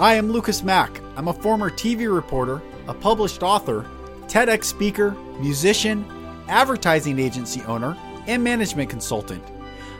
Hi, 0.00 0.14
I'm 0.14 0.32
Lucas 0.32 0.62
Mack. 0.62 0.98
I'm 1.14 1.28
a 1.28 1.32
former 1.34 1.68
TV 1.68 2.10
reporter, 2.10 2.62
a 2.88 2.94
published 2.94 3.42
author, 3.42 3.84
TEDx 4.28 4.64
speaker, 4.64 5.10
musician, 5.38 6.06
advertising 6.48 7.18
agency 7.18 7.60
owner, 7.64 7.94
and 8.26 8.42
management 8.42 8.88
consultant. 8.88 9.44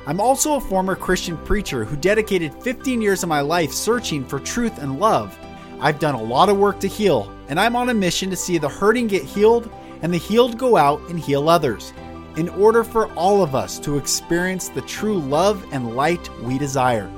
I'm 0.07 0.19
also 0.19 0.55
a 0.55 0.61
former 0.63 0.97
Christian 0.97 1.37
preacher 1.37 1.85
who 1.85 1.97
dedicated 1.97 2.55
15 2.63 3.03
years 3.03 3.23
of 3.23 3.29
my 3.29 3.43
life 3.43 3.73
searching 3.73 4.25
for 4.25 4.41
truth 4.41 4.79
and 4.79 4.99
love. 4.99 5.39
I've 5.81 5.99
done 5.99 6.15
a 6.15 6.23
lot 6.23 6.49
of 6.49 6.57
work 6.57 6.81
to 6.81 6.89
heal, 6.89 7.31
and 7.49 7.61
I'm 7.61 7.77
on 7.77 7.91
a 7.91 7.95
mission 7.95 8.31
to 8.31 8.37
see 8.37 8.57
the 8.57 8.71
hurting 8.71 9.07
get 9.07 9.25
healed 9.25 9.71
and 10.01 10.15
the 10.15 10.17
healed 10.17 10.57
go 10.57 10.79
out 10.79 11.03
and 11.11 11.21
heal 11.21 11.47
others, 11.47 11.93
in 12.37 12.49
order 12.49 12.85
for 12.85 13.13
all 13.17 13.43
of 13.43 13.55
us 13.55 13.79
to 13.81 13.99
experience 13.99 14.71
the 14.71 14.81
true 14.81 15.19
love 15.19 15.63
and 15.73 15.95
light 15.95 16.27
we 16.41 16.57
desire. 16.57 17.13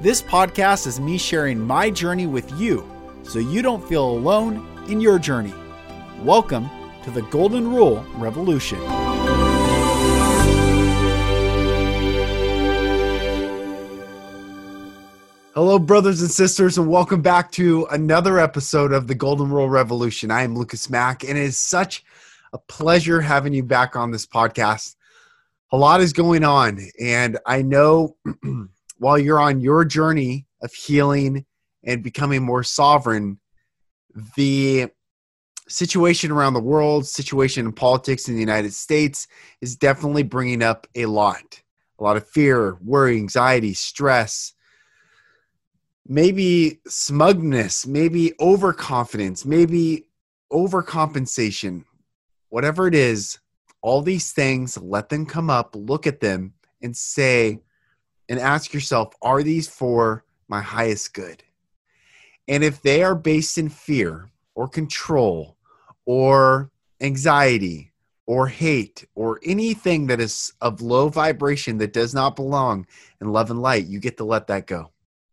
This 0.00 0.22
podcast 0.22 0.86
is 0.86 1.00
me 1.00 1.18
sharing 1.18 1.58
my 1.58 1.90
journey 1.90 2.28
with 2.28 2.52
you 2.52 2.88
so 3.24 3.40
you 3.40 3.62
don't 3.62 3.84
feel 3.88 4.08
alone 4.08 4.64
in 4.88 5.00
your 5.00 5.18
journey. 5.18 5.52
Welcome 6.22 6.70
to 7.02 7.10
the 7.10 7.22
Golden 7.22 7.66
Rule 7.66 8.06
Revolution. 8.14 8.78
Hello, 15.52 15.80
brothers 15.80 16.22
and 16.22 16.30
sisters, 16.30 16.78
and 16.78 16.88
welcome 16.88 17.20
back 17.20 17.50
to 17.52 17.84
another 17.90 18.38
episode 18.38 18.92
of 18.92 19.08
the 19.08 19.16
Golden 19.16 19.50
Rule 19.50 19.68
Revolution. 19.68 20.30
I 20.30 20.42
am 20.42 20.54
Lucas 20.54 20.88
Mack, 20.88 21.24
and 21.24 21.36
it 21.36 21.42
is 21.42 21.58
such 21.58 22.04
a 22.52 22.58
pleasure 22.58 23.20
having 23.20 23.52
you 23.52 23.64
back 23.64 23.96
on 23.96 24.12
this 24.12 24.28
podcast. 24.28 24.94
A 25.72 25.76
lot 25.76 26.00
is 26.00 26.12
going 26.12 26.44
on, 26.44 26.78
and 27.00 27.36
I 27.44 27.62
know 27.62 28.16
while 28.98 29.18
you're 29.18 29.40
on 29.40 29.60
your 29.60 29.84
journey 29.84 30.46
of 30.62 30.72
healing 30.72 31.46
and 31.84 32.02
becoming 32.02 32.42
more 32.42 32.62
sovereign, 32.62 33.38
the 34.36 34.88
situation 35.68 36.30
around 36.30 36.54
the 36.54 36.60
world, 36.60 37.06
situation 37.06 37.66
in 37.66 37.72
politics 37.72 38.28
in 38.28 38.34
the 38.34 38.40
United 38.40 38.72
States 38.72 39.28
is 39.60 39.76
definitely 39.76 40.22
bringing 40.22 40.62
up 40.62 40.86
a 40.94 41.06
lot. 41.06 41.62
A 41.98 42.04
lot 42.04 42.16
of 42.16 42.28
fear, 42.28 42.78
worry, 42.82 43.16
anxiety, 43.16 43.74
stress, 43.74 44.54
maybe 46.06 46.80
smugness, 46.86 47.86
maybe 47.86 48.32
overconfidence, 48.40 49.44
maybe 49.44 50.06
overcompensation. 50.52 51.84
Whatever 52.48 52.86
it 52.86 52.94
is, 52.94 53.38
all 53.82 54.00
these 54.00 54.32
things, 54.32 54.78
let 54.78 55.08
them 55.08 55.26
come 55.26 55.50
up, 55.50 55.76
look 55.76 56.06
at 56.06 56.20
them, 56.20 56.54
and 56.82 56.96
say, 56.96 57.60
and 58.28 58.38
ask 58.38 58.72
yourself, 58.72 59.14
are 59.22 59.42
these 59.42 59.68
for 59.68 60.24
my 60.48 60.60
highest 60.60 61.14
good? 61.14 61.42
And 62.46 62.64
if 62.64 62.80
they 62.82 63.02
are 63.02 63.14
based 63.14 63.58
in 63.58 63.68
fear 63.68 64.30
or 64.54 64.68
control 64.68 65.56
or 66.06 66.70
anxiety 67.00 67.92
or 68.26 68.48
hate 68.48 69.06
or 69.14 69.40
anything 69.44 70.06
that 70.06 70.20
is 70.20 70.52
of 70.60 70.80
low 70.80 71.08
vibration 71.08 71.78
that 71.78 71.92
does 71.92 72.14
not 72.14 72.36
belong 72.36 72.86
in 73.20 73.32
love 73.32 73.50
and 73.50 73.62
light, 73.62 73.86
you 73.86 74.00
get 74.00 74.16
to 74.16 74.24
let 74.24 74.46
that 74.46 74.66
go 74.66 74.92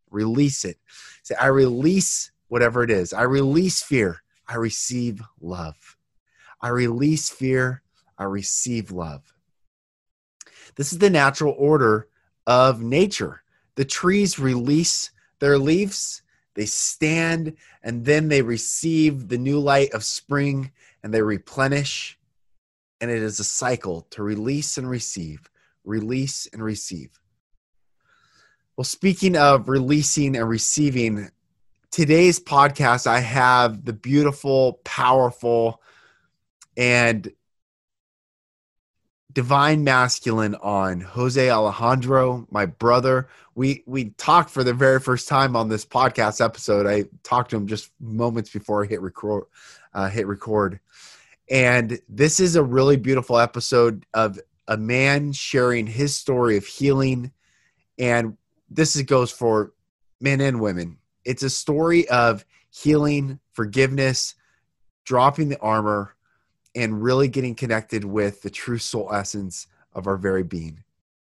release 0.10 0.66
it. 0.66 0.78
Say, 1.24 1.36
I 1.36 1.48
release 1.48 2.32
whatever 2.48 2.84
it 2.84 2.92
is. 2.92 3.14
I 3.14 3.24
release 3.24 3.82
fear. 3.82 4.24
I 4.48 4.56
receive 4.56 5.22
love. 5.42 5.98
I 6.62 6.70
release 6.70 7.30
fear. 7.30 7.82
I 8.18 8.24
receive 8.24 8.92
love. 8.92 9.34
This 10.76 10.94
is 10.94 11.00
the 11.00 11.10
natural 11.10 11.56
order 11.58 12.08
of 12.48 12.82
nature. 12.82 13.44
The 13.76 13.86
trees 13.86 14.40
release 14.40 15.12
their 15.40 15.58
leaves, 15.58 16.22
they 16.54 16.66
stand, 16.66 17.56
and 17.84 18.06
then 18.06 18.30
they 18.30 18.42
receive 18.42 19.28
the 19.28 19.38
new 19.38 19.60
light 19.60 19.92
of 19.94 20.04
spring 20.04 20.72
and 21.04 21.14
they 21.14 21.22
replenish. 21.22 22.18
And 23.02 23.12
it 23.12 23.22
is 23.22 23.40
a 23.40 23.44
cycle 23.44 24.08
to 24.12 24.24
release 24.24 24.78
and 24.78 24.90
receive, 24.90 25.50
release 25.84 26.48
and 26.54 26.64
receive. 26.64 27.20
Well, 28.78 28.86
speaking 28.86 29.36
of 29.38 29.70
releasing 29.70 30.36
and 30.36 30.48
receiving, 30.48 31.30
today's 31.92 32.40
podcast, 32.40 33.08
I 33.08 33.20
have 33.20 33.86
the 33.86 33.94
beautiful, 33.94 34.82
powerful, 34.84 35.82
and 36.76 37.32
divine 39.36 39.84
masculine 39.84 40.56
on 40.56 41.02
Jose 41.02 41.50
Alejandro, 41.50 42.48
my 42.50 42.66
brother. 42.66 43.28
We 43.54 43.84
we 43.86 44.06
talked 44.12 44.50
for 44.50 44.64
the 44.64 44.74
very 44.74 45.00
first 45.00 45.28
time 45.28 45.56
on 45.56 45.70
this 45.70 45.86
podcast 45.86 46.44
episode. 46.44 46.88
I 46.88 47.06
talked 47.22 47.52
to 47.52 47.58
him 47.58 47.68
just 47.68 47.92
moments 48.00 48.50
before 48.50 48.84
I 48.84 48.88
hit 48.88 49.02
record. 49.02 49.44
Uh, 49.94 50.10
hit 50.10 50.26
record, 50.26 50.80
and 51.50 52.00
this 52.10 52.40
is 52.40 52.56
a 52.56 52.64
really 52.64 52.98
beautiful 52.98 53.38
episode 53.38 54.06
of 54.14 54.40
a 54.68 54.78
man 54.78 55.32
sharing 55.32 55.86
his 55.86 56.18
story 56.18 56.58
of 56.58 56.66
healing 56.66 57.32
and 57.98 58.38
this 58.70 58.96
is, 58.96 59.04
goes 59.04 59.32
for 59.32 59.74
men 60.20 60.42
and 60.42 60.60
women. 60.60 60.98
It's 61.24 61.44
a 61.44 61.50
story 61.50 62.08
of 62.10 62.46
healing, 62.70 63.40
forgiveness, 63.54 64.36
dropping 65.06 65.50
the 65.50 65.60
armor, 65.60 66.15
and 66.76 67.02
really 67.02 67.28
getting 67.28 67.56
connected 67.56 68.04
with 68.04 68.42
the 68.42 68.50
true 68.50 68.78
soul 68.78 69.12
essence 69.14 69.68
of 69.94 70.08
our 70.08 70.18
very 70.18 70.44
being. 70.44 70.84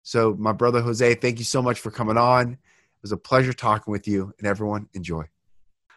So, 0.02 0.34
my 0.38 0.52
brother 0.52 0.80
Jose, 0.80 1.14
thank 1.14 1.38
you 1.38 1.44
so 1.44 1.62
much 1.62 1.80
for 1.80 1.90
coming 1.90 2.16
on. 2.16 2.52
It 2.52 2.58
was 3.02 3.12
a 3.12 3.16
pleasure 3.16 3.52
talking 3.52 3.90
with 3.90 4.06
you, 4.06 4.34
and 4.38 4.46
everyone 4.46 4.88
enjoy. 4.92 5.24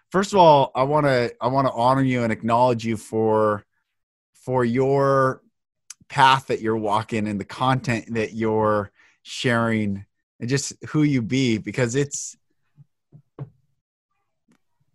First 0.10 0.34
of 0.34 0.40
all, 0.40 0.72
I 0.76 0.84
want 0.84 1.06
to 1.06 1.34
I 1.42 1.48
want 1.48 1.68
to 1.68 1.74
honor 1.74 2.04
you 2.04 2.24
and 2.24 2.32
acknowledge 2.32 2.86
you 2.86 2.98
for 2.98 3.66
for 4.34 4.64
your 4.64 5.42
path 6.08 6.48
that 6.48 6.62
you're 6.62 6.78
walking 6.78 7.28
and 7.28 7.40
the 7.40 7.46
content 7.46 8.14
that 8.14 8.34
you're 8.34 8.92
sharing 9.24 10.06
and 10.40 10.50
just 10.50 10.74
who 10.90 11.04
you 11.04 11.22
be 11.22 11.58
because 11.58 11.96
it's 11.96 12.38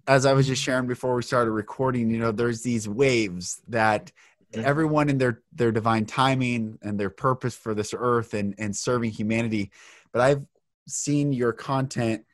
as 0.06 0.24
I 0.24 0.32
was 0.32 0.46
just 0.46 0.62
sharing 0.62 0.86
before 0.86 1.14
we 1.14 1.22
started 1.22 1.50
recording, 1.50 2.10
you 2.10 2.18
know, 2.18 2.32
there's 2.32 2.62
these 2.62 2.88
waves 2.88 3.60
that. 3.68 4.12
Everyone 4.54 5.08
in 5.08 5.18
their 5.18 5.42
their 5.52 5.72
divine 5.72 6.06
timing 6.06 6.78
and 6.82 6.98
their 6.98 7.10
purpose 7.10 7.56
for 7.56 7.74
this 7.74 7.94
earth 7.96 8.34
and 8.34 8.54
and 8.58 8.74
serving 8.74 9.10
humanity. 9.10 9.70
But 10.12 10.22
I've 10.22 10.46
seen 10.86 11.32
your 11.32 11.52
content 11.52 12.24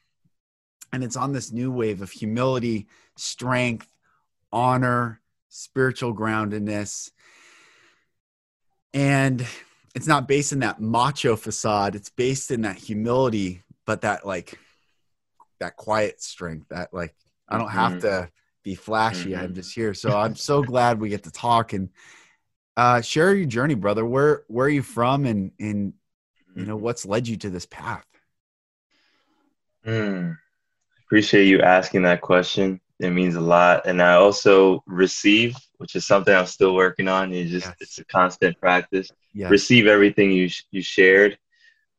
and 0.93 1.03
it's 1.03 1.17
on 1.17 1.33
this 1.33 1.51
new 1.51 1.73
wave 1.73 2.03
of 2.03 2.11
humility, 2.11 2.87
strength, 3.17 3.89
honor, 4.53 5.21
spiritual 5.49 6.15
groundedness. 6.15 7.11
And 8.93 9.45
it's 9.95 10.07
not 10.07 10.29
based 10.29 10.53
in 10.53 10.59
that 10.61 10.81
macho 10.81 11.37
facade 11.37 11.95
it's 11.95 12.11
based 12.11 12.51
in 12.51 12.63
that 12.63 12.77
humility 12.77 13.63
but 13.87 14.03
that 14.03 14.27
like 14.27 14.59
that 15.61 15.77
quiet 15.77 16.21
strength 16.21 16.69
that 16.69 16.93
like 16.93 17.15
i 17.49 17.57
don't 17.57 17.71
have 17.71 17.93
mm-hmm. 17.93 18.01
to 18.01 18.29
be 18.65 18.75
flashy 18.75 19.31
mm-hmm. 19.31 19.45
i'm 19.45 19.55
just 19.55 19.73
here 19.75 19.95
so 19.95 20.17
i'm 20.17 20.35
so 20.35 20.63
glad 20.63 20.99
we 20.99 21.11
get 21.11 21.23
to 21.23 21.31
talk 21.31 21.73
and 21.75 21.91
uh 22.77 23.01
share 23.01 23.35
your 23.35 23.47
journey 23.47 23.75
brother 23.75 24.05
where 24.05 24.43
where 24.49 24.67
are 24.67 24.71
you 24.71 24.83
from 24.83 25.27
and 25.27 25.53
and 25.61 25.93
you 26.57 26.65
know 26.65 26.75
mm-hmm. 26.75 26.85
what's 26.85 27.07
led 27.07 27.29
you 27.29 27.37
to 27.37 27.51
this 27.51 27.67
path 27.67 28.07
mm. 29.87 30.37
appreciate 31.05 31.45
you 31.45 31.61
asking 31.61 32.03
that 32.03 32.23
question 32.23 32.81
it 33.01 33.11
means 33.11 33.35
a 33.35 33.41
lot 33.41 33.87
and 33.87 34.01
i 34.01 34.15
also 34.15 34.83
receive 34.87 35.55
which 35.77 35.95
is 35.95 36.07
something 36.07 36.35
i'm 36.35 36.47
still 36.47 36.75
working 36.75 37.07
on 37.07 37.33
it's 37.33 37.51
just 37.51 37.67
yes. 37.67 37.77
it's 37.81 37.99
a 37.99 38.05
constant 38.07 38.59
practice 38.59 39.11
yes. 39.35 39.51
receive 39.51 39.87
everything 39.87 40.31
you 40.33 40.49
you 40.71 40.81
shared 40.81 41.37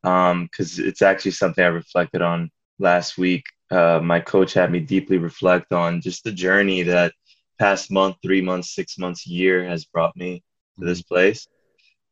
because 0.01 0.79
um, 0.79 0.85
it's 0.85 1.03
actually 1.03 1.31
something 1.31 1.63
i 1.63 1.67
reflected 1.67 2.21
on 2.21 2.49
last 2.79 3.17
week 3.17 3.45
uh, 3.71 3.99
my 4.03 4.19
coach 4.19 4.53
had 4.53 4.71
me 4.71 4.79
deeply 4.79 5.17
reflect 5.17 5.71
on 5.71 6.01
just 6.01 6.23
the 6.23 6.31
journey 6.31 6.83
that 6.83 7.13
past 7.59 7.91
month 7.91 8.15
three 8.21 8.41
months 8.41 8.75
six 8.75 8.97
months 8.97 9.25
year 9.25 9.67
has 9.67 9.85
brought 9.85 10.15
me 10.15 10.44
to 10.77 10.85
this 10.85 11.01
mm-hmm. 11.01 11.15
place 11.15 11.47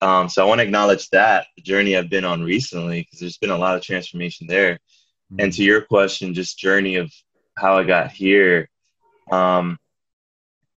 um, 0.02 0.30
so 0.30 0.44
i 0.44 0.48
want 0.48 0.60
to 0.60 0.66
acknowledge 0.66 1.10
that 1.10 1.48
the 1.56 1.62
journey 1.62 1.96
i've 1.96 2.10
been 2.10 2.26
on 2.26 2.42
recently 2.44 3.02
because 3.02 3.20
there's 3.20 3.38
been 3.38 3.50
a 3.50 3.58
lot 3.58 3.76
of 3.76 3.82
transformation 3.82 4.48
there 4.48 4.74
mm-hmm. 4.74 5.40
and 5.40 5.54
to 5.54 5.64
your 5.64 5.82
question 5.82 6.34
just 6.34 6.58
journey 6.58 6.96
of 6.96 7.12
how 7.58 7.78
i 7.78 7.84
got 7.84 8.12
here 8.12 8.70
um, 9.32 9.80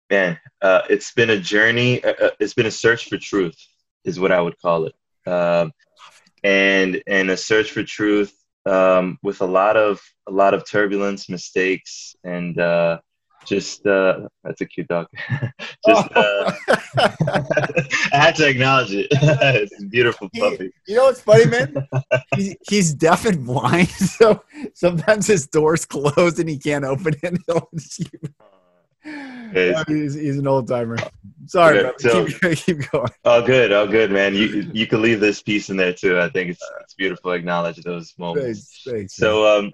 man, 0.10 0.40
uh, 0.62 0.82
it's 0.90 1.12
been 1.14 1.32
a 1.32 1.40
journey. 1.40 2.04
Uh, 2.04 2.14
uh, 2.22 2.30
it's 2.40 2.54
been 2.54 2.66
a 2.66 2.72
search 2.72 3.10
for 3.10 3.18
truth, 3.18 3.56
is 4.04 4.20
what 4.20 4.32
I 4.32 4.42
would 4.42 4.60
call 4.60 4.86
it, 4.86 4.96
um, 5.28 5.72
and 6.44 7.02
and 7.08 7.30
a 7.32 7.38
search 7.38 7.72
for 7.72 7.84
truth 7.84 8.34
um, 8.66 9.18
with 9.24 9.42
a 9.42 9.46
lot 9.46 9.78
of 9.78 10.02
a 10.28 10.32
lot 10.32 10.54
of 10.54 10.70
turbulence, 10.70 11.30
mistakes, 11.30 12.16
and 12.24 12.60
uh, 12.60 13.00
just 13.46 13.86
uh, 13.86 14.28
that's 14.44 14.62
a 14.62 14.66
cute 14.66 14.88
dog. 14.88 15.08
just 15.88 16.10
uh, 16.16 16.52
I 16.68 18.10
had 18.12 18.36
to 18.36 18.48
acknowledge 18.48 18.94
it. 18.94 19.08
it's 19.12 19.82
a 19.82 19.86
beautiful 19.86 20.30
puppy. 20.38 20.72
you 20.88 20.96
know 20.96 21.06
what's 21.06 21.22
funny, 21.22 21.46
man? 21.46 21.88
He, 22.36 22.56
he's 22.70 22.94
deaf 22.94 23.26
and 23.26 23.46
blind, 23.46 23.90
so 23.90 24.44
sometimes 24.74 25.28
his 25.28 25.48
door's 25.48 25.86
closed 25.86 26.40
and 26.40 26.50
he 26.50 26.58
can't 26.58 26.86
open 26.86 27.16
it. 27.22 27.40
Uh, 29.56 29.84
he's, 29.88 30.14
he's, 30.14 30.38
an 30.38 30.48
old 30.48 30.68
timer. 30.68 30.98
Sorry, 31.46 31.82
yeah, 31.82 31.92
so, 31.98 32.26
keep, 32.26 32.58
keep, 32.58 32.92
going. 32.92 33.10
Oh, 33.26 33.46
good. 33.46 33.72
Oh, 33.72 33.88
good, 33.88 34.12
man. 34.12 34.36
You 34.36 34.70
you 34.74 34.88
can 34.88 35.02
leave 35.02 35.20
this 35.20 35.42
piece 35.42 35.70
in 35.70 35.78
there 35.78 35.94
too. 35.94 36.20
I 36.20 36.30
think 36.30 36.52
it's 36.52 36.62
it's 36.82 36.94
beautiful. 36.94 37.32
To 37.32 37.38
acknowledge 37.38 37.78
those 37.78 38.14
moments. 38.18 38.46
Thanks, 38.46 38.84
thanks, 38.86 39.16
so, 39.16 39.46
um, 39.46 39.72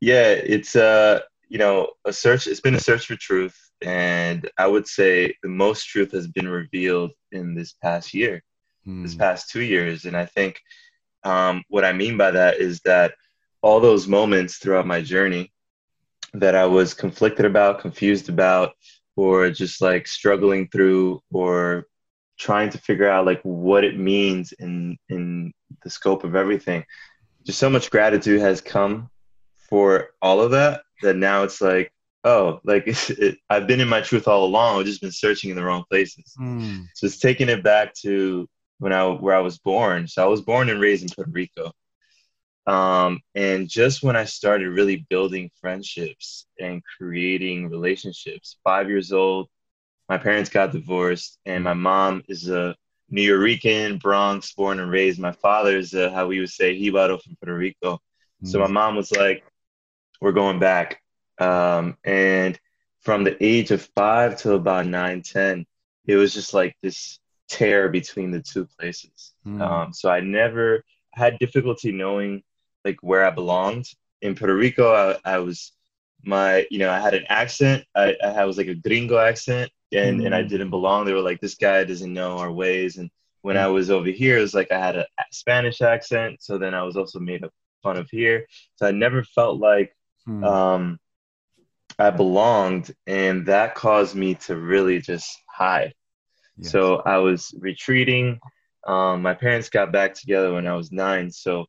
yeah, 0.00 0.28
it's 0.28 0.76
uh, 0.76 1.20
you 1.48 1.58
know, 1.58 1.88
a 2.04 2.12
search. 2.12 2.46
It's 2.46 2.60
been 2.60 2.74
a 2.74 2.80
search 2.80 3.06
for 3.06 3.16
truth, 3.16 3.56
and 3.82 4.48
I 4.56 4.66
would 4.66 4.86
say 4.86 5.34
the 5.42 5.48
most 5.48 5.84
truth 5.84 6.12
has 6.12 6.26
been 6.26 6.48
revealed 6.48 7.12
in 7.32 7.54
this 7.54 7.72
past 7.72 8.14
year, 8.14 8.42
hmm. 8.84 9.02
this 9.02 9.14
past 9.14 9.50
two 9.50 9.62
years, 9.62 10.04
and 10.04 10.16
I 10.16 10.26
think 10.26 10.60
um, 11.24 11.62
what 11.68 11.84
I 11.84 11.92
mean 11.92 12.16
by 12.16 12.30
that 12.30 12.58
is 12.58 12.80
that 12.80 13.14
all 13.62 13.80
those 13.80 14.08
moments 14.08 14.56
throughout 14.56 14.86
my 14.86 15.02
journey 15.02 15.52
that 16.34 16.54
I 16.54 16.66
was 16.66 16.94
conflicted 16.94 17.44
about, 17.44 17.80
confused 17.80 18.28
about, 18.28 18.72
or 19.20 19.50
just 19.50 19.80
like 19.80 20.06
struggling 20.06 20.68
through, 20.68 21.20
or 21.32 21.86
trying 22.38 22.70
to 22.70 22.78
figure 22.78 23.08
out 23.08 23.26
like 23.26 23.40
what 23.42 23.84
it 23.84 23.98
means 23.98 24.52
in 24.52 24.96
in 25.08 25.52
the 25.82 25.90
scope 25.90 26.24
of 26.24 26.34
everything. 26.34 26.84
Just 27.44 27.58
so 27.58 27.70
much 27.70 27.90
gratitude 27.90 28.40
has 28.40 28.60
come 28.60 29.10
for 29.70 30.10
all 30.20 30.40
of 30.40 30.50
that 30.50 30.82
that 31.02 31.16
now 31.16 31.42
it's 31.42 31.60
like 31.60 31.92
oh 32.24 32.60
like 32.64 32.84
it, 32.86 33.38
i've 33.48 33.66
been 33.66 33.80
in 33.80 33.88
my 33.88 34.00
truth 34.00 34.28
all 34.28 34.44
along 34.44 34.78
i've 34.78 34.86
just 34.86 35.00
been 35.00 35.12
searching 35.12 35.50
in 35.50 35.56
the 35.56 35.64
wrong 35.64 35.84
places 35.88 36.34
mm. 36.38 36.84
so 36.94 37.06
it's 37.06 37.18
taking 37.18 37.48
it 37.48 37.62
back 37.62 37.94
to 37.94 38.48
when 38.78 38.92
i 38.92 39.06
where 39.06 39.34
i 39.34 39.40
was 39.40 39.58
born 39.58 40.06
so 40.06 40.22
i 40.22 40.26
was 40.26 40.42
born 40.42 40.68
and 40.68 40.80
raised 40.80 41.02
in 41.02 41.08
puerto 41.08 41.30
rico 41.30 41.72
um, 42.66 43.20
and 43.34 43.68
just 43.68 44.02
when 44.02 44.16
i 44.16 44.24
started 44.24 44.68
really 44.68 45.06
building 45.08 45.50
friendships 45.60 46.46
and 46.58 46.82
creating 46.96 47.68
relationships 47.68 48.58
five 48.64 48.88
years 48.88 49.12
old 49.12 49.48
my 50.08 50.18
parents 50.18 50.50
got 50.50 50.72
divorced 50.72 51.38
and 51.46 51.62
my 51.64 51.74
mom 51.74 52.22
is 52.28 52.48
a 52.48 52.74
New 53.10 53.22
Yorker, 53.22 53.98
Bronx, 53.98 54.52
born 54.52 54.80
and 54.80 54.90
raised. 54.90 55.18
My 55.18 55.32
father 55.32 55.76
is 55.76 55.94
a, 55.94 56.10
how 56.10 56.28
we 56.28 56.40
would 56.40 56.50
say 56.50 56.80
Jibaro 56.80 57.20
from 57.20 57.36
Puerto 57.36 57.56
Rico. 57.56 58.00
Mm. 58.42 58.48
So 58.48 58.58
my 58.60 58.66
hmm. 58.66 58.72
mom 58.72 58.96
was 58.96 59.10
like, 59.12 59.44
we're 60.20 60.32
going 60.32 60.58
back. 60.58 61.02
Um, 61.38 61.96
and 62.04 62.58
from 63.00 63.24
the 63.24 63.36
age 63.44 63.70
of 63.70 63.82
five 63.96 64.36
to 64.38 64.54
about 64.54 64.86
nine, 64.86 65.22
10, 65.22 65.66
it 66.06 66.16
was 66.16 66.34
just 66.34 66.54
like 66.54 66.76
this 66.82 67.18
tear 67.48 67.88
between 67.88 68.30
the 68.30 68.40
two 68.40 68.66
places. 68.78 69.32
Mm. 69.46 69.60
Um, 69.60 69.92
so 69.92 70.08
I 70.10 70.20
never 70.20 70.84
had 71.12 71.38
difficulty 71.38 71.90
knowing 71.90 72.42
like 72.84 72.98
where 73.02 73.24
I 73.24 73.30
belonged. 73.30 73.86
In 74.22 74.34
Puerto 74.34 74.54
Rico, 74.54 74.92
I, 74.92 75.36
I 75.36 75.38
was 75.38 75.72
my, 76.22 76.66
you 76.70 76.78
know, 76.78 76.90
I 76.90 77.00
had 77.00 77.14
an 77.14 77.24
accent. 77.28 77.84
I, 77.94 78.14
I 78.22 78.44
was 78.44 78.58
like 78.58 78.66
a 78.66 78.74
gringo 78.74 79.18
accent 79.18 79.70
and, 79.92 80.20
mm. 80.20 80.26
and 80.26 80.34
I 80.34 80.42
hmm. 80.42 80.48
didn't 80.48 80.70
belong. 80.70 81.04
They 81.04 81.14
were 81.14 81.22
like, 81.22 81.40
this 81.40 81.54
guy 81.54 81.82
doesn't 81.84 82.12
know 82.12 82.36
our 82.36 82.52
ways. 82.52 82.98
And 82.98 83.10
when 83.40 83.56
mm. 83.56 83.60
I 83.60 83.68
was 83.68 83.90
over 83.90 84.10
here, 84.10 84.38
it 84.38 84.42
was 84.42 84.54
like 84.54 84.70
I 84.70 84.78
had 84.78 84.96
a 84.96 85.06
Spanish 85.32 85.80
accent. 85.80 86.42
So 86.42 86.58
then 86.58 86.74
I 86.74 86.82
was 86.82 86.96
also 86.96 87.18
made 87.18 87.44
fun 87.82 87.96
of 87.96 88.08
here. 88.10 88.46
So 88.76 88.86
I 88.86 88.90
never 88.90 89.24
felt 89.24 89.58
like 89.58 89.96
hmm. 90.26 90.44
um, 90.44 91.00
I 91.98 92.10
belonged, 92.10 92.94
and 93.06 93.46
that 93.46 93.74
caused 93.74 94.16
me 94.16 94.34
to 94.46 94.56
really 94.56 95.00
just 95.00 95.36
hide. 95.46 95.92
Yes. 96.56 96.72
So 96.72 96.96
I 97.04 97.18
was 97.18 97.54
retreating. 97.58 98.40
Um, 98.86 99.22
my 99.22 99.34
parents 99.34 99.68
got 99.68 99.92
back 99.92 100.14
together 100.14 100.54
when 100.54 100.66
I 100.66 100.74
was 100.74 100.90
nine. 100.90 101.30
So 101.30 101.66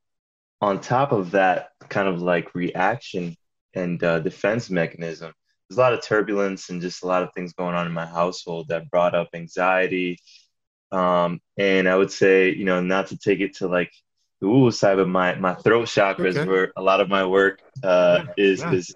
on 0.62 0.80
top 0.80 1.12
of 1.12 1.32
that 1.32 1.70
kind 1.90 2.08
of 2.08 2.22
like 2.22 2.54
reaction 2.54 3.36
and 3.74 4.04
uh, 4.04 4.20
defense 4.20 4.70
mechanism, 4.70 5.34
there's 5.70 5.78
a 5.78 5.82
lot 5.82 5.94
of 5.94 6.04
turbulence 6.04 6.70
and 6.70 6.82
just 6.82 7.04
a 7.04 7.08
lot 7.08 7.24
of 7.24 7.30
things 7.34 7.54
going 7.54 7.76
on 7.76 7.88
in 7.88 7.94
my 7.94 8.06
household 8.06 8.68
that 8.68 8.90
brought 8.92 9.16
up 9.16 9.30
anxiety. 9.34 10.20
Um, 10.92 11.40
and 11.58 11.88
I 11.88 11.96
would 11.96 12.12
say, 12.12 12.54
you 12.54 12.66
know, 12.66 12.82
not 12.82 13.08
to 13.08 13.18
take 13.18 13.40
it 13.40 13.56
to 13.58 13.68
like 13.68 13.92
the 14.42 14.50
woo 14.50 14.72
side 14.72 15.00
of 15.00 15.08
my 15.08 15.36
my 15.36 15.54
throat 15.54 15.88
chakras 15.88 16.36
okay. 16.36 16.50
where 16.50 16.74
a 16.76 16.82
lot 16.82 17.00
of 17.00 17.10
my 17.10 17.26
work 17.26 17.62
uh, 17.84 18.26
yeah, 18.26 18.34
is 18.44 18.60
yeah. 18.60 18.74
is 18.74 18.96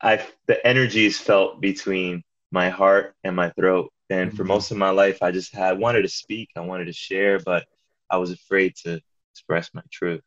I 0.00 0.24
the 0.46 0.64
energy 0.64 1.06
is 1.06 1.18
felt 1.18 1.60
between 1.60 2.22
my 2.52 2.70
heart 2.70 3.14
and 3.24 3.34
my 3.34 3.50
throat. 3.50 3.92
And 4.10 4.28
mm-hmm. 4.28 4.36
for 4.36 4.44
most 4.44 4.70
of 4.70 4.76
my 4.76 4.90
life, 4.90 5.22
I 5.22 5.32
just 5.32 5.54
had 5.54 5.78
wanted 5.78 6.02
to 6.02 6.08
speak, 6.08 6.50
I 6.56 6.60
wanted 6.60 6.86
to 6.86 6.92
share, 6.92 7.40
but 7.40 7.66
I 8.08 8.18
was 8.18 8.30
afraid 8.30 8.74
to 8.84 9.00
express 9.32 9.70
my 9.74 9.82
truth. 9.90 10.22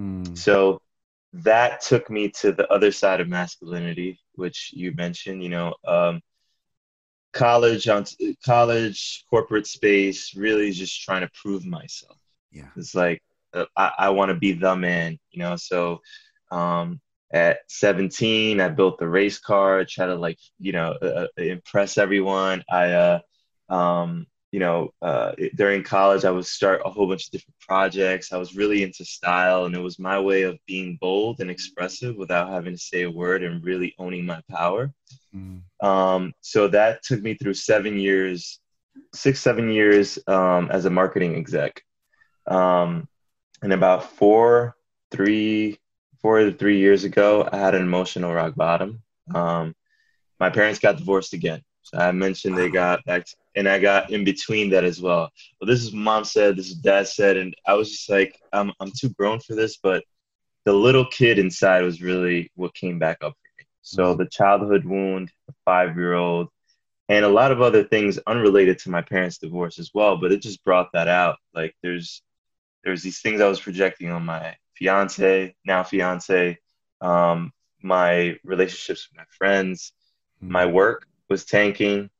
Mm. 0.00 0.36
So 0.36 0.80
that 1.32 1.80
took 1.80 2.10
me 2.10 2.28
to 2.40 2.52
the 2.52 2.66
other 2.72 2.92
side 2.92 3.20
of 3.20 3.28
masculinity, 3.28 4.20
which 4.34 4.70
you 4.74 4.92
mentioned. 4.92 5.42
You 5.42 5.48
know, 5.50 5.74
um, 5.86 6.20
college 7.32 7.88
on 7.88 8.04
college, 8.44 9.24
corporate 9.30 9.66
space, 9.66 10.34
really 10.36 10.70
just 10.70 11.02
trying 11.02 11.22
to 11.22 11.30
prove 11.40 11.64
myself. 11.64 12.18
Yeah, 12.52 12.68
it's 12.76 12.94
like 12.94 13.22
uh, 13.52 13.66
I, 13.76 13.92
I 13.98 14.10
want 14.10 14.30
to 14.30 14.34
be 14.34 14.52
the 14.52 14.76
man, 14.76 15.18
you 15.30 15.40
know. 15.40 15.56
So 15.56 16.00
um, 16.50 17.00
at 17.32 17.58
17, 17.68 18.60
I 18.60 18.68
built 18.68 18.98
the 18.98 19.08
race 19.08 19.38
car, 19.38 19.84
try 19.84 20.06
to 20.06 20.14
like, 20.14 20.38
you 20.58 20.72
know, 20.72 20.94
uh, 21.02 21.26
uh, 21.26 21.26
impress 21.36 21.98
everyone. 21.98 22.62
I, 22.70 22.92
uh, 22.92 23.20
um, 23.68 24.26
you 24.54 24.60
know, 24.60 24.94
uh, 25.02 25.32
during 25.56 25.82
college, 25.82 26.24
I 26.24 26.30
would 26.30 26.46
start 26.46 26.82
a 26.84 26.88
whole 26.88 27.08
bunch 27.08 27.26
of 27.26 27.32
different 27.32 27.58
projects. 27.58 28.32
I 28.32 28.36
was 28.36 28.54
really 28.54 28.84
into 28.84 29.04
style, 29.04 29.64
and 29.64 29.74
it 29.74 29.80
was 29.80 29.98
my 29.98 30.20
way 30.20 30.42
of 30.42 30.56
being 30.64 30.96
bold 31.00 31.40
and 31.40 31.50
expressive 31.50 32.14
without 32.14 32.50
having 32.50 32.74
to 32.74 32.78
say 32.78 33.02
a 33.02 33.10
word 33.10 33.42
and 33.42 33.64
really 33.64 33.96
owning 33.98 34.24
my 34.24 34.40
power. 34.48 34.92
Mm. 35.34 35.62
Um, 35.82 36.34
so 36.40 36.68
that 36.68 37.02
took 37.02 37.20
me 37.20 37.34
through 37.34 37.54
seven 37.54 37.98
years, 37.98 38.60
six, 39.12 39.40
seven 39.40 39.70
years 39.70 40.20
um, 40.28 40.70
as 40.70 40.84
a 40.84 40.90
marketing 40.90 41.34
exec. 41.34 41.82
Um, 42.46 43.08
and 43.60 43.72
about 43.72 44.04
four, 44.04 44.76
three, 45.10 45.80
four 46.22 46.38
to 46.38 46.52
three 46.52 46.78
years 46.78 47.02
ago, 47.02 47.48
I 47.50 47.58
had 47.58 47.74
an 47.74 47.82
emotional 47.82 48.32
rock 48.32 48.54
bottom. 48.54 49.02
Um, 49.34 49.74
my 50.38 50.50
parents 50.50 50.78
got 50.78 50.98
divorced 50.98 51.32
again. 51.32 51.62
So 51.84 51.98
I 51.98 52.12
mentioned 52.12 52.56
they 52.56 52.70
got 52.70 53.04
back, 53.04 53.26
to, 53.26 53.36
and 53.56 53.68
I 53.68 53.78
got 53.78 54.10
in 54.10 54.24
between 54.24 54.70
that 54.70 54.84
as 54.84 55.02
well. 55.02 55.30
Well, 55.60 55.68
this 55.68 55.84
is 55.84 55.92
mom 55.92 56.24
said, 56.24 56.56
this 56.56 56.68
is 56.68 56.76
dad 56.76 57.06
said, 57.06 57.36
and 57.36 57.54
I 57.66 57.74
was 57.74 57.90
just 57.90 58.08
like, 58.08 58.40
I'm 58.52 58.72
I'm 58.80 58.90
too 58.90 59.10
grown 59.10 59.38
for 59.38 59.54
this, 59.54 59.76
but 59.76 60.02
the 60.64 60.72
little 60.72 61.04
kid 61.04 61.38
inside 61.38 61.82
was 61.82 62.00
really 62.00 62.50
what 62.54 62.74
came 62.74 62.98
back 62.98 63.18
up 63.20 63.34
for 63.34 63.50
me. 63.58 63.66
So 63.82 64.04
mm-hmm. 64.04 64.18
the 64.22 64.30
childhood 64.30 64.86
wound, 64.86 65.30
the 65.46 65.54
five 65.66 65.94
year 65.96 66.14
old, 66.14 66.48
and 67.10 67.22
a 67.22 67.28
lot 67.28 67.52
of 67.52 67.60
other 67.60 67.84
things 67.84 68.18
unrelated 68.26 68.78
to 68.80 68.90
my 68.90 69.02
parents' 69.02 69.36
divorce 69.36 69.78
as 69.78 69.90
well. 69.92 70.16
But 70.16 70.32
it 70.32 70.40
just 70.40 70.64
brought 70.64 70.88
that 70.94 71.08
out. 71.08 71.36
Like 71.54 71.76
there's 71.82 72.22
there's 72.82 73.02
these 73.02 73.20
things 73.20 73.42
I 73.42 73.48
was 73.48 73.60
projecting 73.60 74.10
on 74.10 74.24
my 74.24 74.56
fiance, 74.74 75.54
now 75.66 75.82
fiance, 75.82 76.58
um, 77.02 77.52
my 77.82 78.38
relationships 78.42 79.06
with 79.10 79.18
my 79.18 79.26
friends, 79.36 79.92
my 80.40 80.64
work 80.64 81.06
was 81.28 81.44
tanking, 81.44 82.10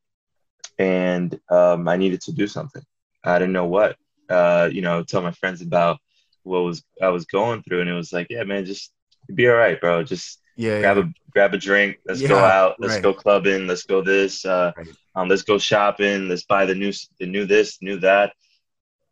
and 0.79 1.39
um, 1.51 1.89
I 1.89 1.97
needed 1.97 2.21
to 2.23 2.33
do 2.33 2.47
something. 2.47 2.83
I 3.25 3.39
didn't 3.39 3.53
know 3.53 3.67
what. 3.67 3.97
Uh, 4.29 4.69
you 4.73 4.81
know, 4.81 5.03
tell 5.03 5.23
my 5.23 5.33
friends 5.33 5.61
about 5.61 5.99
what 6.43 6.61
was 6.61 6.83
I 7.01 7.09
was 7.09 7.25
going 7.27 7.63
through, 7.63 7.83
and 7.83 7.91
it 7.91 7.95
was 7.95 8.13
like, 8.13 8.29
yeah, 8.31 8.45
man, 8.45 8.65
just 8.65 8.93
be 9.35 9.49
all 9.49 9.57
right, 9.57 9.81
bro. 9.81 10.03
Just 10.03 10.41
yeah, 10.57 10.81
grab 10.81 10.97
yeah. 10.97 11.03
a 11.05 11.31
grab 11.31 11.55
a 11.55 11.59
drink. 11.59 11.99
Let's 12.07 12.21
yeah, 12.21 12.29
go 12.29 12.39
out. 12.39 12.77
Let's 12.79 12.95
right. 12.95 13.03
go 13.03 13.15
clubbing. 13.15 13.67
Let's 13.67 13.85
go 13.85 14.03
this. 14.03 14.45
Uh, 14.45 14.73
right. 14.77 14.89
um, 15.15 15.29
let's 15.29 15.43
go 15.43 15.59
shopping. 15.59 16.29
Let's 16.29 16.45
buy 16.45 16.65
the 16.65 16.75
new 16.75 16.93
the 17.19 17.27
new 17.27 17.45
this, 17.47 17.79
new 17.81 17.99
that 18.01 18.33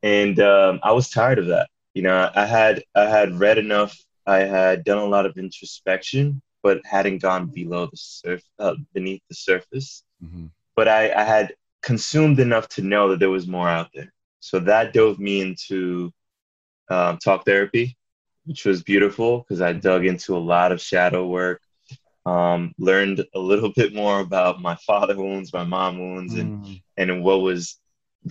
and 0.02 0.38
um, 0.40 0.80
I 0.82 0.92
was 0.92 1.10
tired 1.10 1.38
of 1.38 1.46
that. 1.46 1.68
You 1.94 2.02
know, 2.02 2.30
I 2.34 2.46
had 2.46 2.82
I 2.94 3.04
had 3.04 3.38
read 3.38 3.58
enough. 3.58 3.96
I 4.26 4.38
had 4.38 4.84
done 4.84 4.98
a 4.98 5.06
lot 5.06 5.26
of 5.26 5.36
introspection, 5.36 6.42
but 6.62 6.80
hadn't 6.84 7.18
gone 7.18 7.46
below 7.46 7.86
the 7.86 7.96
surf, 7.96 8.42
uh, 8.58 8.74
beneath 8.94 9.22
the 9.28 9.34
surface. 9.34 10.04
Mm-hmm. 10.24 10.46
But 10.76 10.88
I, 10.88 11.12
I 11.12 11.24
had 11.24 11.54
consumed 11.82 12.40
enough 12.40 12.68
to 12.68 12.82
know 12.82 13.08
that 13.10 13.18
there 13.18 13.30
was 13.30 13.46
more 13.46 13.68
out 13.68 13.90
there. 13.94 14.12
So 14.40 14.58
that 14.60 14.92
dove 14.92 15.18
me 15.18 15.40
into 15.40 16.12
um, 16.88 17.18
talk 17.18 17.44
therapy, 17.44 17.96
which 18.44 18.64
was 18.64 18.82
beautiful 18.82 19.40
because 19.40 19.60
I 19.60 19.72
dug 19.72 20.06
into 20.06 20.36
a 20.36 20.38
lot 20.38 20.72
of 20.72 20.80
shadow 20.80 21.26
work, 21.26 21.60
um, 22.26 22.72
learned 22.78 23.24
a 23.34 23.38
little 23.38 23.72
bit 23.72 23.94
more 23.94 24.20
about 24.20 24.60
my 24.60 24.76
father 24.76 25.16
wounds, 25.16 25.52
my 25.52 25.64
mom 25.64 25.98
wounds, 25.98 26.34
and 26.34 26.64
mm. 26.64 26.82
and 26.96 27.22
what 27.22 27.40
was 27.40 27.78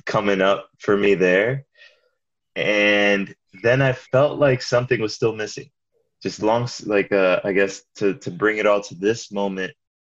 coming 0.05 0.41
up 0.41 0.69
for 0.79 0.95
me 0.95 1.15
there. 1.15 1.65
And 2.55 3.33
then 3.63 3.81
I 3.81 3.93
felt 3.93 4.39
like 4.39 4.61
something 4.61 5.01
was 5.01 5.13
still 5.13 5.33
missing. 5.33 5.69
Just 6.22 6.42
long, 6.44 6.68
like 6.86 7.12
uh, 7.12 7.42
I 7.44 7.51
guess 7.51 7.84
to 7.96 8.16
to 8.16 8.32
bring 8.32 8.58
it 8.58 8.68
all 8.68 8.82
to 8.82 8.96
this 8.96 9.32
moment, 9.32 9.74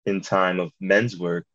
in 0.06 0.22
time 0.22 0.60
of 0.60 0.72
men's 0.80 1.18
work, 1.18 1.46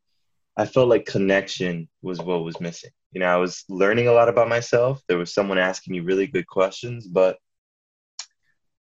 I 0.56 0.66
felt 0.66 0.88
like 0.88 1.06
connection 1.06 1.88
was 2.02 2.18
what 2.20 2.44
was 2.44 2.60
missing. 2.60 2.90
You 3.12 3.20
know, 3.20 3.26
I 3.26 3.36
was 3.36 3.64
learning 3.68 4.08
a 4.08 4.12
lot 4.12 4.28
about 4.28 4.48
myself. 4.48 5.02
There 5.08 5.18
was 5.18 5.32
someone 5.32 5.58
asking 5.58 5.92
me 5.92 6.00
really 6.00 6.26
good 6.26 6.46
questions, 6.46 7.06
but 7.06 7.38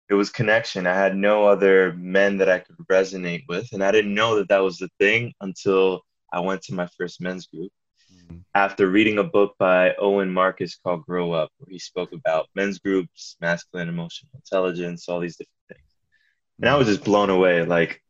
it 0.09 0.13
was 0.13 0.29
connection. 0.29 0.87
I 0.87 0.93
had 0.93 1.15
no 1.15 1.45
other 1.45 1.93
men 1.93 2.37
that 2.37 2.49
I 2.49 2.59
could 2.59 2.77
resonate 2.91 3.43
with. 3.47 3.67
And 3.73 3.83
I 3.83 3.91
didn't 3.91 4.13
know 4.13 4.35
that 4.35 4.49
that 4.49 4.59
was 4.59 4.77
the 4.77 4.89
thing 4.99 5.33
until 5.41 6.01
I 6.31 6.39
went 6.39 6.61
to 6.63 6.73
my 6.73 6.87
first 6.97 7.19
men's 7.21 7.47
group. 7.47 7.71
After 8.53 8.89
reading 8.89 9.17
a 9.17 9.23
book 9.23 9.55
by 9.59 9.93
Owen 9.95 10.31
Marcus 10.31 10.77
called 10.81 11.05
Grow 11.05 11.33
Up, 11.33 11.51
where 11.57 11.71
he 11.71 11.79
spoke 11.79 12.13
about 12.13 12.47
men's 12.55 12.79
groups, 12.79 13.35
masculine 13.41 13.89
emotional 13.89 14.31
intelligence, 14.35 15.09
all 15.09 15.19
these 15.19 15.35
different 15.35 15.51
things. 15.67 15.81
And 16.59 16.69
I 16.69 16.75
was 16.77 16.87
just 16.87 17.03
blown 17.03 17.29
away, 17.29 17.65
like 17.65 18.01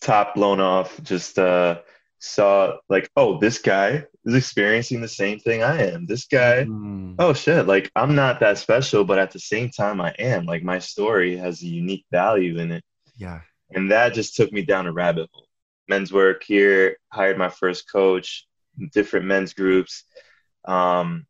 top 0.00 0.34
blown 0.34 0.60
off, 0.60 1.02
just 1.02 1.38
uh, 1.38 1.80
saw 2.18 2.76
like, 2.88 3.10
oh, 3.16 3.38
this 3.38 3.58
guy 3.58 4.04
is 4.24 4.34
experiencing 4.34 5.00
the 5.00 5.08
same 5.08 5.38
thing 5.38 5.62
I 5.62 5.82
am. 5.90 6.06
This 6.06 6.24
guy, 6.24 6.64
mm. 6.64 7.16
oh 7.18 7.34
shit, 7.34 7.66
like 7.66 7.90
I'm 7.94 8.14
not 8.14 8.40
that 8.40 8.58
special, 8.58 9.04
but 9.04 9.18
at 9.18 9.32
the 9.32 9.38
same 9.38 9.70
time 9.70 10.00
I 10.00 10.10
am. 10.18 10.46
Like 10.46 10.62
my 10.62 10.78
story 10.78 11.36
has 11.36 11.62
a 11.62 11.66
unique 11.66 12.06
value 12.10 12.58
in 12.58 12.72
it. 12.72 12.84
Yeah. 13.16 13.40
And 13.70 13.90
that 13.90 14.14
just 14.14 14.36
took 14.36 14.52
me 14.52 14.62
down 14.62 14.86
a 14.86 14.92
rabbit 14.92 15.28
hole. 15.32 15.46
Men's 15.88 16.12
work 16.12 16.42
here, 16.44 16.96
hired 17.12 17.36
my 17.36 17.50
first 17.50 17.90
coach, 17.90 18.46
different 18.92 19.26
men's 19.26 19.54
groups, 19.54 20.04
um, 20.64 21.26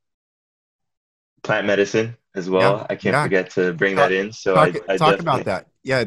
plant 1.42 1.66
medicine 1.66 2.16
as 2.34 2.48
well. 2.48 2.78
Yeah. 2.78 2.86
I 2.90 2.96
can't 2.96 3.14
yeah. 3.14 3.22
forget 3.22 3.50
to 3.50 3.72
bring 3.72 3.96
talk, 3.96 4.08
that 4.08 4.12
in. 4.12 4.32
So 4.32 4.54
talk, 4.54 4.76
I, 4.88 4.94
I 4.94 4.96
talk 4.96 5.20
about 5.20 5.44
that 5.44 5.68
yeah 5.84 6.04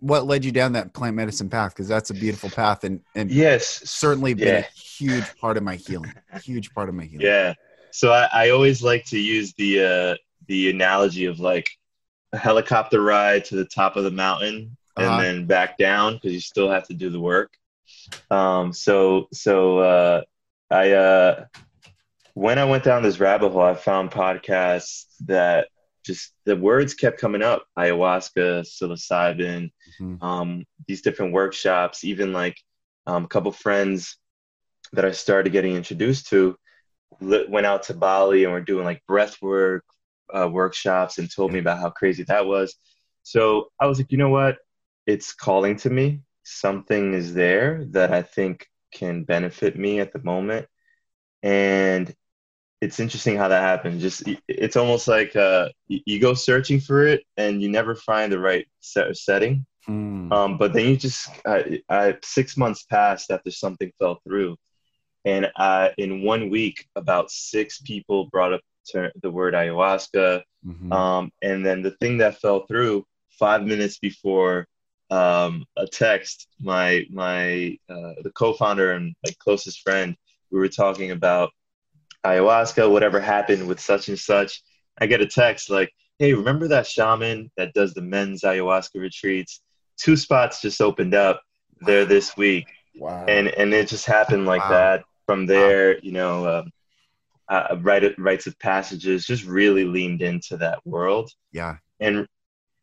what 0.00 0.26
led 0.26 0.44
you 0.44 0.52
down 0.52 0.72
that 0.72 0.92
plant 0.92 1.16
medicine 1.16 1.48
path 1.48 1.72
because 1.72 1.88
that's 1.88 2.10
a 2.10 2.14
beautiful 2.14 2.50
path 2.50 2.84
and 2.84 3.00
and 3.14 3.30
yes 3.30 3.88
certainly 3.88 4.34
been 4.34 4.56
a 4.56 4.78
huge 4.78 5.24
part 5.36 5.56
of 5.56 5.62
my 5.62 5.76
healing 5.76 6.12
huge 6.42 6.74
part 6.74 6.88
of 6.88 6.94
my 6.94 7.04
healing 7.04 7.24
yeah 7.24 7.54
so 7.92 8.12
i, 8.12 8.28
I 8.32 8.50
always 8.50 8.82
like 8.82 9.04
to 9.06 9.18
use 9.18 9.54
the 9.54 9.82
uh 9.82 10.16
the 10.48 10.68
analogy 10.68 11.24
of 11.24 11.40
like 11.40 11.70
a 12.32 12.38
helicopter 12.38 13.00
ride 13.00 13.44
to 13.46 13.56
the 13.56 13.64
top 13.64 13.96
of 13.96 14.04
the 14.04 14.10
mountain 14.10 14.76
and 14.96 15.06
uh-huh. 15.06 15.22
then 15.22 15.46
back 15.46 15.78
down 15.78 16.14
because 16.14 16.32
you 16.32 16.40
still 16.40 16.68
have 16.68 16.86
to 16.88 16.94
do 16.94 17.08
the 17.08 17.20
work 17.20 17.54
um 18.30 18.72
so 18.72 19.28
so 19.32 19.78
uh 19.78 20.22
i 20.70 20.92
uh 20.92 21.44
when 22.34 22.58
i 22.58 22.64
went 22.64 22.84
down 22.84 23.02
this 23.02 23.20
rabbit 23.20 23.50
hole 23.50 23.62
i 23.62 23.74
found 23.74 24.10
podcasts 24.10 25.06
that 25.20 25.68
just 26.04 26.34
the 26.44 26.56
words 26.56 26.94
kept 26.94 27.18
coming 27.18 27.42
up. 27.42 27.64
Ayahuasca 27.78 28.66
psilocybin 28.66 29.70
mm-hmm. 30.00 30.22
um, 30.22 30.64
these 30.86 31.02
different 31.02 31.32
workshops 31.32 32.04
even 32.04 32.32
like 32.32 32.56
um, 33.06 33.24
a 33.24 33.28
couple 33.28 33.52
friends 33.52 34.18
that 34.92 35.04
i 35.04 35.10
started 35.10 35.52
getting 35.52 35.74
introduced 35.74 36.28
to 36.28 36.56
went 37.20 37.66
out 37.66 37.84
to 37.84 37.94
bali 37.94 38.44
and 38.44 38.52
were 38.52 38.60
doing 38.60 38.84
like 38.84 39.02
breath 39.06 39.36
work 39.40 39.84
uh, 40.34 40.48
workshops 40.48 41.18
and 41.18 41.30
told 41.30 41.52
me 41.52 41.58
about 41.58 41.78
how 41.78 41.90
crazy 41.90 42.22
that 42.24 42.46
was. 42.46 42.76
So 43.22 43.68
i 43.80 43.86
was 43.86 43.98
like 43.98 44.12
you 44.12 44.18
know 44.18 44.30
what? 44.30 44.58
It's 45.06 45.34
calling 45.34 45.76
to 45.78 45.90
me. 45.90 46.20
Something 46.44 47.14
is 47.14 47.34
there 47.34 47.84
that 47.90 48.12
i 48.12 48.22
think 48.22 48.66
can 48.94 49.24
benefit 49.24 49.76
me 49.76 50.00
at 50.00 50.12
the 50.12 50.22
moment 50.22 50.66
and 51.42 52.14
it's 52.84 53.00
interesting 53.00 53.36
how 53.36 53.48
that 53.48 53.62
happens. 53.62 54.02
Just 54.02 54.24
it's 54.48 54.76
almost 54.76 55.08
like 55.08 55.34
uh, 55.36 55.68
you 55.88 56.20
go 56.20 56.34
searching 56.34 56.80
for 56.80 57.06
it 57.06 57.22
and 57.36 57.62
you 57.62 57.68
never 57.68 57.94
find 57.94 58.32
the 58.32 58.38
right 58.38 58.66
set 58.80 59.16
setting. 59.16 59.66
Mm. 59.88 60.32
Um, 60.32 60.58
but 60.58 60.72
then 60.72 60.88
you 60.88 60.96
just 60.96 61.28
I, 61.46 61.80
I, 61.88 62.16
six 62.22 62.56
months 62.56 62.84
passed 62.84 63.30
after 63.30 63.50
something 63.50 63.92
fell 63.98 64.20
through, 64.26 64.56
and 65.24 65.50
I, 65.56 65.92
in 65.98 66.22
one 66.22 66.50
week 66.50 66.86
about 66.96 67.30
six 67.30 67.80
people 67.80 68.26
brought 68.26 68.54
up 68.54 68.60
the 69.22 69.30
word 69.30 69.54
ayahuasca. 69.54 70.42
Mm-hmm. 70.66 70.92
Um, 70.92 71.30
and 71.42 71.64
then 71.64 71.82
the 71.82 71.92
thing 72.00 72.18
that 72.18 72.40
fell 72.40 72.66
through 72.66 73.04
five 73.38 73.62
minutes 73.62 73.98
before 73.98 74.66
um, 75.10 75.64
a 75.76 75.86
text, 75.86 76.48
my 76.60 77.04
my 77.10 77.76
uh, 77.88 78.14
the 78.22 78.32
co-founder 78.34 78.92
and 78.92 79.14
like 79.24 79.38
closest 79.38 79.80
friend, 79.82 80.16
we 80.50 80.58
were 80.58 80.68
talking 80.68 81.10
about 81.10 81.50
ayahuasca, 82.24 82.90
whatever 82.90 83.20
happened 83.20 83.66
with 83.68 83.80
such 83.80 84.08
and 84.08 84.18
such. 84.18 84.62
I 85.00 85.06
get 85.06 85.20
a 85.20 85.26
text 85.26 85.70
like, 85.70 85.92
hey, 86.18 86.34
remember 86.34 86.68
that 86.68 86.86
shaman 86.86 87.50
that 87.56 87.74
does 87.74 87.94
the 87.94 88.02
men's 88.02 88.42
ayahuasca 88.42 89.00
retreats? 89.00 89.60
Two 89.96 90.16
spots 90.16 90.60
just 90.60 90.80
opened 90.80 91.14
up 91.14 91.42
there 91.80 92.04
this 92.04 92.36
week. 92.36 92.66
Wow. 92.96 93.24
And 93.26 93.48
and 93.48 93.74
it 93.74 93.88
just 93.88 94.06
happened 94.06 94.46
like 94.46 94.62
wow. 94.62 94.70
that. 94.70 95.04
From 95.26 95.46
there, 95.46 95.94
wow. 95.94 96.00
you 96.02 96.12
know, 96.12 96.46
um, 96.46 96.70
uh, 97.48 97.76
write, 97.80 98.18
rites 98.18 98.46
of 98.46 98.58
passages 98.58 99.24
just 99.24 99.44
really 99.44 99.84
leaned 99.86 100.20
into 100.20 100.58
that 100.58 100.86
world. 100.86 101.30
Yeah. 101.50 101.76
And 101.98 102.26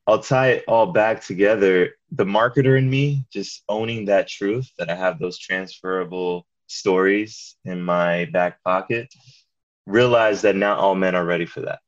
I'll 0.07 0.23
tie 0.23 0.53
it 0.53 0.63
all 0.67 0.91
back 0.91 1.23
together. 1.23 1.91
The 2.11 2.25
marketer 2.25 2.77
in 2.77 2.89
me, 2.89 3.25
just 3.31 3.63
owning 3.69 4.05
that 4.05 4.27
truth 4.27 4.69
that 4.77 4.89
I 4.89 4.95
have 4.95 5.19
those 5.19 5.37
transferable 5.37 6.45
stories 6.67 7.55
in 7.65 7.81
my 7.81 8.25
back 8.25 8.61
pocket, 8.63 9.13
realize 9.85 10.41
that 10.41 10.55
not 10.55 10.79
all 10.79 10.95
men 10.95 11.15
are 11.15 11.25
ready 11.25 11.45
for 11.45 11.61
that. 11.61 11.79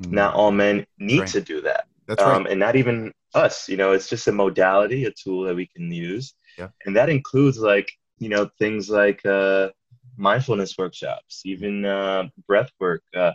Mm-hmm. 0.00 0.14
Not 0.14 0.34
all 0.34 0.50
men 0.50 0.86
need 0.98 1.20
right. 1.20 1.28
to 1.28 1.40
do 1.40 1.60
that. 1.62 1.84
That's 2.06 2.22
right. 2.22 2.36
Um, 2.36 2.46
and 2.46 2.58
not 2.58 2.76
even 2.76 3.12
us, 3.34 3.68
you 3.68 3.76
know, 3.76 3.92
it's 3.92 4.08
just 4.08 4.26
a 4.28 4.32
modality, 4.32 5.04
a 5.04 5.12
tool 5.12 5.44
that 5.44 5.54
we 5.54 5.66
can 5.66 5.90
use. 5.92 6.34
Yeah. 6.58 6.68
And 6.84 6.96
that 6.96 7.08
includes 7.08 7.58
like, 7.58 7.92
you 8.18 8.28
know, 8.28 8.50
things 8.58 8.90
like 8.90 9.24
uh, 9.24 9.70
mindfulness 10.16 10.76
workshops, 10.76 11.42
even 11.44 11.84
uh, 11.84 12.28
breath 12.46 12.70
work, 12.80 13.02
uh, 13.14 13.32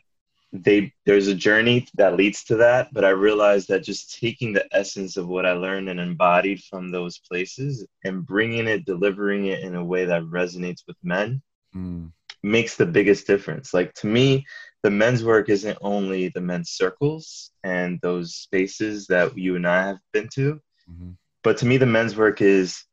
they 0.63 0.93
there's 1.05 1.27
a 1.27 1.35
journey 1.35 1.87
that 1.95 2.15
leads 2.15 2.43
to 2.43 2.55
that 2.55 2.93
but 2.93 3.03
i 3.03 3.09
realized 3.09 3.67
that 3.67 3.83
just 3.83 4.19
taking 4.19 4.53
the 4.53 4.65
essence 4.75 5.17
of 5.17 5.27
what 5.27 5.45
i 5.45 5.51
learned 5.51 5.89
and 5.89 5.99
embodied 5.99 6.61
from 6.63 6.91
those 6.91 7.19
places 7.19 7.85
and 8.03 8.25
bringing 8.25 8.67
it 8.67 8.85
delivering 8.85 9.47
it 9.47 9.59
in 9.61 9.75
a 9.75 9.83
way 9.83 10.05
that 10.05 10.23
resonates 10.23 10.83
with 10.87 10.97
men 11.03 11.41
mm. 11.75 12.11
makes 12.43 12.75
the 12.75 12.85
biggest 12.85 13.27
difference 13.27 13.73
like 13.73 13.93
to 13.93 14.07
me 14.07 14.45
the 14.83 14.89
men's 14.89 15.23
work 15.23 15.49
isn't 15.49 15.77
only 15.81 16.29
the 16.29 16.41
men's 16.41 16.71
circles 16.71 17.51
and 17.63 17.99
those 18.01 18.35
spaces 18.35 19.07
that 19.07 19.37
you 19.37 19.55
and 19.55 19.67
i 19.67 19.85
have 19.85 19.99
been 20.13 20.29
to 20.29 20.59
mm-hmm. 20.89 21.11
but 21.43 21.57
to 21.57 21.65
me 21.65 21.77
the 21.77 21.85
men's 21.85 22.15
work 22.15 22.41
is 22.41 22.83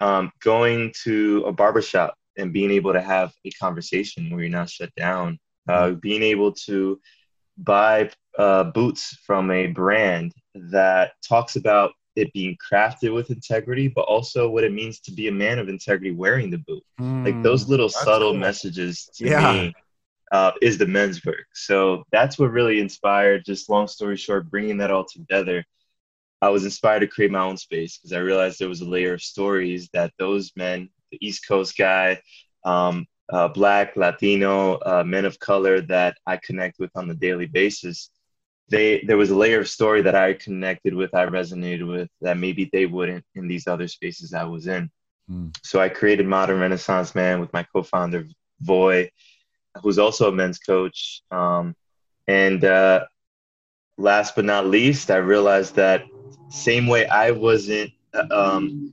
um, 0.00 0.30
going 0.40 0.92
to 1.04 1.42
a 1.46 1.52
barbershop 1.52 2.14
and 2.36 2.52
being 2.52 2.70
able 2.70 2.92
to 2.92 3.00
have 3.00 3.32
a 3.46 3.50
conversation 3.52 4.28
where 4.28 4.40
you're 4.40 4.50
not 4.50 4.68
shut 4.68 4.94
down 4.94 5.38
uh, 5.68 5.90
being 5.92 6.22
able 6.22 6.52
to 6.52 7.00
buy 7.58 8.10
uh, 8.38 8.64
boots 8.64 9.18
from 9.26 9.50
a 9.50 9.66
brand 9.68 10.32
that 10.54 11.12
talks 11.26 11.56
about 11.56 11.92
it 12.16 12.32
being 12.32 12.56
crafted 12.56 13.12
with 13.12 13.30
integrity, 13.30 13.88
but 13.88 14.02
also 14.02 14.48
what 14.48 14.64
it 14.64 14.72
means 14.72 15.00
to 15.00 15.12
be 15.12 15.28
a 15.28 15.32
man 15.32 15.58
of 15.58 15.68
integrity 15.68 16.12
wearing 16.12 16.50
the 16.50 16.58
boot. 16.58 16.82
Mm, 17.00 17.24
like 17.24 17.42
those 17.42 17.68
little 17.68 17.90
subtle 17.90 18.32
cool. 18.32 18.40
messages 18.40 19.08
to 19.14 19.28
yeah. 19.28 19.52
me 19.52 19.74
uh, 20.32 20.52
is 20.62 20.78
the 20.78 20.86
men's 20.86 21.24
work. 21.24 21.46
So 21.54 22.04
that's 22.10 22.38
what 22.38 22.50
really 22.50 22.80
inspired. 22.80 23.44
Just 23.44 23.68
long 23.68 23.86
story 23.86 24.16
short, 24.16 24.50
bringing 24.50 24.78
that 24.78 24.90
all 24.90 25.04
together. 25.04 25.64
I 26.42 26.48
was 26.48 26.64
inspired 26.64 27.00
to 27.00 27.06
create 27.06 27.30
my 27.30 27.40
own 27.40 27.56
space 27.56 27.98
because 27.98 28.12
I 28.12 28.18
realized 28.18 28.58
there 28.58 28.68
was 28.68 28.80
a 28.80 28.88
layer 28.88 29.14
of 29.14 29.22
stories 29.22 29.88
that 29.92 30.12
those 30.18 30.52
men, 30.56 30.90
the 31.10 31.18
East 31.20 31.46
Coast 31.46 31.76
guy, 31.76 32.20
um, 32.64 33.06
uh, 33.30 33.48
Black, 33.48 33.96
Latino, 33.96 34.74
uh, 34.74 35.02
men 35.04 35.24
of 35.24 35.38
color 35.38 35.80
that 35.82 36.16
I 36.26 36.36
connect 36.36 36.78
with 36.78 36.90
on 36.94 37.10
a 37.10 37.14
daily 37.14 37.46
basis, 37.46 38.10
they 38.68 39.02
there 39.06 39.16
was 39.16 39.30
a 39.30 39.36
layer 39.36 39.60
of 39.60 39.68
story 39.68 40.02
that 40.02 40.14
I 40.14 40.34
connected 40.34 40.94
with, 40.94 41.14
I 41.14 41.26
resonated 41.26 41.86
with 41.88 42.08
that 42.20 42.38
maybe 42.38 42.68
they 42.72 42.86
wouldn't 42.86 43.24
in 43.34 43.48
these 43.48 43.66
other 43.66 43.88
spaces 43.88 44.34
I 44.34 44.44
was 44.44 44.66
in. 44.66 44.90
Mm. 45.30 45.56
So 45.62 45.80
I 45.80 45.88
created 45.88 46.26
Modern 46.26 46.60
Renaissance 46.60 47.14
Man 47.14 47.40
with 47.40 47.52
my 47.52 47.64
co-founder 47.64 48.26
Voy, 48.60 49.10
who's 49.82 49.98
also 49.98 50.28
a 50.28 50.32
men's 50.32 50.58
coach. 50.58 51.22
Um, 51.30 51.74
and 52.26 52.64
uh, 52.64 53.04
last 53.98 54.34
but 54.34 54.44
not 54.44 54.66
least, 54.66 55.10
I 55.10 55.16
realized 55.16 55.76
that 55.76 56.04
same 56.48 56.86
way 56.86 57.06
I 57.06 57.32
wasn't, 57.32 57.92
uh, 58.14 58.26
um, 58.30 58.92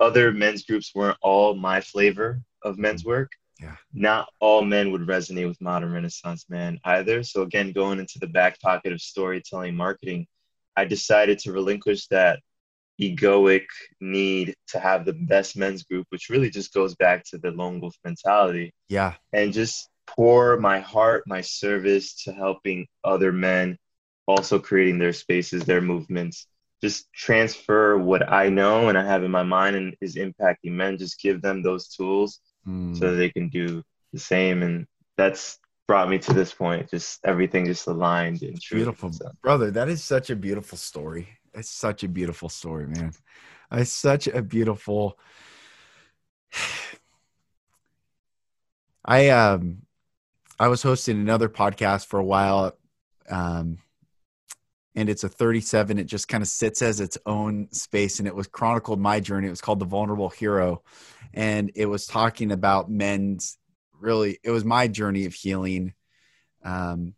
other 0.00 0.32
men's 0.32 0.64
groups 0.64 0.94
weren't 0.94 1.18
all 1.22 1.54
my 1.54 1.80
flavor 1.80 2.40
of 2.62 2.78
men's 2.78 3.04
work 3.04 3.32
yeah. 3.58 3.76
not 3.92 4.28
all 4.40 4.62
men 4.62 4.92
would 4.92 5.06
resonate 5.06 5.48
with 5.48 5.60
modern 5.60 5.92
renaissance 5.92 6.46
man 6.48 6.78
either. 6.84 7.22
So 7.22 7.42
again 7.42 7.72
going 7.72 7.98
into 7.98 8.18
the 8.18 8.26
back 8.26 8.60
pocket 8.60 8.92
of 8.92 9.00
storytelling 9.00 9.74
marketing 9.74 10.26
i 10.76 10.84
decided 10.84 11.40
to 11.40 11.52
relinquish 11.52 12.06
that 12.06 12.38
egoic 13.00 13.66
need 14.00 14.54
to 14.68 14.78
have 14.78 15.04
the 15.04 15.12
best 15.12 15.56
men's 15.56 15.82
group 15.84 16.06
which 16.10 16.28
really 16.28 16.50
just 16.50 16.72
goes 16.72 16.94
back 16.96 17.24
to 17.24 17.38
the 17.38 17.50
lone 17.50 17.80
wolf 17.80 17.96
mentality. 18.04 18.72
Yeah. 18.88 19.14
And 19.32 19.52
just 19.52 19.88
pour 20.06 20.56
my 20.56 20.80
heart 20.80 21.24
my 21.26 21.40
service 21.40 22.24
to 22.24 22.32
helping 22.32 22.86
other 23.04 23.32
men 23.32 23.78
also 24.26 24.58
creating 24.58 24.98
their 24.98 25.12
spaces 25.12 25.64
their 25.64 25.80
movements. 25.80 26.46
Just 26.80 27.12
transfer 27.12 27.96
what 27.96 28.30
I 28.30 28.48
know 28.48 28.88
and 28.88 28.98
I 28.98 29.04
have 29.04 29.24
in 29.24 29.30
my 29.30 29.42
mind 29.42 29.76
and 29.76 29.96
is 30.00 30.16
impacting 30.16 30.72
men. 30.72 30.98
Just 30.98 31.20
give 31.20 31.40
them 31.40 31.62
those 31.62 31.88
tools 31.88 32.40
mm. 32.68 32.98
so 32.98 33.14
they 33.14 33.30
can 33.30 33.48
do 33.48 33.82
the 34.12 34.18
same. 34.18 34.62
And 34.62 34.86
that's 35.16 35.58
brought 35.86 36.08
me 36.08 36.18
to 36.18 36.32
this 36.32 36.52
point. 36.52 36.90
Just 36.90 37.20
everything 37.24 37.66
just 37.66 37.86
aligned 37.86 38.42
and 38.42 38.60
true. 38.60 38.78
beautiful, 38.78 39.12
so. 39.12 39.30
brother. 39.42 39.70
That 39.70 39.88
is 39.88 40.04
such 40.04 40.30
a 40.30 40.36
beautiful 40.36 40.78
story. 40.78 41.28
It's 41.54 41.70
such 41.70 42.04
a 42.04 42.08
beautiful 42.08 42.48
story, 42.48 42.86
man. 42.86 43.12
It's 43.72 43.92
such 43.92 44.28
a 44.28 44.42
beautiful. 44.42 45.18
I 49.04 49.28
um, 49.30 49.82
I 50.60 50.68
was 50.68 50.82
hosting 50.82 51.18
another 51.18 51.48
podcast 51.48 52.06
for 52.06 52.18
a 52.18 52.24
while, 52.24 52.76
um, 53.30 53.78
and 54.94 55.08
it's 55.08 55.24
a 55.24 55.28
37. 55.28 55.98
It 55.98 56.04
just 56.04 56.28
kind 56.28 56.42
of 56.42 56.48
sits 56.48 56.82
as 56.82 57.00
its 57.00 57.16
own 57.24 57.68
space, 57.72 58.18
and 58.18 58.28
it 58.28 58.34
was 58.34 58.46
chronicled 58.46 59.00
my 59.00 59.20
journey. 59.20 59.46
It 59.46 59.50
was 59.50 59.60
called 59.62 59.78
the 59.78 59.86
Vulnerable 59.86 60.28
Hero, 60.28 60.82
and 61.34 61.70
it 61.74 61.86
was 61.86 62.06
talking 62.06 62.52
about 62.52 62.90
men's 62.90 63.58
really 64.00 64.38
it 64.42 64.50
was 64.50 64.64
my 64.64 64.88
journey 64.88 65.26
of 65.26 65.34
healing. 65.34 65.94
Um, 66.64 67.14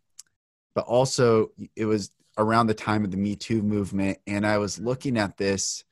but 0.73 0.85
also 0.85 1.51
it 1.75 1.85
was 1.85 2.11
around 2.37 2.67
the 2.67 2.73
time 2.73 3.03
of 3.03 3.11
the 3.11 3.17
me 3.17 3.35
too 3.35 3.61
movement 3.61 4.17
and 4.25 4.47
i 4.47 4.57
was 4.57 4.79
looking 4.79 5.17
at 5.17 5.35
this 5.35 5.83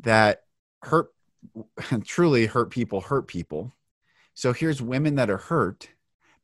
that 0.00 0.44
hurt 0.82 1.12
truly 2.04 2.46
hurt 2.46 2.70
people 2.70 3.00
hurt 3.00 3.26
people. 3.26 3.72
So 4.34 4.52
here's 4.52 4.82
women 4.82 5.14
that 5.16 5.30
are 5.30 5.38
hurt 5.38 5.88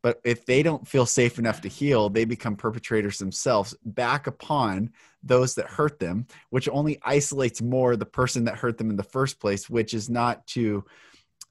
but 0.02 0.20
if 0.24 0.44
they 0.44 0.62
don't 0.62 0.86
feel 0.86 1.06
safe 1.06 1.38
enough 1.38 1.60
to 1.60 1.68
heal 1.68 2.08
they 2.08 2.24
become 2.24 2.56
perpetrators 2.56 3.18
themselves 3.18 3.74
back 3.84 4.26
upon 4.26 4.90
those 5.22 5.54
that 5.54 5.66
hurt 5.66 5.98
them 5.98 6.26
which 6.50 6.68
only 6.68 6.98
isolates 7.02 7.62
more 7.62 7.96
the 7.96 8.04
person 8.06 8.44
that 8.44 8.56
hurt 8.56 8.78
them 8.78 8.90
in 8.90 8.96
the 8.96 9.02
first 9.02 9.40
place 9.40 9.70
which 9.70 9.94
is 9.94 10.10
not 10.10 10.46
to 10.46 10.84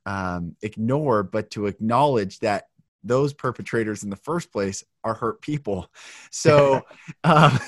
um, 0.06 0.56
ignore, 0.62 1.24
but 1.24 1.52
to 1.52 1.68
acknowledge 1.68 2.40
that 2.40 2.68
those 3.04 3.34
perpetrators 3.34 4.04
in 4.04 4.10
the 4.10 4.16
first 4.16 4.52
place 4.52 4.84
are 5.04 5.14
hurt 5.14 5.42
people. 5.42 5.88
So, 6.34 6.84
um, 7.26 7.60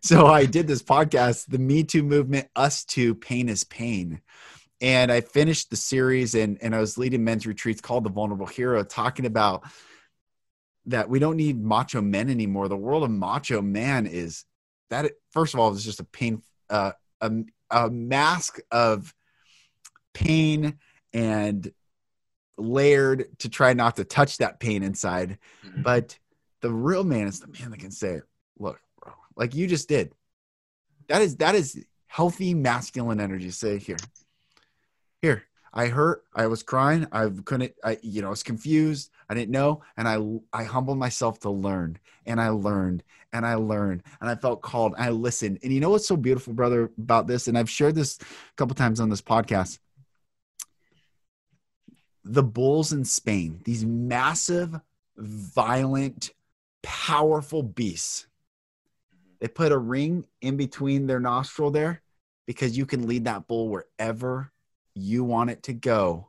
so 0.00 0.26
I 0.26 0.46
did 0.46 0.68
this 0.68 0.82
podcast, 0.82 1.46
the 1.48 1.58
Me 1.58 1.82
Too 1.82 2.02
movement, 2.02 2.48
Us 2.54 2.84
to 2.86 3.14
Pain 3.14 3.48
is 3.48 3.64
Pain. 3.64 4.20
And 4.80 5.10
I 5.10 5.20
finished 5.20 5.70
the 5.70 5.76
series 5.76 6.34
and, 6.34 6.58
and 6.62 6.74
I 6.74 6.80
was 6.80 6.98
leading 6.98 7.24
men's 7.24 7.46
retreats 7.46 7.80
called 7.80 8.04
The 8.04 8.10
Vulnerable 8.10 8.46
Hero, 8.46 8.84
talking 8.84 9.26
about 9.26 9.64
that 10.86 11.08
we 11.08 11.18
don't 11.18 11.36
need 11.36 11.62
macho 11.62 12.00
men 12.00 12.28
anymore. 12.28 12.68
The 12.68 12.76
world 12.76 13.04
of 13.04 13.10
macho 13.10 13.62
man 13.62 14.06
is 14.06 14.44
that, 14.90 15.12
first 15.30 15.54
of 15.54 15.60
all, 15.60 15.72
is 15.72 15.84
just 15.84 16.00
a 16.00 16.04
pain, 16.04 16.42
uh, 16.68 16.92
a, 17.20 17.30
a 17.70 17.90
mask 17.90 18.58
of 18.70 19.14
pain 20.12 20.78
and 21.12 21.72
layered 22.58 23.26
to 23.38 23.48
try 23.48 23.72
not 23.72 23.96
to 23.96 24.04
touch 24.04 24.38
that 24.38 24.60
pain 24.60 24.82
inside. 24.82 25.38
Mm-hmm. 25.64 25.82
But 25.82 26.18
the 26.60 26.70
real 26.70 27.04
man 27.04 27.26
is 27.26 27.40
the 27.40 27.48
man 27.48 27.70
that 27.70 27.80
can 27.80 27.90
say, 27.90 28.20
look, 28.58 28.80
bro, 29.00 29.12
like 29.36 29.54
you 29.54 29.66
just 29.66 29.88
did. 29.88 30.12
That 31.08 31.22
is 31.22 31.36
that 31.36 31.54
is 31.54 31.84
healthy 32.06 32.54
masculine 32.54 33.20
energy. 33.20 33.50
Say 33.50 33.78
here. 33.78 33.96
Here. 35.20 35.44
I 35.72 35.86
hurt. 35.86 36.24
I 36.34 36.46
was 36.46 36.62
crying. 36.62 37.06
I 37.12 37.30
couldn't. 37.44 37.74
I, 37.82 37.98
you 38.02 38.20
know, 38.20 38.28
I 38.28 38.30
was 38.30 38.42
confused. 38.42 39.10
I 39.28 39.34
didn't 39.34 39.50
know, 39.50 39.82
and 39.96 40.06
I, 40.06 40.18
I 40.52 40.64
humbled 40.64 40.98
myself 40.98 41.40
to 41.40 41.50
learn, 41.50 41.98
and 42.26 42.40
I 42.40 42.50
learned, 42.50 43.02
and 43.32 43.46
I 43.46 43.54
learned, 43.54 44.02
and 44.20 44.28
I 44.28 44.34
felt 44.34 44.60
called. 44.60 44.94
I 44.98 45.10
listened, 45.10 45.60
and 45.62 45.72
you 45.72 45.80
know 45.80 45.90
what's 45.90 46.06
so 46.06 46.16
beautiful, 46.16 46.52
brother, 46.52 46.90
about 46.98 47.26
this, 47.26 47.48
and 47.48 47.56
I've 47.56 47.70
shared 47.70 47.94
this 47.94 48.18
a 48.20 48.54
couple 48.56 48.74
times 48.74 49.00
on 49.00 49.08
this 49.08 49.22
podcast 49.22 49.78
the 52.24 52.42
bulls 52.42 52.92
in 52.92 53.04
Spain, 53.04 53.60
these 53.64 53.84
massive, 53.84 54.80
violent, 55.16 56.30
powerful 56.82 57.62
beasts. 57.62 58.26
They 59.40 59.48
put 59.48 59.72
a 59.72 59.78
ring 59.78 60.24
in 60.40 60.56
between 60.56 61.06
their 61.06 61.18
nostril 61.18 61.70
there 61.70 62.02
because 62.46 62.76
you 62.76 62.86
can 62.86 63.08
lead 63.08 63.24
that 63.24 63.48
bull 63.48 63.68
wherever 63.68 64.51
you 64.94 65.24
want 65.24 65.50
it 65.50 65.62
to 65.64 65.72
go 65.72 66.28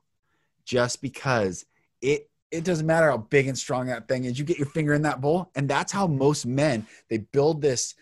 just 0.65 1.01
because 1.01 1.65
it 2.01 2.29
it 2.51 2.63
doesn't 2.63 2.85
matter 2.85 3.09
how 3.09 3.17
big 3.17 3.47
and 3.47 3.57
strong 3.57 3.87
that 3.87 4.07
thing 4.07 4.25
is. 4.25 4.37
You 4.37 4.45
get 4.45 4.59
your 4.59 4.67
finger 4.67 4.93
in 4.93 5.01
that 5.01 5.21
bowl 5.21 5.49
and 5.55 5.67
that's 5.67 5.91
how 5.91 6.05
most 6.07 6.45
men 6.45 6.85
they 7.09 7.17
build 7.17 7.61
this 7.61 7.95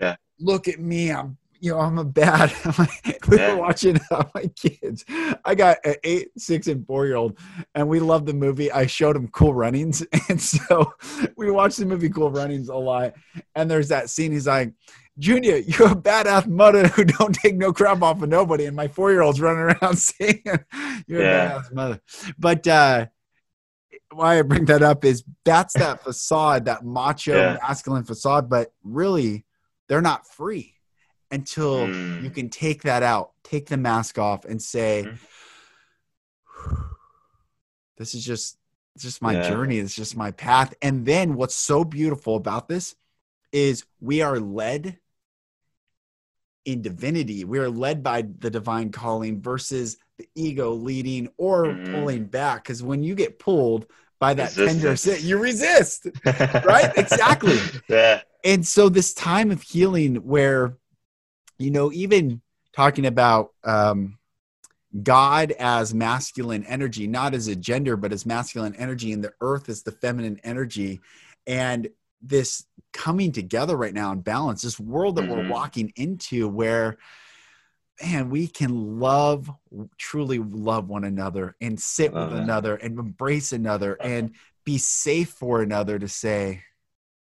yeah. 0.00 0.16
Look 0.38 0.68
at 0.68 0.80
me 0.80 1.10
i'm 1.10 1.38
you 1.60 1.72
know, 1.72 1.80
I'm 1.80 1.98
a 1.98 2.04
bad. 2.04 2.52
we 3.28 3.36
were 3.36 3.56
watching 3.56 3.98
uh, 4.10 4.24
my 4.34 4.46
kids. 4.56 5.04
I 5.44 5.54
got 5.54 5.78
an 5.84 5.96
eight, 6.04 6.28
six, 6.38 6.66
and 6.66 6.86
four 6.86 7.06
year 7.06 7.16
old, 7.16 7.38
and 7.74 7.88
we 7.88 8.00
love 8.00 8.26
the 8.26 8.34
movie. 8.34 8.70
I 8.70 8.86
showed 8.86 9.16
them 9.16 9.28
Cool 9.28 9.54
Runnings, 9.54 10.04
and 10.28 10.40
so 10.40 10.92
we 11.36 11.50
watched 11.50 11.78
the 11.78 11.86
movie 11.86 12.10
Cool 12.10 12.30
Runnings 12.30 12.68
a 12.68 12.74
lot. 12.74 13.14
And 13.54 13.70
there's 13.70 13.88
that 13.88 14.10
scene. 14.10 14.32
He's 14.32 14.46
like, 14.46 14.72
Junior, 15.18 15.56
you're 15.56 15.92
a 15.92 15.96
badass 15.96 16.46
mother 16.46 16.88
who 16.88 17.04
don't 17.04 17.34
take 17.34 17.56
no 17.56 17.72
crap 17.72 18.02
off 18.02 18.22
of 18.22 18.28
nobody. 18.28 18.66
And 18.66 18.76
my 18.76 18.88
four 18.88 19.10
year 19.10 19.22
old's 19.22 19.40
running 19.40 19.76
around 19.76 19.96
saying, 19.98 20.42
You're 21.06 21.22
yeah. 21.22 21.56
a 21.56 21.60
badass 21.60 21.72
mother. 21.72 22.00
But 22.38 22.66
uh, 22.66 23.06
why 24.12 24.38
I 24.38 24.42
bring 24.42 24.66
that 24.66 24.82
up 24.82 25.04
is 25.04 25.24
that's 25.44 25.74
that 25.74 26.02
facade, 26.02 26.66
that 26.66 26.84
macho 26.84 27.36
yeah. 27.36 27.58
masculine 27.62 28.04
facade, 28.04 28.48
but 28.48 28.72
really, 28.82 29.44
they're 29.88 30.02
not 30.02 30.26
free 30.26 30.75
until 31.30 31.86
mm. 31.86 32.22
you 32.22 32.30
can 32.30 32.48
take 32.48 32.82
that 32.82 33.02
out, 33.02 33.32
take 33.42 33.66
the 33.68 33.76
mask 33.76 34.18
off, 34.18 34.44
and 34.44 34.60
say, 34.60 35.06
mm. 35.06 36.78
"This 37.96 38.14
is 38.14 38.24
just 38.24 38.58
just 38.98 39.20
my 39.20 39.34
yeah. 39.34 39.48
journey. 39.48 39.78
It's 39.78 39.94
just 39.94 40.16
my 40.16 40.30
path." 40.30 40.74
And 40.82 41.04
then 41.04 41.34
what's 41.34 41.54
so 41.54 41.84
beautiful 41.84 42.36
about 42.36 42.68
this 42.68 42.94
is 43.52 43.84
we 44.00 44.22
are 44.22 44.38
led 44.38 44.98
in 46.66 46.82
divinity. 46.82 47.44
We 47.44 47.58
are 47.58 47.70
led 47.70 48.02
by 48.02 48.22
the 48.22 48.50
divine 48.50 48.90
calling 48.90 49.40
versus 49.40 49.96
the 50.18 50.28
ego 50.34 50.72
leading 50.72 51.28
or 51.38 51.66
mm. 51.66 51.92
pulling 51.92 52.24
back. 52.26 52.64
Because 52.64 52.82
when 52.82 53.02
you 53.02 53.14
get 53.14 53.38
pulled 53.38 53.86
by 54.18 54.34
that 54.34 54.52
tender 54.52 54.96
sit, 54.96 55.22
you 55.22 55.38
resist. 55.38 56.08
right? 56.24 56.92
exactly. 56.96 57.58
Yeah. 57.88 58.22
And 58.44 58.66
so 58.66 58.88
this 58.88 59.14
time 59.14 59.50
of 59.50 59.62
healing 59.62 60.16
where 60.16 60.76
you 61.58 61.70
know, 61.70 61.92
even 61.92 62.40
talking 62.72 63.06
about 63.06 63.52
um, 63.64 64.18
God 65.02 65.52
as 65.52 65.94
masculine 65.94 66.64
energy, 66.64 67.06
not 67.06 67.34
as 67.34 67.48
a 67.48 67.56
gender, 67.56 67.96
but 67.96 68.12
as 68.12 68.26
masculine 68.26 68.74
energy, 68.76 69.12
and 69.12 69.24
the 69.24 69.32
earth 69.40 69.68
as 69.68 69.82
the 69.82 69.92
feminine 69.92 70.40
energy. 70.44 71.00
And 71.46 71.88
this 72.22 72.64
coming 72.92 73.32
together 73.32 73.76
right 73.76 73.94
now 73.94 74.12
in 74.12 74.20
balance, 74.20 74.62
this 74.62 74.80
world 74.80 75.16
that 75.16 75.22
mm-hmm. 75.22 75.32
we're 75.32 75.48
walking 75.48 75.92
into 75.96 76.48
where, 76.48 76.98
man, 78.02 78.30
we 78.30 78.46
can 78.46 78.98
love, 79.00 79.50
truly 79.98 80.38
love 80.38 80.88
one 80.88 81.04
another 81.04 81.56
and 81.60 81.80
sit 81.80 82.12
with 82.12 82.30
that. 82.30 82.42
another 82.42 82.76
and 82.76 82.98
embrace 82.98 83.52
another 83.52 83.94
and 83.94 84.34
be 84.64 84.78
safe 84.78 85.30
for 85.30 85.62
another 85.62 85.98
to 85.98 86.08
say, 86.08 86.62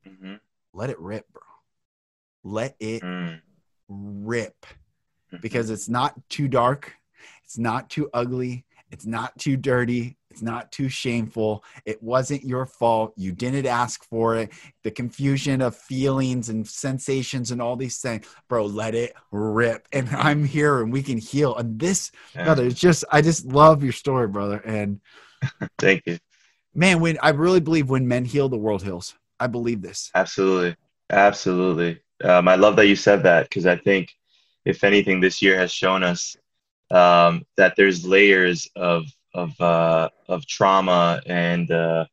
mm-hmm. 0.06 0.34
let 0.72 0.90
it 0.90 0.98
rip, 0.98 1.26
bro. 1.32 1.42
Let 2.44 2.76
it 2.80 3.02
mm 3.02 3.40
rip 3.88 4.66
mm-hmm. 4.66 5.38
because 5.40 5.70
it's 5.70 5.88
not 5.88 6.14
too 6.28 6.48
dark, 6.48 6.94
it's 7.44 7.58
not 7.58 7.90
too 7.90 8.10
ugly, 8.12 8.64
it's 8.90 9.06
not 9.06 9.36
too 9.38 9.56
dirty, 9.56 10.16
it's 10.30 10.42
not 10.42 10.70
too 10.70 10.88
shameful. 10.88 11.64
It 11.84 12.02
wasn't 12.02 12.44
your 12.44 12.66
fault. 12.66 13.12
You 13.16 13.32
didn't 13.32 13.66
ask 13.66 14.04
for 14.04 14.36
it. 14.36 14.50
The 14.84 14.90
confusion 14.90 15.60
of 15.62 15.74
feelings 15.74 16.48
and 16.48 16.66
sensations 16.66 17.50
and 17.50 17.60
all 17.60 17.76
these 17.76 17.98
things, 17.98 18.26
bro, 18.48 18.66
let 18.66 18.94
it 18.94 19.14
rip. 19.30 19.88
And 19.92 20.06
mm-hmm. 20.06 20.16
I'm 20.16 20.44
here 20.44 20.82
and 20.82 20.92
we 20.92 21.02
can 21.02 21.18
heal. 21.18 21.56
And 21.56 21.78
this, 21.78 22.12
yeah. 22.34 22.44
brother, 22.44 22.66
it's 22.66 22.78
just, 22.78 23.04
I 23.10 23.22
just 23.22 23.46
love 23.46 23.82
your 23.82 23.92
story, 23.92 24.28
brother. 24.28 24.58
And 24.58 25.00
thank 25.78 26.06
you. 26.06 26.18
Man, 26.74 27.00
when 27.00 27.18
I 27.22 27.30
really 27.30 27.60
believe 27.60 27.90
when 27.90 28.06
men 28.06 28.24
heal, 28.24 28.48
the 28.48 28.58
world 28.58 28.82
heals. 28.82 29.14
I 29.40 29.46
believe 29.46 29.82
this. 29.82 30.10
Absolutely. 30.14 30.76
Absolutely 31.10 32.00
um, 32.24 32.48
I 32.48 32.56
love 32.56 32.76
that 32.76 32.88
you 32.88 32.96
said 32.96 33.22
that 33.24 33.48
because 33.48 33.66
I 33.66 33.76
think, 33.76 34.10
if 34.64 34.84
anything, 34.84 35.20
this 35.20 35.40
year 35.40 35.58
has 35.58 35.72
shown 35.72 36.02
us 36.02 36.36
um, 36.90 37.44
that 37.56 37.74
there's 37.76 38.06
layers 38.06 38.68
of 38.76 39.06
of 39.34 39.58
uh, 39.60 40.08
of 40.28 40.46
trauma 40.46 41.20
and 41.26 41.70
uh, 41.70 42.06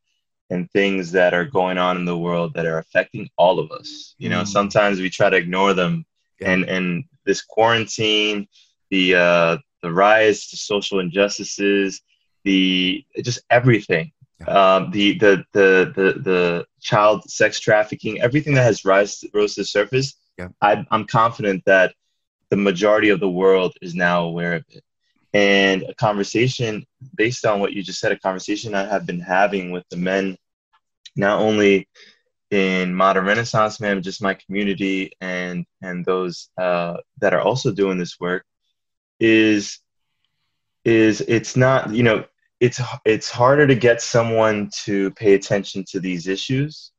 and 0.50 0.70
things 0.70 1.12
that 1.12 1.34
are 1.34 1.44
going 1.44 1.78
on 1.78 1.96
in 1.96 2.04
the 2.04 2.16
world 2.16 2.54
that 2.54 2.66
are 2.66 2.78
affecting 2.78 3.28
all 3.36 3.58
of 3.58 3.70
us. 3.72 4.14
You 4.18 4.28
know, 4.28 4.42
mm. 4.42 4.46
sometimes 4.46 5.00
we 5.00 5.10
try 5.10 5.30
to 5.30 5.36
ignore 5.36 5.74
them, 5.74 6.04
yeah. 6.40 6.50
and 6.50 6.64
and 6.64 7.04
this 7.24 7.42
quarantine, 7.42 8.48
the 8.90 9.14
uh, 9.16 9.56
the 9.82 9.92
rise 9.92 10.48
to 10.48 10.56
social 10.56 11.00
injustices, 11.00 12.02
the 12.44 13.04
just 13.22 13.40
everything 13.50 14.12
um, 14.46 14.90
the, 14.90 15.18
the 15.18 15.44
the 15.52 15.92
the 15.94 16.20
the 16.20 16.66
child 16.80 17.28
sex 17.30 17.58
trafficking, 17.58 18.20
everything 18.20 18.54
that 18.54 18.62
has 18.62 18.84
rise 18.84 19.24
rose 19.32 19.54
to 19.54 19.62
the 19.62 19.64
surface. 19.64 20.14
Yeah. 20.38 20.48
I, 20.60 20.84
I'm 20.90 21.06
confident 21.06 21.62
that 21.64 21.94
the 22.50 22.56
majority 22.56 23.08
of 23.08 23.20
the 23.20 23.30
world 23.30 23.74
is 23.80 23.94
now 23.94 24.24
aware 24.24 24.54
of 24.54 24.64
it. 24.68 24.84
And 25.32 25.82
a 25.84 25.94
conversation 25.94 26.86
based 27.14 27.44
on 27.44 27.60
what 27.60 27.72
you 27.72 27.82
just 27.82 28.00
said, 28.00 28.12
a 28.12 28.18
conversation 28.18 28.74
I 28.74 28.84
have 28.86 29.06
been 29.06 29.20
having 29.20 29.70
with 29.70 29.84
the 29.90 29.96
men, 29.96 30.36
not 31.16 31.40
only 31.40 31.88
in 32.50 32.94
modern 32.94 33.24
Renaissance 33.24 33.80
man, 33.80 34.02
just 34.02 34.22
my 34.22 34.34
community 34.34 35.12
and 35.20 35.66
and 35.82 36.04
those 36.04 36.50
uh, 36.58 36.98
that 37.20 37.34
are 37.34 37.40
also 37.40 37.72
doing 37.72 37.98
this 37.98 38.20
work, 38.20 38.44
is 39.18 39.80
is 40.84 41.20
it's 41.22 41.56
not 41.56 41.92
you 41.92 42.02
know 42.02 42.24
it's 42.60 42.80
it's 43.04 43.30
harder 43.30 43.66
to 43.66 43.74
get 43.74 44.00
someone 44.00 44.70
to 44.84 45.10
pay 45.12 45.34
attention 45.34 45.84
to 45.88 46.00
these 46.00 46.26
issues 46.26 46.92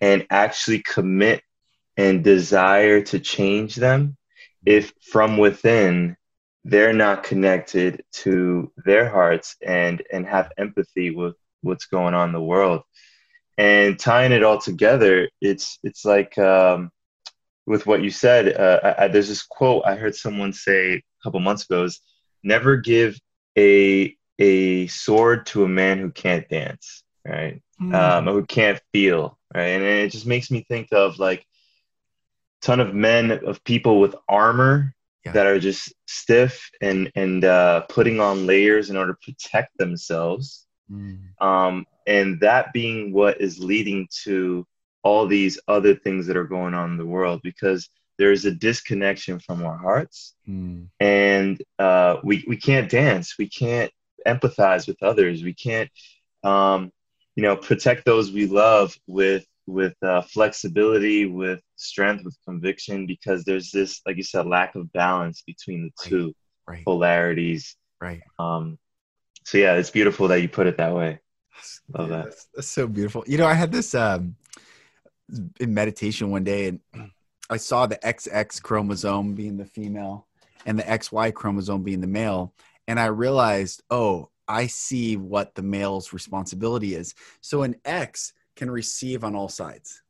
and 0.00 0.26
actually 0.30 0.80
commit 0.80 1.42
and 1.96 2.24
desire 2.24 3.00
to 3.00 3.20
change 3.20 3.76
them 3.76 4.16
if 4.66 4.92
from 5.00 5.38
within 5.38 6.16
they're 6.64 6.92
not 6.94 7.22
connected 7.22 8.02
to 8.10 8.72
their 8.84 9.08
hearts 9.08 9.56
and 9.62 10.02
and 10.12 10.26
have 10.26 10.50
empathy 10.58 11.10
with 11.10 11.36
what's 11.62 11.86
going 11.86 12.14
on 12.14 12.30
in 12.30 12.32
the 12.32 12.40
world. 12.40 12.82
And 13.56 13.98
tying 13.98 14.32
it 14.32 14.42
all 14.42 14.58
together 14.58 15.28
it's 15.40 15.78
it's 15.84 16.04
like 16.04 16.36
um, 16.38 16.90
with 17.66 17.86
what 17.86 18.02
you 18.02 18.10
said 18.10 18.56
uh, 18.56 18.94
I, 18.98 19.08
there's 19.08 19.28
this 19.28 19.44
quote 19.44 19.84
i 19.86 19.94
heard 19.94 20.14
someone 20.14 20.52
say 20.52 20.94
a 20.94 21.02
couple 21.22 21.40
months 21.40 21.64
ago 21.64 21.84
is 21.84 22.00
never 22.42 22.76
give 22.76 23.18
a 23.56 24.16
a 24.38 24.86
sword 24.88 25.46
to 25.46 25.64
a 25.64 25.68
man 25.68 25.98
who 25.98 26.10
can't 26.10 26.48
dance 26.48 27.04
right 27.26 27.62
mm. 27.80 27.94
um, 27.94 28.24
who 28.26 28.44
can't 28.44 28.80
feel 28.92 29.38
right 29.54 29.62
and 29.62 29.84
it 29.84 30.10
just 30.10 30.26
makes 30.26 30.50
me 30.50 30.64
think 30.68 30.88
of 30.92 31.18
like 31.18 31.46
ton 32.62 32.80
of 32.80 32.94
men 32.94 33.30
of 33.30 33.62
people 33.64 34.00
with 34.00 34.14
armor 34.28 34.94
yeah. 35.24 35.32
that 35.32 35.46
are 35.46 35.58
just 35.58 35.92
stiff 36.06 36.70
and 36.80 37.10
and 37.14 37.44
uh, 37.44 37.82
putting 37.88 38.20
on 38.20 38.46
layers 38.46 38.90
in 38.90 38.96
order 38.96 39.12
to 39.12 39.32
protect 39.32 39.76
themselves 39.78 40.66
mm. 40.90 41.18
um, 41.40 41.86
and 42.06 42.40
that 42.40 42.72
being 42.72 43.12
what 43.12 43.40
is 43.40 43.58
leading 43.58 44.08
to 44.24 44.66
all 45.02 45.26
these 45.26 45.58
other 45.68 45.94
things 45.94 46.26
that 46.26 46.36
are 46.36 46.44
going 46.44 46.74
on 46.74 46.90
in 46.90 46.96
the 46.96 47.06
world 47.06 47.40
because 47.42 47.88
there's 48.16 48.44
a 48.44 48.50
disconnection 48.50 49.38
from 49.38 49.64
our 49.64 49.76
hearts 49.76 50.34
mm. 50.48 50.86
and 51.00 51.62
uh, 51.78 52.16
we, 52.22 52.44
we 52.48 52.56
can't 52.56 52.90
dance 52.90 53.34
we 53.38 53.48
can't 53.48 53.92
empathize 54.26 54.86
with 54.86 55.02
others 55.02 55.42
we 55.42 55.54
can't 55.54 55.90
um, 56.42 56.90
you 57.36 57.42
know 57.42 57.56
protect 57.56 58.04
those 58.04 58.32
we 58.32 58.46
love 58.46 58.94
with 59.06 59.46
with 59.66 59.94
uh, 60.02 60.22
flexibility, 60.22 61.26
with 61.26 61.60
strength, 61.76 62.24
with 62.24 62.36
conviction, 62.46 63.06
because 63.06 63.44
there's 63.44 63.70
this, 63.70 64.00
like 64.06 64.16
you 64.16 64.22
said, 64.22 64.46
lack 64.46 64.74
of 64.74 64.92
balance 64.92 65.42
between 65.46 65.84
the 65.84 66.08
two 66.08 66.26
right. 66.66 66.74
Right. 66.74 66.84
polarities. 66.84 67.76
Right. 68.00 68.22
Um, 68.38 68.78
so 69.44 69.58
yeah, 69.58 69.74
it's 69.74 69.90
beautiful 69.90 70.28
that 70.28 70.40
you 70.40 70.48
put 70.48 70.66
it 70.66 70.76
that 70.78 70.94
way. 70.94 71.18
Love 71.96 72.10
yeah, 72.10 72.16
that. 72.16 72.24
That's, 72.24 72.48
that's, 72.54 72.68
so 72.68 72.86
beautiful. 72.86 73.24
You 73.26 73.38
know, 73.38 73.46
I 73.46 73.54
had 73.54 73.72
this 73.72 73.94
um, 73.94 74.36
in 75.60 75.72
meditation 75.72 76.30
one 76.30 76.44
day, 76.44 76.68
and 76.68 77.10
I 77.50 77.56
saw 77.56 77.86
the 77.86 77.96
XX 77.96 78.62
chromosome 78.62 79.34
being 79.34 79.56
the 79.56 79.64
female 79.64 80.26
and 80.66 80.78
the 80.78 80.82
XY 80.82 81.34
chromosome 81.34 81.82
being 81.82 82.00
the 82.00 82.06
male, 82.06 82.54
and 82.86 83.00
I 83.00 83.06
realized, 83.06 83.82
oh, 83.90 84.30
I 84.46 84.66
see 84.66 85.16
what 85.16 85.54
the 85.54 85.62
male's 85.62 86.12
responsibility 86.12 86.94
is. 86.94 87.14
So 87.40 87.62
an 87.62 87.76
X 87.84 88.32
can 88.56 88.70
receive 88.70 89.24
on 89.24 89.34
all 89.34 89.48
sides. 89.48 90.02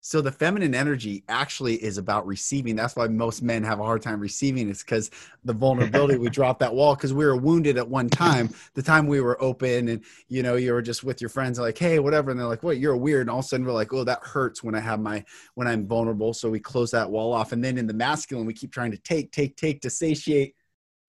So 0.00 0.22
the 0.22 0.32
feminine 0.32 0.74
energy 0.74 1.22
actually 1.28 1.74
is 1.74 1.98
about 1.98 2.26
receiving. 2.26 2.76
That's 2.76 2.96
why 2.96 3.08
most 3.08 3.42
men 3.42 3.62
have 3.64 3.78
a 3.78 3.84
hard 3.84 4.00
time 4.00 4.20
receiving. 4.20 4.70
It's 4.70 4.82
because 4.82 5.10
the 5.44 5.52
vulnerability 5.52 6.16
we 6.16 6.30
drop 6.30 6.60
that 6.60 6.74
wall 6.74 6.94
because 6.94 7.12
we 7.12 7.26
were 7.26 7.36
wounded 7.36 7.76
at 7.76 7.86
one 7.86 8.08
time. 8.08 8.48
The 8.72 8.82
time 8.82 9.06
we 9.06 9.20
were 9.20 9.42
open 9.42 9.88
and 9.88 10.02
you 10.28 10.42
know 10.42 10.54
you 10.54 10.72
were 10.72 10.80
just 10.80 11.04
with 11.04 11.20
your 11.20 11.28
friends 11.28 11.58
like 11.58 11.76
hey 11.76 11.98
whatever 11.98 12.30
and 12.30 12.40
they're 12.40 12.46
like 12.46 12.62
what 12.62 12.78
you're 12.78 12.96
weird 12.96 13.22
and 13.22 13.30
all 13.30 13.40
of 13.40 13.44
a 13.44 13.48
sudden 13.48 13.66
we're 13.66 13.72
like 13.72 13.92
oh 13.92 14.04
that 14.04 14.22
hurts 14.22 14.62
when 14.62 14.74
I 14.74 14.80
have 14.80 14.98
my 14.98 15.22
when 15.56 15.66
I'm 15.66 15.86
vulnerable. 15.86 16.32
So 16.32 16.48
we 16.48 16.60
close 16.60 16.90
that 16.92 17.10
wall 17.10 17.34
off 17.34 17.52
and 17.52 17.62
then 17.62 17.76
in 17.76 17.86
the 17.86 17.92
masculine 17.92 18.46
we 18.46 18.54
keep 18.54 18.72
trying 18.72 18.92
to 18.92 18.98
take 18.98 19.30
take 19.30 19.56
take 19.56 19.82
to 19.82 19.90
satiate 19.90 20.54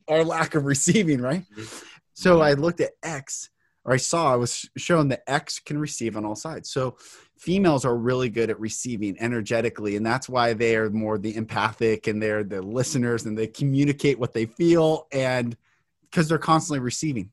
our 0.10 0.24
lack 0.24 0.56
of 0.56 0.66
receiving 0.66 1.22
right. 1.22 1.44
Mm-hmm. 1.52 1.86
So 2.14 2.42
I 2.42 2.54
looked 2.54 2.82
at 2.82 2.92
X 3.02 3.50
or 3.86 3.94
I 3.94 3.98
saw 3.98 4.34
I 4.34 4.36
was 4.36 4.70
shown 4.78 5.08
that 5.10 5.24
X 5.28 5.60
can 5.60 5.78
receive 5.78 6.18
on 6.18 6.26
all 6.26 6.36
sides. 6.36 6.70
So 6.70 6.98
females 7.38 7.86
are 7.86 7.96
really 7.96 8.30
good 8.30 8.50
at 8.50 8.60
receiving 8.60 9.18
energetically, 9.20 9.96
and 9.96 10.06
that's 10.06 10.28
why 10.28 10.54
they 10.54 10.76
are 10.76 10.90
more 10.90 11.18
the 11.18 11.36
empathic 11.36 12.08
and 12.08 12.22
they're 12.22 12.44
the 12.44 12.62
listeners 12.62 13.26
and 13.26 13.38
they 13.38 13.48
communicate 13.48 14.20
what 14.20 14.34
they 14.34 14.46
feel 14.46 15.08
and 15.12 15.56
because 16.02 16.28
they're 16.28 16.38
constantly 16.38 16.80
receiving. 16.80 17.32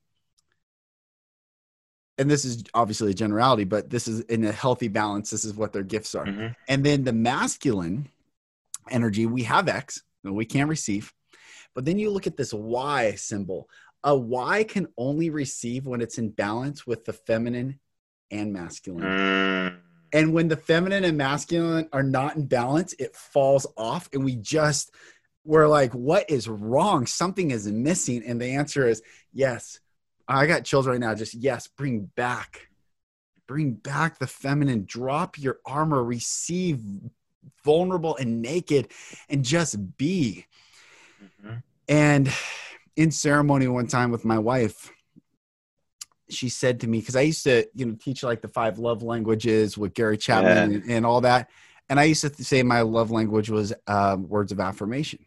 And 2.19 2.31
this 2.31 2.45
is 2.45 2.65
obviously 2.73 3.11
a 3.11 3.15
generality, 3.15 3.65
but 3.65 3.91
this 3.91 4.09
is 4.09 4.21
in 4.21 4.45
a 4.45 4.53
healthy 4.53 4.89
balance. 4.89 5.31
This 5.31 5.45
is 5.45 5.55
what 5.55 5.73
their 5.73 5.83
gifts 5.83 6.15
are. 6.15 6.25
Mm-hmm. 6.25 6.47
And 6.69 6.85
then 6.85 7.05
the 7.05 7.13
masculine 7.13 8.09
energy, 8.89 9.27
we 9.27 9.43
have 9.43 9.69
X, 9.69 10.03
we 10.23 10.47
can't 10.47 10.71
receive. 10.71 11.13
But 11.77 11.85
then 11.85 11.99
you 11.99 12.11
look 12.11 12.27
at 12.27 12.37
this 12.37 12.53
Y 12.53 13.15
symbol 13.15 13.69
a 14.07 14.17
Y 14.17 14.65
can 14.65 14.87
only 14.97 15.31
receive 15.31 15.85
when 15.85 16.01
it's 16.01 16.17
in 16.17 16.31
balance 16.31 16.87
with 16.87 17.05
the 17.05 17.13
feminine 17.13 17.81
and 18.31 18.53
masculine. 18.53 19.03
Mm. 19.03 19.77
And 20.13 20.33
when 20.33 20.47
the 20.47 20.57
feminine 20.57 21.05
and 21.05 21.19
masculine 21.19 21.89
are 21.93 22.05
not 22.05 22.37
in 22.37 22.47
balance, 22.47 22.95
it 23.01 23.17
falls 23.17 23.67
off. 23.77 24.09
And 24.13 24.25
we 24.25 24.37
just, 24.37 24.95
we're 25.45 25.67
like, 25.67 25.93
what 25.93 26.31
is 26.31 26.49
wrong? 26.49 27.07
Something 27.07 27.51
is 27.51 27.67
missing. 27.67 28.23
And 28.25 28.41
the 28.41 28.55
answer 28.55 28.87
is 28.87 29.03
yes. 29.33 29.81
I 30.29 30.47
got 30.47 30.65
chills 30.65 30.87
right 30.87 31.01
now. 31.01 31.15
Just 31.15 31.35
yes, 31.35 31.67
bring 31.67 32.11
back, 32.17 32.69
bring 33.49 33.73
back 33.73 34.19
the 34.19 34.27
feminine. 34.29 34.85
Drop 34.87 35.37
your 35.39 35.59
armor, 35.67 36.03
receive 36.03 36.81
vulnerable 37.65 38.17
and 38.17 38.41
naked, 38.41 38.93
and 39.29 39.45
just 39.45 39.97
be. 39.97 40.47
And 41.89 42.33
in 42.97 43.11
ceremony 43.11 43.69
one 43.69 43.87
time 43.87 44.11
with 44.11 44.25
my 44.25 44.39
wife 44.39 44.91
she 46.29 46.49
said 46.49 46.81
to 46.81 46.89
me 46.89 46.99
because 46.99 47.15
i 47.15 47.21
used 47.21 47.45
to 47.45 47.69
you 47.75 47.87
know 47.87 47.97
teach 48.01 48.23
like 48.23 48.41
the 48.41 48.49
five 48.49 48.79
love 48.79 49.03
languages 49.03 49.79
with 49.79 49.95
gary 49.95 50.17
chapman 50.17 50.71
yeah. 50.71 50.77
and, 50.79 50.91
and, 50.91 51.07
all 51.07 51.21
that 51.21 51.49
and 51.89 52.01
i 52.01 52.05
used 52.05 52.23
to 52.23 52.45
say 52.45 52.63
my 52.63 52.81
love 52.81 53.11
language 53.11 53.49
was 53.51 53.73
um, 53.87 54.29
words 54.29 54.51
of 54.51 54.59
affirmation 54.59 55.25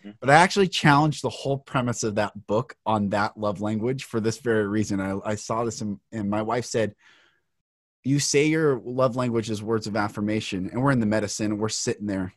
mm-hmm. 0.00 0.10
but 0.20 0.28
i 0.28 0.34
actually 0.34 0.68
challenged 0.68 1.22
the 1.22 1.30
whole 1.30 1.58
premise 1.58 2.02
of 2.02 2.16
that 2.16 2.46
book 2.46 2.76
on 2.84 3.08
that 3.10 3.38
love 3.38 3.60
language 3.60 4.04
for 4.04 4.20
this 4.20 4.38
very 4.38 4.66
reason 4.66 5.00
i, 5.00 5.16
I 5.24 5.34
saw 5.36 5.64
this 5.64 5.80
and, 5.80 5.98
and 6.12 6.28
my 6.28 6.42
wife 6.42 6.66
said 6.66 6.94
you 8.02 8.18
say 8.18 8.46
your 8.46 8.80
love 8.84 9.16
language 9.16 9.48
is 9.48 9.62
words 9.62 9.86
of 9.86 9.96
affirmation 9.96 10.68
and 10.70 10.82
we're 10.82 10.92
in 10.92 11.00
the 11.00 11.06
medicine 11.06 11.52
and 11.52 11.60
we're 11.60 11.68
sitting 11.70 12.06
there 12.06 12.34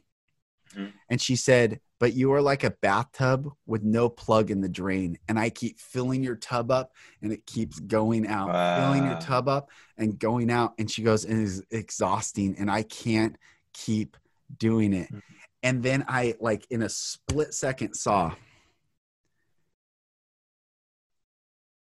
mm-hmm. 0.74 0.92
and 1.10 1.20
she 1.20 1.36
said 1.36 1.82
but 2.00 2.14
you 2.14 2.32
are 2.34 2.42
like 2.42 2.64
a 2.64 2.72
bathtub 2.72 3.52
with 3.66 3.84
no 3.84 4.10
plug 4.10 4.52
in 4.52 4.62
the 4.62 4.70
drain. 4.70 5.18
And 5.28 5.38
I 5.38 5.50
keep 5.50 5.80
filling 5.80 6.24
your 6.24 6.38
tub 6.38 6.72
up 6.72 6.94
and 7.22 7.32
it 7.34 7.46
keeps 7.46 7.80
going 7.80 8.26
out, 8.26 8.48
wow. 8.48 8.80
filling 8.80 9.06
your 9.06 9.20
tub 9.20 9.50
up 9.50 9.70
and 9.98 10.18
going 10.18 10.50
out. 10.50 10.74
And 10.80 10.90
she 10.90 11.04
goes, 11.04 11.26
and 11.26 11.46
it's 11.46 11.62
exhausting. 11.72 12.56
And 12.58 12.72
I 12.72 12.84
can't 12.84 13.36
keep 13.74 14.16
doing 14.58 14.94
it. 14.94 15.08
Mm-hmm. 15.08 15.20
And 15.62 15.84
then 15.84 16.06
I, 16.08 16.36
like, 16.40 16.66
in 16.70 16.84
a 16.84 16.90
split 16.90 17.54
second, 17.54 17.94
saw. 17.94 18.34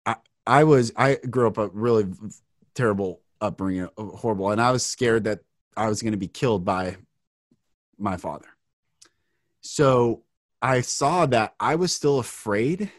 I, 0.05 0.17
I 0.45 0.65
was, 0.65 0.91
I 0.97 1.15
grew 1.15 1.47
up 1.47 1.59
a 1.59 1.69
really 1.69 2.07
terrible 2.75 3.21
upbringing, 3.41 3.89
horrible. 3.97 4.51
And 4.51 4.61
I 4.61 4.73
was 4.73 4.85
scared 4.85 5.25
that 5.25 5.41
I 5.77 5.89
was 5.89 6.03
going 6.03 6.11
to 6.11 6.19
be 6.19 6.27
killed 6.27 6.65
by 6.65 6.97
my 7.97 8.17
father 8.17 8.49
so 9.61 10.23
I 10.61 10.81
saw 10.81 11.27
that 11.27 11.55
I 11.61 11.77
was 11.77 11.95
still 11.95 12.19
afraid. 12.19 12.91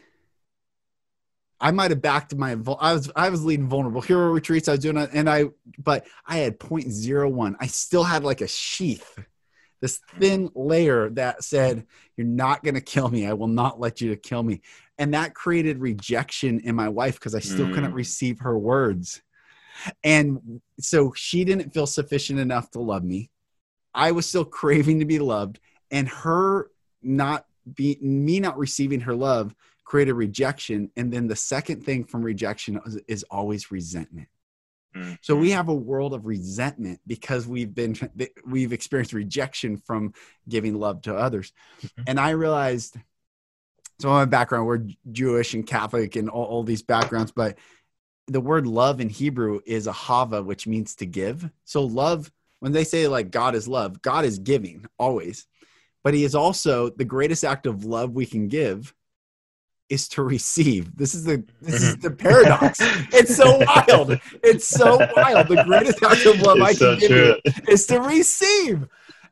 I 1.60 1.72
might 1.72 1.90
have 1.90 2.00
backed 2.00 2.34
my 2.34 2.52
I 2.52 2.94
was 2.94 3.10
I 3.14 3.28
was 3.28 3.44
leading 3.44 3.68
vulnerable 3.68 4.00
hero 4.00 4.30
retreats. 4.30 4.68
I 4.68 4.72
was 4.72 4.80
doing 4.80 4.96
it, 4.96 5.10
and 5.12 5.28
I 5.28 5.46
but 5.78 6.06
I 6.26 6.38
had 6.38 6.58
0.01. 6.58 7.56
I 7.60 7.66
still 7.66 8.04
had 8.04 8.24
like 8.24 8.40
a 8.40 8.48
sheath, 8.48 9.18
this 9.80 10.00
thin 10.18 10.50
layer 10.54 11.10
that 11.10 11.44
said, 11.44 11.86
"You're 12.16 12.26
not 12.26 12.62
going 12.62 12.76
to 12.76 12.80
kill 12.80 13.08
me. 13.08 13.26
I 13.26 13.34
will 13.34 13.48
not 13.48 13.78
let 13.78 14.00
you 14.00 14.08
to 14.10 14.16
kill 14.16 14.42
me." 14.42 14.62
And 14.96 15.12
that 15.12 15.34
created 15.34 15.78
rejection 15.78 16.60
in 16.60 16.74
my 16.74 16.88
wife 16.88 17.14
because 17.14 17.34
I 17.34 17.40
still 17.40 17.66
mm. 17.66 17.74
couldn't 17.74 17.94
receive 17.94 18.40
her 18.40 18.58
words. 18.58 19.22
And 20.04 20.60
so 20.78 21.12
she 21.14 21.44
didn't 21.44 21.72
feel 21.72 21.86
sufficient 21.86 22.38
enough 22.38 22.70
to 22.72 22.80
love 22.80 23.02
me. 23.02 23.30
I 23.94 24.12
was 24.12 24.26
still 24.26 24.44
craving 24.44 24.98
to 25.00 25.06
be 25.06 25.18
loved 25.18 25.58
and 25.90 26.08
her 26.08 26.70
not 27.02 27.46
be 27.74 27.98
me 28.00 28.40
not 28.40 28.58
receiving 28.58 29.00
her 29.00 29.14
love 29.14 29.54
created 29.84 30.12
rejection 30.12 30.90
and 30.96 31.12
then 31.12 31.26
the 31.26 31.36
second 31.36 31.84
thing 31.84 32.04
from 32.04 32.22
rejection 32.22 32.80
is, 32.86 32.96
is 33.08 33.24
always 33.30 33.70
resentment 33.70 34.28
Mm-hmm. 34.94 35.12
So 35.20 35.36
we 35.36 35.50
have 35.50 35.68
a 35.68 35.74
world 35.74 36.14
of 36.14 36.26
resentment 36.26 37.00
because 37.06 37.46
we've 37.46 37.74
been 37.74 37.96
we've 38.44 38.72
experienced 38.72 39.12
rejection 39.12 39.76
from 39.76 40.14
giving 40.48 40.78
love 40.78 41.02
to 41.02 41.14
others. 41.14 41.52
Mm-hmm. 41.80 42.02
And 42.08 42.20
I 42.20 42.30
realized 42.30 42.96
so 44.00 44.08
my 44.08 44.24
background, 44.24 44.66
we're 44.66 44.86
Jewish 45.12 45.52
and 45.52 45.66
Catholic 45.66 46.16
and 46.16 46.30
all, 46.30 46.44
all 46.44 46.62
these 46.62 46.82
backgrounds, 46.82 47.32
but 47.32 47.58
the 48.28 48.40
word 48.40 48.66
love 48.66 49.00
in 49.00 49.10
Hebrew 49.10 49.60
is 49.66 49.86
ahava, 49.86 50.42
which 50.42 50.66
means 50.66 50.96
to 50.96 51.06
give. 51.06 51.48
So 51.64 51.84
love, 51.84 52.32
when 52.60 52.72
they 52.72 52.84
say 52.84 53.08
like 53.08 53.30
God 53.30 53.54
is 53.54 53.68
love, 53.68 54.00
God 54.00 54.24
is 54.24 54.38
giving 54.38 54.86
always. 54.98 55.46
But 56.02 56.14
he 56.14 56.24
is 56.24 56.34
also 56.34 56.90
the 56.90 57.04
greatest 57.04 57.44
act 57.44 57.66
of 57.66 57.84
love 57.84 58.12
we 58.12 58.26
can 58.26 58.48
give 58.48 58.94
is 59.90 60.08
to 60.08 60.22
receive. 60.22 60.96
This 60.96 61.14
is 61.14 61.24
the 61.24 61.44
this 61.60 61.82
is 61.82 61.98
the 61.98 62.10
paradox. 62.10 62.78
it's 63.12 63.36
so 63.36 63.58
wild. 63.58 64.18
It's 64.42 64.66
so 64.66 64.98
wild. 65.16 65.48
The 65.48 65.64
greatest 65.64 66.02
act 66.02 66.24
of 66.26 66.40
love 66.40 66.58
it's 66.60 66.80
I 66.80 66.84
can 66.84 66.98
give 67.00 67.10
you 67.10 67.52
is 67.68 67.86
to 67.86 68.00
receive. 68.00 68.86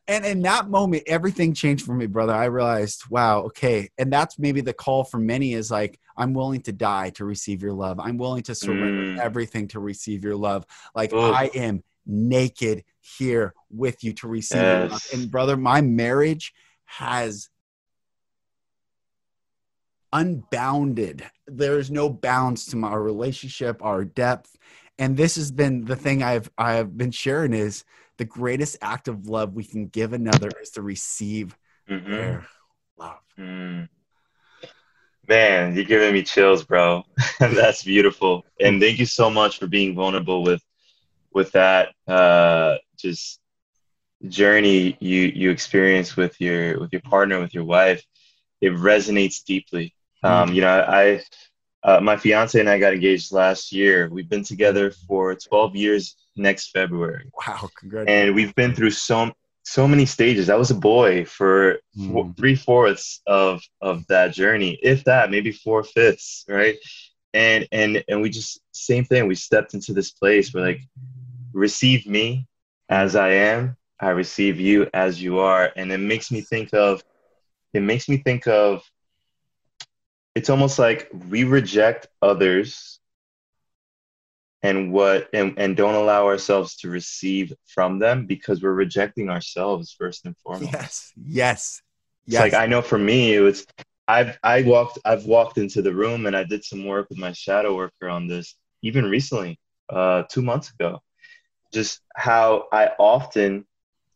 And 0.09 0.25
in 0.25 0.41
that 0.43 0.71
moment, 0.71 1.03
everything 1.07 1.53
changed 1.53 1.85
for 1.85 1.95
me, 1.95 2.07
brother. 2.07 2.33
I 2.33 2.47
realized, 2.47 3.03
wow, 3.11 3.43
okay. 3.43 3.91
And 3.99 4.11
that's 4.11 4.39
maybe 4.39 4.63
the 4.63 4.73
call 4.73 5.05
for 5.05 5.19
many 5.19 5.53
is 5.53 5.71
like, 5.71 6.01
I'm 6.17 6.33
willing 6.33 6.63
to 6.63 6.73
die 6.73 7.11
to 7.11 7.27
receive 7.27 7.63
your 7.63 7.75
love. 7.75 8.01
I'm 8.01 8.17
willing 8.17 8.43
to 8.45 8.55
surrender 8.55 9.17
mm. 9.17 9.19
everything 9.19 9.69
to 9.69 9.81
receive 9.81 10.25
your 10.25 10.37
love. 10.37 10.65
Like. 10.95 11.13
I 11.13 11.51
am 11.55 11.83
naked 12.09 12.85
here 13.17 13.55
with 13.71 14.03
you 14.05 14.13
to 14.15 14.29
receive 14.29 14.61
yes. 14.61 15.13
And 15.13 15.31
brother, 15.31 15.57
my 15.57 15.81
marriage 15.81 16.53
has 16.85 17.49
unbounded. 20.13 21.25
There's 21.47 21.91
no 21.91 22.09
bounds 22.11 22.67
to 22.67 22.77
my 22.77 22.95
relationship, 22.95 23.85
our 23.85 24.05
depth. 24.05 24.57
And 24.99 25.17
this 25.17 25.37
has 25.37 25.51
been 25.51 25.85
the 25.85 25.97
thing 25.97 26.23
I've 26.23 26.51
I've 26.59 26.97
been 26.97 27.11
sharing 27.11 27.55
is 27.55 27.85
the 28.17 28.25
greatest 28.25 28.77
act 28.83 29.09
of 29.09 29.29
love 29.29 29.55
we 29.55 29.65
can 29.65 29.87
give 29.87 30.13
another 30.13 30.51
is 30.61 30.71
to 30.71 30.83
receive 30.83 31.57
mm-hmm. 31.89 32.11
their 32.11 32.47
love. 32.97 33.21
Mm. 33.39 33.89
Man, 35.29 35.77
you're 35.77 35.85
giving 35.85 36.15
me 36.15 36.23
chills, 36.23 36.65
bro. 36.65 37.05
That's 37.39 37.85
beautiful. 37.85 38.45
And 38.61 38.81
thank 38.81 38.99
you 38.99 39.07
so 39.07 39.31
much 39.31 39.59
for 39.59 39.67
being 39.67 39.95
vulnerable 39.95 40.43
with 40.43 40.63
with 41.33 41.53
that 41.53 41.91
uh 42.09 42.77
just 42.99 43.41
journey 44.27 44.97
you 45.01 45.33
you 45.35 45.51
experience 45.51 46.17
with 46.17 46.41
your 46.41 46.81
with 46.81 46.93
your 46.93 47.03
partner 47.03 47.41
with 47.41 47.55
your 47.55 47.65
wife 47.65 48.05
it 48.61 48.73
resonates 48.73 49.45
deeply 49.45 49.95
um, 50.23 50.53
you 50.53 50.61
know, 50.61 50.69
I, 50.69 51.23
uh, 51.83 52.01
my 52.01 52.17
fiance 52.17 52.59
and 52.59 52.69
I 52.69 52.79
got 52.79 52.93
engaged 52.93 53.33
last 53.33 53.73
year. 53.73 54.09
We've 54.11 54.29
been 54.29 54.45
together 54.45 54.91
for 54.91 55.35
12 55.35 55.77
years 55.77 56.17
next 56.37 56.71
February. 56.71 57.31
Wow, 57.47 57.69
congratulations! 57.79 58.27
And 58.29 58.35
we've 58.35 58.55
been 58.55 58.75
through 58.75 58.91
so 58.91 59.33
so 59.65 59.87
many 59.87 60.07
stages. 60.07 60.49
I 60.49 60.57
was 60.57 60.71
a 60.71 60.75
boy 60.75 61.25
for 61.25 61.79
mm. 61.97 62.13
four, 62.13 62.35
three 62.37 62.57
fourths 62.57 63.21
of 63.27 63.63
of 63.81 64.07
that 64.09 64.33
journey, 64.33 64.79
if 64.83 65.05
that, 65.05 65.31
maybe 65.31 65.53
four 65.53 65.85
fifths, 65.85 66.45
right? 66.49 66.77
And 67.33 67.69
and 67.71 68.03
and 68.09 68.23
we 68.23 68.31
just 68.31 68.61
same 68.73 69.05
thing. 69.05 69.29
We 69.29 69.35
stepped 69.37 69.75
into 69.75 69.93
this 69.93 70.11
place 70.11 70.53
where 70.53 70.67
like, 70.67 70.81
receive 71.53 72.07
me 72.07 72.47
as 72.89 73.17
I 73.17 73.31
am. 73.31 73.77
I 74.01 74.11
receive 74.11 74.61
you 74.61 74.89
as 74.95 75.21
you 75.21 75.41
are, 75.41 75.73
and 75.75 75.91
it 75.91 75.99
makes 75.99 76.31
me 76.31 76.41
think 76.41 76.73
of. 76.73 77.03
It 77.75 77.83
makes 77.83 78.09
me 78.09 78.19
think 78.19 78.47
of 78.47 78.83
it's 80.39 80.51
almost 80.51 80.79
like 80.79 81.09
we 81.29 81.43
reject 81.43 82.07
others 82.23 83.01
and 84.63 84.93
what 84.93 85.29
and, 85.33 85.55
and 85.59 85.77
don't 85.77 85.97
allow 85.97 86.27
ourselves 86.27 86.77
to 86.77 86.89
receive 86.89 87.53
from 87.67 87.99
them 87.99 88.25
because 88.25 88.63
we're 88.63 88.73
rejecting 88.73 89.31
ourselves 89.31 89.93
first 89.99 90.27
and 90.27 90.37
foremost 90.39 90.73
yes 90.73 91.13
yes 91.17 91.83
yes 92.27 92.41
like 92.41 92.55
i 92.55 92.67
know 92.67 92.81
for 92.81 92.99
me 92.99 93.35
it 93.35 93.41
was 93.41 93.67
i've 94.07 94.39
i 94.45 94.63
walked 94.63 94.99
i've 95.05 95.25
walked 95.25 95.59
into 95.59 95.83
the 95.83 95.93
room 95.93 96.27
and 96.27 96.37
i 96.37 96.45
did 96.45 96.65
some 96.65 96.85
work 96.87 97.09
with 97.09 97.19
my 97.19 97.33
shadow 97.33 97.75
worker 97.75 98.09
on 98.09 98.29
this 98.29 98.55
even 98.83 99.05
recently 99.05 99.59
uh 99.91 100.23
two 100.31 100.43
months 100.43 100.71
ago 100.71 101.01
just 101.73 102.01
how 102.17 102.67
i 102.73 102.91
often 102.99 103.65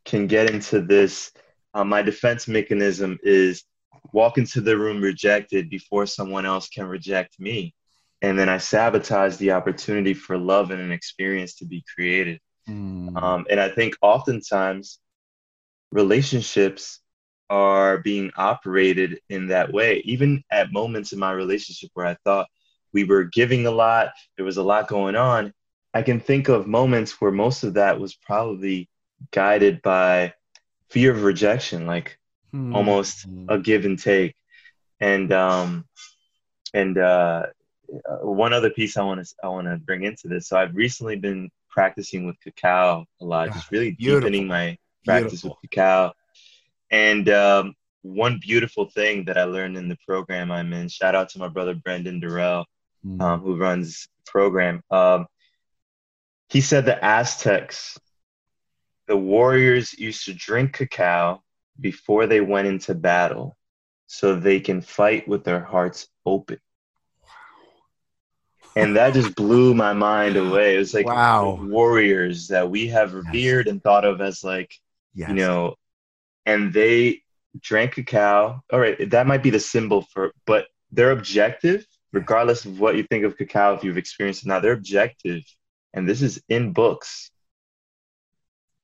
can 0.04 0.26
get 0.26 0.50
into 0.50 0.80
this 0.80 1.32
uh, 1.74 1.84
my 1.84 2.02
defense 2.02 2.48
mechanism 2.48 3.18
is 3.22 3.64
walk 4.12 4.38
into 4.38 4.60
the 4.60 4.76
room 4.76 5.00
rejected 5.00 5.70
before 5.70 6.06
someone 6.06 6.46
else 6.46 6.68
can 6.68 6.86
reject 6.86 7.38
me. 7.38 7.74
And 8.20 8.38
then 8.38 8.48
I 8.48 8.58
sabotage 8.58 9.36
the 9.36 9.52
opportunity 9.52 10.14
for 10.14 10.38
love 10.38 10.70
and 10.70 10.80
an 10.80 10.92
experience 10.92 11.54
to 11.56 11.64
be 11.64 11.84
created. 11.94 12.40
Mm. 12.68 13.20
Um, 13.20 13.46
and 13.50 13.58
I 13.58 13.68
think 13.68 13.96
oftentimes 14.00 14.98
relationships 15.90 17.00
are 17.50 17.98
being 17.98 18.30
operated 18.36 19.20
in 19.28 19.48
that 19.48 19.72
way. 19.72 20.02
Even 20.04 20.42
at 20.50 20.72
moments 20.72 21.12
in 21.12 21.18
my 21.18 21.32
relationship 21.32 21.90
where 21.94 22.06
I 22.06 22.16
thought 22.24 22.46
we 22.92 23.04
were 23.04 23.24
giving 23.24 23.66
a 23.66 23.70
lot, 23.70 24.10
there 24.36 24.44
was 24.44 24.56
a 24.56 24.62
lot 24.62 24.88
going 24.88 25.16
on, 25.16 25.52
I 25.94 26.02
can 26.02 26.20
think 26.20 26.48
of 26.48 26.66
moments 26.66 27.20
where 27.20 27.30
most 27.30 27.64
of 27.64 27.74
that 27.74 28.00
was 28.00 28.14
probably 28.14 28.88
guided 29.30 29.82
by 29.82 30.34
fear 30.90 31.12
of 31.12 31.22
rejection. 31.22 31.86
Like, 31.86 32.18
hmm. 32.50 32.74
almost 32.74 33.26
a 33.48 33.58
give 33.58 33.84
and 33.84 33.98
take. 33.98 34.34
And 35.00 35.32
um, 35.32 35.84
and 36.74 36.96
uh, 36.96 37.46
one 38.22 38.52
other 38.52 38.70
piece 38.70 38.96
I 38.96 39.02
want 39.02 39.24
to 39.24 39.34
I 39.42 39.48
want 39.48 39.66
to 39.66 39.76
bring 39.76 40.04
into 40.04 40.28
this. 40.28 40.48
So 40.48 40.56
I've 40.56 40.74
recently 40.74 41.16
been 41.16 41.50
practicing 41.68 42.26
with 42.26 42.36
cacao 42.40 43.04
a 43.20 43.24
lot, 43.24 43.52
just 43.52 43.70
really 43.70 43.92
beautiful. 43.92 44.28
deepening 44.28 44.46
my 44.46 44.76
practice 45.04 45.42
beautiful. 45.42 45.58
with 45.62 45.70
cacao. 45.70 46.12
And 46.90 47.28
um, 47.30 47.74
one 48.02 48.38
beautiful 48.40 48.88
thing 48.90 49.24
that 49.24 49.38
I 49.38 49.44
learned 49.44 49.76
in 49.76 49.88
the 49.88 49.98
program 50.06 50.50
I'm 50.50 50.72
in. 50.72 50.88
Shout 50.88 51.14
out 51.14 51.30
to 51.30 51.38
my 51.38 51.48
brother 51.48 51.74
Brendan 51.74 52.20
Durrell, 52.20 52.66
mm. 53.04 53.20
um, 53.20 53.40
who 53.40 53.56
runs 53.56 54.08
the 54.18 54.30
program. 54.30 54.82
Um, 54.90 55.26
he 56.52 56.60
said 56.60 56.84
the 56.84 57.02
Aztecs, 57.02 57.98
the 59.06 59.16
warriors 59.16 59.98
used 59.98 60.26
to 60.26 60.34
drink 60.34 60.74
cacao 60.74 61.42
before 61.80 62.26
they 62.26 62.42
went 62.42 62.68
into 62.68 62.94
battle 62.94 63.56
so 64.06 64.36
they 64.36 64.60
can 64.60 64.82
fight 64.82 65.26
with 65.26 65.44
their 65.44 65.64
hearts 65.64 66.08
open. 66.26 66.58
And 68.76 68.96
that 68.96 69.14
just 69.14 69.34
blew 69.34 69.72
my 69.72 69.94
mind 69.94 70.36
away. 70.36 70.76
It 70.76 70.78
was 70.78 70.92
like 70.92 71.06
wow. 71.06 71.58
warriors 71.58 72.48
that 72.48 72.68
we 72.70 72.88
have 72.88 73.14
revered 73.14 73.66
yes. 73.66 73.72
and 73.72 73.82
thought 73.82 74.04
of 74.04 74.20
as 74.20 74.44
like, 74.44 74.74
yes. 75.14 75.30
you 75.30 75.36
know, 75.36 75.76
and 76.44 76.70
they 76.70 77.22
drank 77.60 77.94
cacao. 77.94 78.62
All 78.70 78.78
right, 78.78 79.08
that 79.08 79.26
might 79.26 79.42
be 79.42 79.50
the 79.50 79.58
symbol 79.58 80.02
for, 80.02 80.32
but 80.44 80.66
their 80.90 81.12
objective, 81.12 81.86
regardless 82.12 82.66
of 82.66 82.78
what 82.78 82.96
you 82.96 83.04
think 83.04 83.24
of 83.24 83.38
cacao, 83.38 83.72
if 83.72 83.84
you've 83.84 83.96
experienced 83.96 84.44
it 84.44 84.48
now, 84.48 84.60
their 84.60 84.72
objective, 84.72 85.44
and 85.94 86.08
this 86.08 86.22
is 86.22 86.42
in 86.48 86.72
books, 86.72 87.30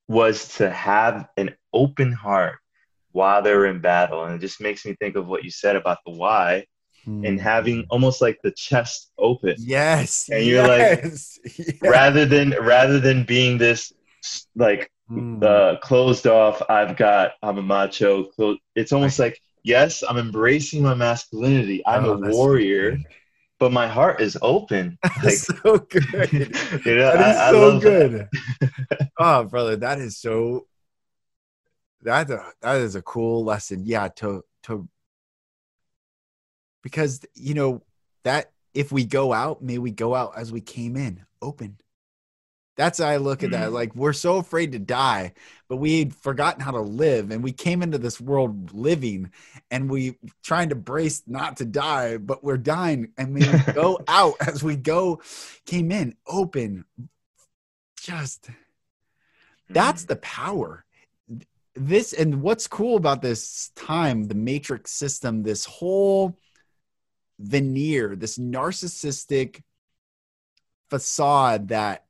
was 0.08 0.56
to 0.56 0.70
have 0.70 1.28
an 1.36 1.54
open 1.72 2.12
heart 2.12 2.56
while 3.12 3.42
they 3.42 3.54
were 3.54 3.66
in 3.66 3.80
battle. 3.80 4.24
And 4.24 4.34
it 4.34 4.40
just 4.40 4.60
makes 4.60 4.84
me 4.84 4.94
think 4.94 5.16
of 5.16 5.26
what 5.26 5.44
you 5.44 5.50
said 5.50 5.76
about 5.76 5.98
the 6.06 6.12
why 6.12 6.64
hmm. 7.04 7.24
and 7.24 7.40
having 7.40 7.86
almost 7.90 8.20
like 8.20 8.38
the 8.42 8.52
chest 8.52 9.10
open. 9.18 9.54
Yes. 9.58 10.28
And 10.30 10.44
you're 10.44 10.66
yes, 10.66 11.38
like 11.44 11.58
yes. 11.58 11.74
rather 11.82 12.24
than 12.24 12.50
rather 12.60 13.00
than 13.00 13.24
being 13.24 13.58
this 13.58 13.92
like 14.54 14.90
hmm. 15.08 15.42
uh, 15.42 15.76
closed 15.76 16.26
off, 16.26 16.62
I've 16.68 16.96
got 16.96 17.32
I'm 17.42 17.58
a 17.58 17.62
macho. 17.62 18.26
It's 18.74 18.92
almost 18.92 19.18
like 19.18 19.40
yes, 19.62 20.02
I'm 20.08 20.18
embracing 20.18 20.82
my 20.82 20.94
masculinity. 20.94 21.82
I'm 21.86 22.04
oh, 22.04 22.12
a 22.12 22.30
warrior. 22.30 22.98
But 23.58 23.72
my 23.72 23.88
heart 23.88 24.20
is 24.20 24.38
open. 24.40 24.98
Like, 25.22 25.34
so 25.34 25.78
good. 25.78 26.32
you 26.32 26.94
know, 26.94 27.12
that 27.12 27.30
is 27.30 27.36
I, 27.36 27.50
so 27.50 27.76
I 27.76 27.80
good. 27.80 28.28
oh, 29.18 29.44
brother, 29.44 29.76
that 29.76 29.98
is 29.98 30.16
so 30.16 30.66
that 32.02 32.30
a, 32.30 32.52
that 32.62 32.76
is 32.76 32.94
a 32.94 33.02
cool 33.02 33.44
lesson. 33.44 33.82
Yeah, 33.84 34.08
to 34.16 34.44
to 34.64 34.88
because 36.82 37.20
you 37.34 37.54
know 37.54 37.82
that 38.22 38.52
if 38.74 38.92
we 38.92 39.04
go 39.04 39.32
out, 39.32 39.60
may 39.60 39.78
we 39.78 39.90
go 39.90 40.14
out 40.14 40.34
as 40.36 40.52
we 40.52 40.60
came 40.60 40.96
in, 40.96 41.24
open. 41.42 41.78
That's 42.78 42.98
how 42.98 43.08
I 43.08 43.16
look 43.16 43.42
at 43.42 43.50
that. 43.50 43.70
Mm. 43.70 43.72
Like 43.72 43.94
we're 43.96 44.12
so 44.12 44.36
afraid 44.36 44.70
to 44.72 44.78
die, 44.78 45.32
but 45.68 45.76
we'd 45.76 46.14
forgotten 46.14 46.62
how 46.62 46.70
to 46.70 46.80
live, 46.80 47.32
and 47.32 47.42
we 47.42 47.50
came 47.52 47.82
into 47.82 47.98
this 47.98 48.20
world 48.20 48.72
living, 48.72 49.32
and 49.68 49.90
we 49.90 50.16
trying 50.44 50.68
to 50.68 50.76
brace 50.76 51.24
not 51.26 51.56
to 51.56 51.64
die, 51.64 52.18
but 52.18 52.44
we're 52.44 52.56
dying, 52.56 53.12
and 53.18 53.34
we 53.34 53.40
go 53.74 53.98
out 54.06 54.34
as 54.40 54.62
we 54.62 54.76
go, 54.76 55.20
came 55.66 55.90
in 55.90 56.14
open. 56.24 56.84
Just 58.00 58.48
that's 59.68 60.04
mm. 60.04 60.08
the 60.08 60.16
power 60.16 60.84
this 61.74 62.12
and 62.12 62.42
what's 62.42 62.66
cool 62.66 62.96
about 62.96 63.22
this 63.22 63.70
time, 63.74 64.24
the 64.24 64.34
matrix 64.34 64.92
system, 64.92 65.42
this 65.42 65.64
whole 65.64 66.36
veneer, 67.38 68.16
this 68.16 68.38
narcissistic 68.38 69.62
facade 70.90 71.68
that 71.68 72.04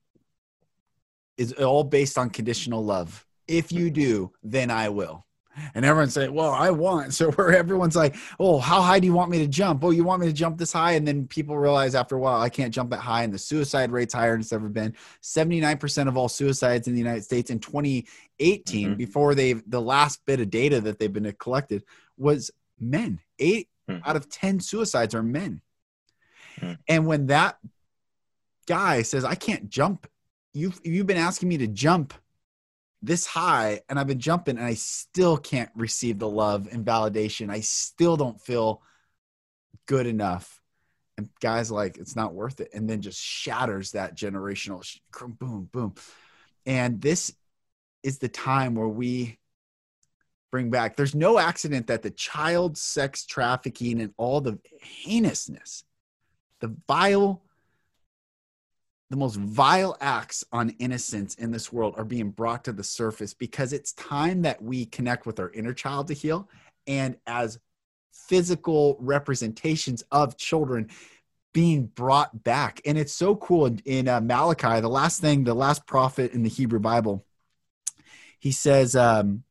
is 1.39 1.53
all 1.55 1.85
based 1.85 2.19
on 2.19 2.29
conditional 2.29 2.85
love. 2.85 3.25
If 3.47 3.73
you 3.73 3.91
do, 3.91 4.33
then 4.43 4.71
I 4.71 4.91
will. 4.91 5.25
And 5.75 5.85
everyone's 5.85 6.15
saying, 6.15 6.33
Well, 6.35 6.51
I 6.51 6.71
want. 6.71 7.15
So 7.19 7.31
where 7.33 7.53
everyone's 7.53 7.97
like, 7.97 8.17
Oh, 8.39 8.59
how 8.59 8.81
high 8.83 9.01
do 9.01 9.07
you 9.07 9.13
want 9.13 9.31
me 9.31 9.39
to 9.39 9.47
jump? 9.47 9.83
Oh, 9.83 9.91
you 9.91 10.05
want 10.05 10.21
me 10.21 10.27
to 10.27 10.33
jump 10.33 10.59
this 10.59 10.73
high? 10.73 10.93
And 10.93 11.07
then 11.07 11.27
people 11.27 11.57
realize 11.57 11.95
after 11.95 12.17
a 12.17 12.19
while, 12.19 12.41
I 12.41 12.49
can't 12.49 12.73
jump 12.73 12.91
that 12.91 13.01
high. 13.01 13.23
And 13.23 13.33
the 13.33 13.39
suicide 13.39 13.91
rate's 13.91 14.15
higher 14.15 14.33
than 14.33 14.41
it's 14.41 14.53
ever 14.53 14.69
been. 14.69 14.95
79% 15.23 16.09
of 16.09 16.17
all 16.17 16.29
suicides 16.29 16.87
in 16.87 16.95
the 16.95 17.01
United 17.01 17.25
States 17.25 17.51
in 17.51 17.59
2018, 17.59 18.07
mm-hmm. 18.89 18.95
before 18.95 19.35
they've 19.35 19.63
the 19.69 19.81
last 19.81 20.25
bit 20.27 20.41
of 20.41 20.51
data 20.51 20.81
that 20.83 20.99
they've 20.99 21.13
been 21.13 21.33
collected, 21.39 21.85
was 22.17 22.51
men. 22.79 23.21
8 23.39 23.69
mm-hmm. 23.91 24.09
out 24.09 24.17
of 24.17 24.29
10 24.29 24.61
suicides 24.61 25.15
are 25.15 25.23
men. 25.23 25.61
Mm-hmm. 26.61 26.75
And 26.89 27.07
when 27.07 27.27
that 27.27 27.59
guy 28.67 29.03
says, 29.03 29.25
I 29.25 29.35
can't 29.35 29.69
jump, 29.71 30.07
you've 30.59 30.81
you've 30.85 31.07
been 31.07 31.17
asking 31.17 31.49
me 31.49 31.59
to 31.59 31.67
jump 31.67 32.15
this 33.01 33.27
high 33.27 33.81
and 33.89 33.99
I've 33.99 34.09
been 34.09 34.19
jumping 34.19 34.57
and 34.57 34.67
I 34.67 34.75
still 34.75 35.37
can't 35.37 35.71
receive 35.77 36.19
the 36.19 36.29
love 36.29 36.69
and 36.71 36.85
validation. 36.85 37.51
I 37.51 37.61
still 37.61 38.17
don't 38.17 38.41
feel 38.41 38.83
good 39.87 40.07
enough. 40.07 40.61
And 41.17 41.29
guys 41.41 41.71
like, 41.71 41.99
it's 41.99 42.17
not 42.17 42.35
worth 42.35 42.61
it. 42.61 42.71
And 42.75 42.89
then 42.89 43.01
just 43.01 43.21
shatters 43.21 43.93
that 43.93 44.17
generational 44.17 44.85
boom, 45.39 45.69
boom. 45.73 45.95
And 46.67 47.01
this 47.01 47.33
is 48.03 48.19
the 48.19 48.29
time 48.29 48.75
where 48.75 48.89
we 48.89 49.39
bring 50.51 50.71
back, 50.71 50.97
there's 50.97 51.15
no 51.15 51.39
accident 51.39 51.89
that 51.89 52.03
the 52.03 52.11
child 52.11 52.77
sex 52.79 53.27
trafficking 53.27 54.01
and 54.01 54.13
all 54.17 54.41
the 54.41 54.59
heinousness, 55.05 55.85
the 56.61 56.75
vile 56.87 57.43
the 59.11 59.17
most 59.17 59.37
vile 59.37 59.97
acts 60.01 60.45
on 60.53 60.71
innocence 60.79 61.35
in 61.37 61.51
this 61.51 61.73
world 61.73 61.95
are 61.97 62.05
being 62.05 62.31
brought 62.31 62.65
to 62.65 62.73
the 62.73 62.85
surface 62.85 63.33
because 63.33 63.73
it's 63.73 63.93
time 63.95 64.43
that 64.43 64.63
we 64.63 64.85
connect 64.85 65.25
with 65.27 65.41
our 65.41 65.51
inner 65.53 65.73
child 65.73 66.09
to 66.09 66.15
heal 66.15 66.49
and 66.87 67.17
as 67.27 67.59
physical 68.13 68.97
representations 69.01 70.03
of 70.13 70.37
children 70.37 70.89
being 71.55 71.87
brought 71.87 72.45
back. 72.45 72.81
And 72.85 72.99
it's 72.99 73.15
so 73.15 73.35
cool 73.37 73.67
in, 73.67 73.81
in 73.85 74.09
uh, 74.09 74.21
malachi 74.21 74.81
the 74.81 74.89
last 74.89 75.21
thing 75.21 75.45
the 75.45 75.55
last 75.55 75.87
prophet 75.87 76.33
in 76.33 76.43
the 76.43 76.49
hebrew 76.51 76.79
bible 76.79 77.25
he 78.39 78.53
says 78.53 78.95
um, 78.95 79.43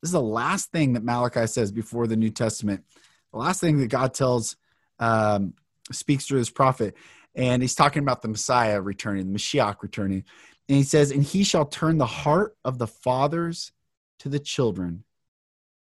this 0.00 0.08
is 0.08 0.12
the 0.12 0.20
last 0.20 0.72
thing 0.72 0.94
that 0.94 1.04
malachi 1.04 1.46
says 1.46 1.70
before 1.70 2.06
the 2.06 2.16
new 2.16 2.30
testament. 2.30 2.84
The 3.32 3.38
last 3.38 3.60
thing 3.60 3.78
that 3.78 3.88
god 3.88 4.14
tells 4.14 4.56
um, 4.98 5.52
speaks 5.92 6.24
through 6.24 6.38
his 6.38 6.50
prophet 6.50 6.96
and 7.36 7.62
he's 7.62 7.74
talking 7.74 8.02
about 8.02 8.22
the 8.22 8.28
Messiah 8.28 8.80
returning, 8.80 9.30
the 9.30 9.38
Mashiach 9.38 9.82
returning. 9.82 10.24
And 10.68 10.76
he 10.78 10.82
says, 10.82 11.10
And 11.10 11.22
he 11.22 11.44
shall 11.44 11.66
turn 11.66 11.98
the 11.98 12.06
heart 12.06 12.56
of 12.64 12.78
the 12.78 12.86
fathers 12.86 13.72
to 14.20 14.28
the 14.28 14.40
children, 14.40 15.04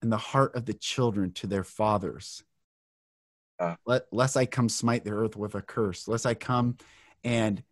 and 0.01 0.11
the 0.11 0.17
heart 0.17 0.57
of 0.57 0.65
the 0.65 0.75
children 0.75 1.33
to 1.33 1.47
their 1.47 1.65
fathers. 1.65 2.43
Uh, 3.61 3.77
Let, 3.87 4.07
lest 4.11 4.37
I 4.37 4.47
come 4.47 4.69
smite 4.69 5.05
the 5.05 5.13
earth 5.13 5.37
with 5.37 5.55
a 5.55 5.63
curse, 5.63 6.09
lest 6.09 6.27
I 6.27 6.35
come 6.35 6.79
and 7.23 7.63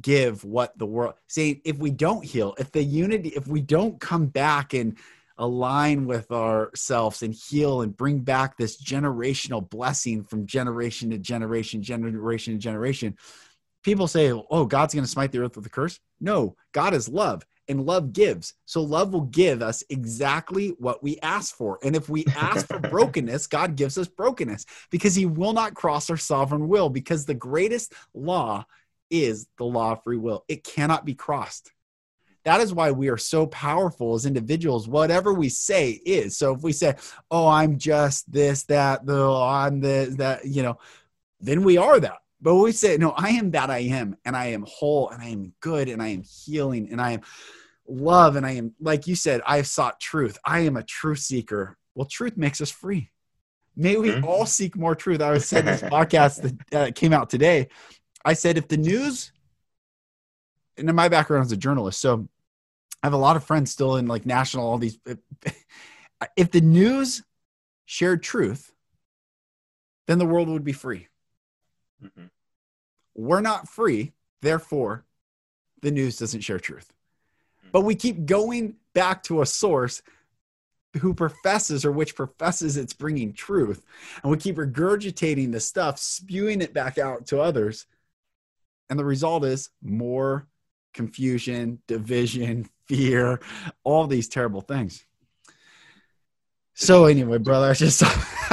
give 0.00 0.42
what 0.44 0.76
the 0.76 0.86
world 0.86 1.14
See, 1.28 1.60
if 1.64 1.78
we 1.78 1.90
don't 1.90 2.24
heal 2.24 2.54
if 2.58 2.72
the 2.72 2.82
unity 2.82 3.28
if 3.30 3.46
we 3.46 3.60
don't 3.60 4.00
come 4.00 4.26
back 4.26 4.74
and 4.74 4.96
align 5.38 6.06
with 6.06 6.30
ourselves 6.30 7.22
and 7.22 7.34
heal 7.34 7.82
and 7.82 7.96
bring 7.96 8.20
back 8.20 8.56
this 8.56 8.82
generational 8.82 9.68
blessing 9.68 10.24
from 10.24 10.46
generation 10.46 11.10
to 11.10 11.18
generation, 11.18 11.82
generation 11.82 12.54
to 12.54 12.58
generation. 12.58 13.16
People 13.82 14.08
say, 14.08 14.32
oh, 14.32 14.64
God's 14.64 14.94
going 14.94 15.04
to 15.04 15.10
smite 15.10 15.32
the 15.32 15.38
earth 15.38 15.56
with 15.56 15.66
a 15.66 15.70
curse. 15.70 16.00
No, 16.20 16.56
God 16.72 16.94
is 16.94 17.08
love 17.08 17.44
and 17.68 17.84
love 17.84 18.12
gives. 18.12 18.54
So 18.64 18.82
love 18.82 19.12
will 19.12 19.22
give 19.22 19.62
us 19.62 19.84
exactly 19.90 20.74
what 20.78 21.02
we 21.02 21.18
ask 21.20 21.54
for. 21.54 21.78
And 21.82 21.94
if 21.94 22.08
we 22.08 22.24
ask 22.34 22.66
for 22.66 22.78
brokenness, 22.90 23.46
God 23.46 23.76
gives 23.76 23.98
us 23.98 24.08
brokenness 24.08 24.66
because 24.90 25.14
he 25.14 25.26
will 25.26 25.52
not 25.52 25.74
cross 25.74 26.10
our 26.10 26.16
sovereign 26.16 26.68
will 26.68 26.88
because 26.88 27.26
the 27.26 27.34
greatest 27.34 27.92
law 28.14 28.64
is 29.10 29.46
the 29.58 29.64
law 29.64 29.92
of 29.92 30.02
free 30.02 30.16
will. 30.16 30.44
It 30.48 30.64
cannot 30.64 31.04
be 31.04 31.14
crossed 31.14 31.70
that 32.46 32.60
is 32.60 32.72
why 32.72 32.92
we 32.92 33.08
are 33.08 33.16
so 33.16 33.48
powerful 33.48 34.14
as 34.14 34.24
individuals. 34.24 34.88
Whatever 34.88 35.34
we 35.34 35.48
say 35.48 35.90
is. 35.90 36.36
So 36.36 36.54
if 36.54 36.62
we 36.62 36.72
say 36.72 36.94
oh 37.30 37.48
i'm 37.48 37.76
just 37.76 38.32
this 38.32 38.62
that 38.64 39.04
the 39.04 39.28
i'm 39.28 39.80
the 39.80 40.14
that 40.18 40.46
you 40.46 40.62
know 40.62 40.78
then 41.40 41.64
we 41.64 41.76
are 41.76 41.98
that. 42.00 42.18
But 42.40 42.54
we 42.54 42.70
say 42.70 42.96
no 42.98 43.10
i 43.10 43.30
am 43.30 43.50
that 43.50 43.68
i 43.68 43.78
am 43.78 44.16
and 44.24 44.36
i 44.36 44.46
am 44.46 44.64
whole 44.68 45.08
and 45.10 45.20
i 45.20 45.26
am 45.26 45.52
good 45.60 45.88
and 45.88 46.00
i 46.00 46.08
am 46.08 46.22
healing 46.22 46.88
and 46.90 47.00
i 47.00 47.12
am 47.12 47.22
love 47.88 48.36
and 48.36 48.46
i 48.46 48.52
am 48.52 48.74
like 48.80 49.08
you 49.08 49.16
said 49.16 49.40
i 49.44 49.56
have 49.56 49.66
sought 49.66 49.98
truth. 49.98 50.38
I 50.44 50.60
am 50.60 50.76
a 50.76 50.84
truth 50.84 51.18
seeker. 51.18 51.76
Well 51.96 52.06
truth 52.06 52.36
makes 52.36 52.60
us 52.60 52.70
free. 52.70 53.10
May 53.74 53.96
we 53.96 54.10
mm-hmm. 54.10 54.24
all 54.24 54.46
seek 54.46 54.76
more 54.76 54.94
truth. 54.94 55.20
I 55.20 55.32
was 55.32 55.48
said 55.48 55.66
this 55.66 55.82
podcast 55.96 56.42
that 56.70 56.74
uh, 56.74 56.92
came 56.92 57.12
out 57.12 57.28
today. 57.28 57.68
I 58.24 58.34
said 58.34 58.56
if 58.56 58.68
the 58.68 58.76
news 58.76 59.32
and 60.78 60.92
my 60.94 61.08
background 61.08 61.46
is 61.46 61.52
a 61.52 61.56
journalist 61.56 62.00
so 62.00 62.28
I 63.06 63.08
have 63.08 63.12
a 63.12 63.18
lot 63.18 63.36
of 63.36 63.44
friends 63.44 63.70
still 63.70 63.94
in 63.94 64.08
like 64.08 64.26
national, 64.26 64.66
all 64.66 64.78
these. 64.78 64.98
If 66.34 66.50
the 66.50 66.60
news 66.60 67.22
shared 67.84 68.20
truth, 68.20 68.72
then 70.08 70.18
the 70.18 70.26
world 70.26 70.48
would 70.48 70.64
be 70.64 70.72
free. 70.72 71.06
Mm-hmm. 72.02 72.24
We're 73.14 73.42
not 73.42 73.68
free, 73.68 74.12
therefore, 74.42 75.04
the 75.82 75.92
news 75.92 76.18
doesn't 76.18 76.40
share 76.40 76.58
truth. 76.58 76.92
Mm-hmm. 77.60 77.68
But 77.70 77.82
we 77.82 77.94
keep 77.94 78.26
going 78.26 78.74
back 78.92 79.22
to 79.24 79.40
a 79.40 79.46
source 79.46 80.02
who 81.00 81.14
professes 81.14 81.84
or 81.84 81.92
which 81.92 82.16
professes 82.16 82.76
it's 82.76 82.92
bringing 82.92 83.34
truth. 83.34 83.84
And 84.22 84.32
we 84.32 84.38
keep 84.38 84.56
regurgitating 84.56 85.52
the 85.52 85.60
stuff, 85.60 85.98
spewing 85.98 86.60
it 86.60 86.74
back 86.74 86.98
out 86.98 87.26
to 87.26 87.40
others. 87.40 87.86
And 88.90 88.98
the 88.98 89.04
result 89.04 89.44
is 89.44 89.68
more 89.80 90.48
confusion, 90.92 91.82
division, 91.86 92.68
fear, 92.88 93.40
all 93.84 94.06
these 94.06 94.28
terrible 94.28 94.60
things. 94.60 95.04
So 96.74 97.06
anyway, 97.06 97.38
brother, 97.38 97.70
I 97.70 97.72
just 97.72 98.00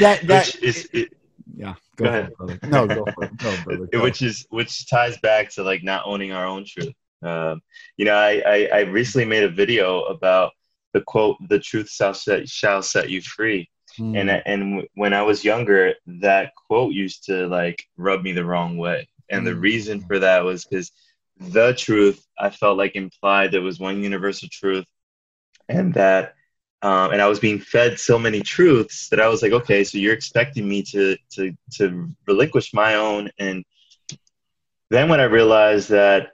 that 0.00 0.20
that 0.24 0.62
is 0.62 0.88
it, 0.92 1.12
yeah. 1.54 1.74
Go, 1.96 2.04
go 2.04 2.10
ahead. 2.10 2.32
It, 2.48 2.62
no, 2.70 2.86
go 2.86 3.04
for 3.14 3.24
it. 3.24 3.36
Go, 3.36 3.56
brother, 3.64 3.86
go. 3.86 4.02
Which 4.02 4.22
is 4.22 4.46
which 4.48 4.88
ties 4.88 5.18
back 5.18 5.50
to 5.50 5.62
like 5.62 5.82
not 5.82 6.04
owning 6.06 6.32
our 6.32 6.46
own 6.46 6.64
truth. 6.66 6.94
Um, 7.22 7.60
you 7.96 8.06
know, 8.06 8.14
I, 8.14 8.42
I 8.46 8.68
I 8.72 8.80
recently 8.80 9.26
made 9.26 9.44
a 9.44 9.48
video 9.50 10.02
about 10.04 10.52
the 10.94 11.02
quote, 11.02 11.36
"The 11.48 11.58
truth 11.58 11.90
shall 11.90 12.14
set 12.14 12.48
shall 12.48 12.82
set 12.82 13.10
you 13.10 13.20
free." 13.20 13.68
Hmm. 13.96 14.16
And 14.16 14.30
and 14.30 14.88
when 14.94 15.12
I 15.12 15.22
was 15.22 15.44
younger, 15.44 15.94
that 16.06 16.52
quote 16.66 16.94
used 16.94 17.24
to 17.24 17.46
like 17.46 17.84
rub 17.98 18.22
me 18.22 18.32
the 18.32 18.44
wrong 18.44 18.78
way, 18.78 19.06
and 19.30 19.46
the 19.46 19.52
hmm. 19.52 19.60
reason 19.60 20.00
for 20.00 20.18
that 20.18 20.44
was 20.44 20.64
because 20.64 20.90
the 21.50 21.74
truth 21.74 22.24
I 22.38 22.50
felt 22.50 22.78
like 22.78 22.96
implied 22.96 23.52
there 23.52 23.62
was 23.62 23.78
one 23.78 24.02
universal 24.02 24.48
truth, 24.50 24.86
and 25.68 25.94
that 25.94 26.34
um, 26.82 27.12
and 27.12 27.22
I 27.22 27.28
was 27.28 27.38
being 27.38 27.60
fed 27.60 27.98
so 27.98 28.18
many 28.18 28.40
truths 28.40 29.08
that 29.10 29.20
I 29.20 29.28
was 29.28 29.42
like, 29.42 29.52
okay, 29.52 29.84
so 29.84 29.98
you're 29.98 30.14
expecting 30.14 30.68
me 30.68 30.82
to 30.84 31.16
to 31.34 31.52
to 31.74 32.08
relinquish 32.26 32.74
my 32.74 32.96
own, 32.96 33.30
and 33.38 33.64
then 34.90 35.08
when 35.08 35.20
I 35.20 35.24
realized 35.24 35.88
that 35.90 36.32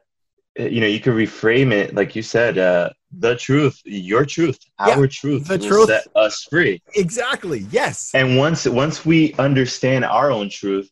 you 0.57 0.81
know 0.81 0.87
you 0.87 1.01
could 1.01 1.14
reframe 1.14 1.73
it 1.73 1.94
like 1.94 2.16
you 2.16 2.23
said, 2.23 2.59
uh, 2.59 2.90
the 3.12 3.37
truth, 3.37 3.81
your 3.85 4.25
truth, 4.25 4.59
yeah, 4.87 4.97
our 4.97 5.07
truth, 5.07 5.47
the 5.47 5.59
truth 5.59 5.88
set 5.88 6.07
us 6.14 6.44
free. 6.44 6.83
Exactly. 6.94 7.66
Yes. 7.71 8.11
And 8.14 8.37
once 8.37 8.66
once 8.66 9.05
we 9.05 9.35
understand 9.35 10.05
our 10.05 10.31
own 10.31 10.51
truth, 10.51 10.90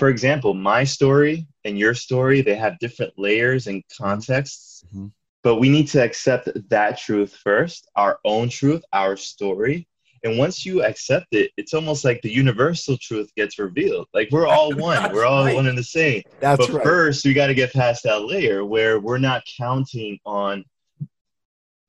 for 0.00 0.08
example, 0.08 0.54
my 0.54 0.82
story 0.82 1.46
and 1.66 1.78
your 1.78 1.92
story, 1.92 2.40
they 2.40 2.54
have 2.54 2.78
different 2.78 3.12
layers 3.18 3.66
and 3.66 3.84
contexts. 3.98 4.82
Mm-hmm. 4.88 5.08
But 5.42 5.56
we 5.56 5.68
need 5.68 5.88
to 5.88 6.02
accept 6.02 6.48
that 6.70 6.96
truth 6.96 7.38
first, 7.44 7.86
our 7.96 8.18
own 8.24 8.48
truth, 8.48 8.82
our 8.94 9.14
story. 9.14 9.86
And 10.24 10.38
once 10.38 10.64
you 10.64 10.82
accept 10.82 11.26
it, 11.32 11.50
it's 11.58 11.74
almost 11.74 12.02
like 12.02 12.22
the 12.22 12.32
universal 12.32 12.96
truth 12.96 13.30
gets 13.36 13.58
revealed. 13.58 14.08
Like 14.14 14.30
we're 14.30 14.46
all 14.46 14.74
one, 14.74 15.12
we're 15.12 15.26
all 15.26 15.44
right. 15.44 15.54
one 15.54 15.66
and 15.66 15.76
the 15.76 15.84
same. 15.84 16.22
That's 16.40 16.66
but 16.66 16.76
right. 16.76 16.82
first, 16.82 17.26
we 17.26 17.34
got 17.34 17.48
to 17.48 17.54
get 17.54 17.74
past 17.74 18.04
that 18.04 18.24
layer 18.24 18.64
where 18.64 19.00
we're 19.00 19.18
not 19.18 19.42
counting 19.58 20.18
on 20.24 20.64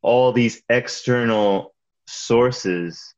all 0.02 0.34
these 0.34 0.62
external 0.68 1.74
sources 2.08 3.16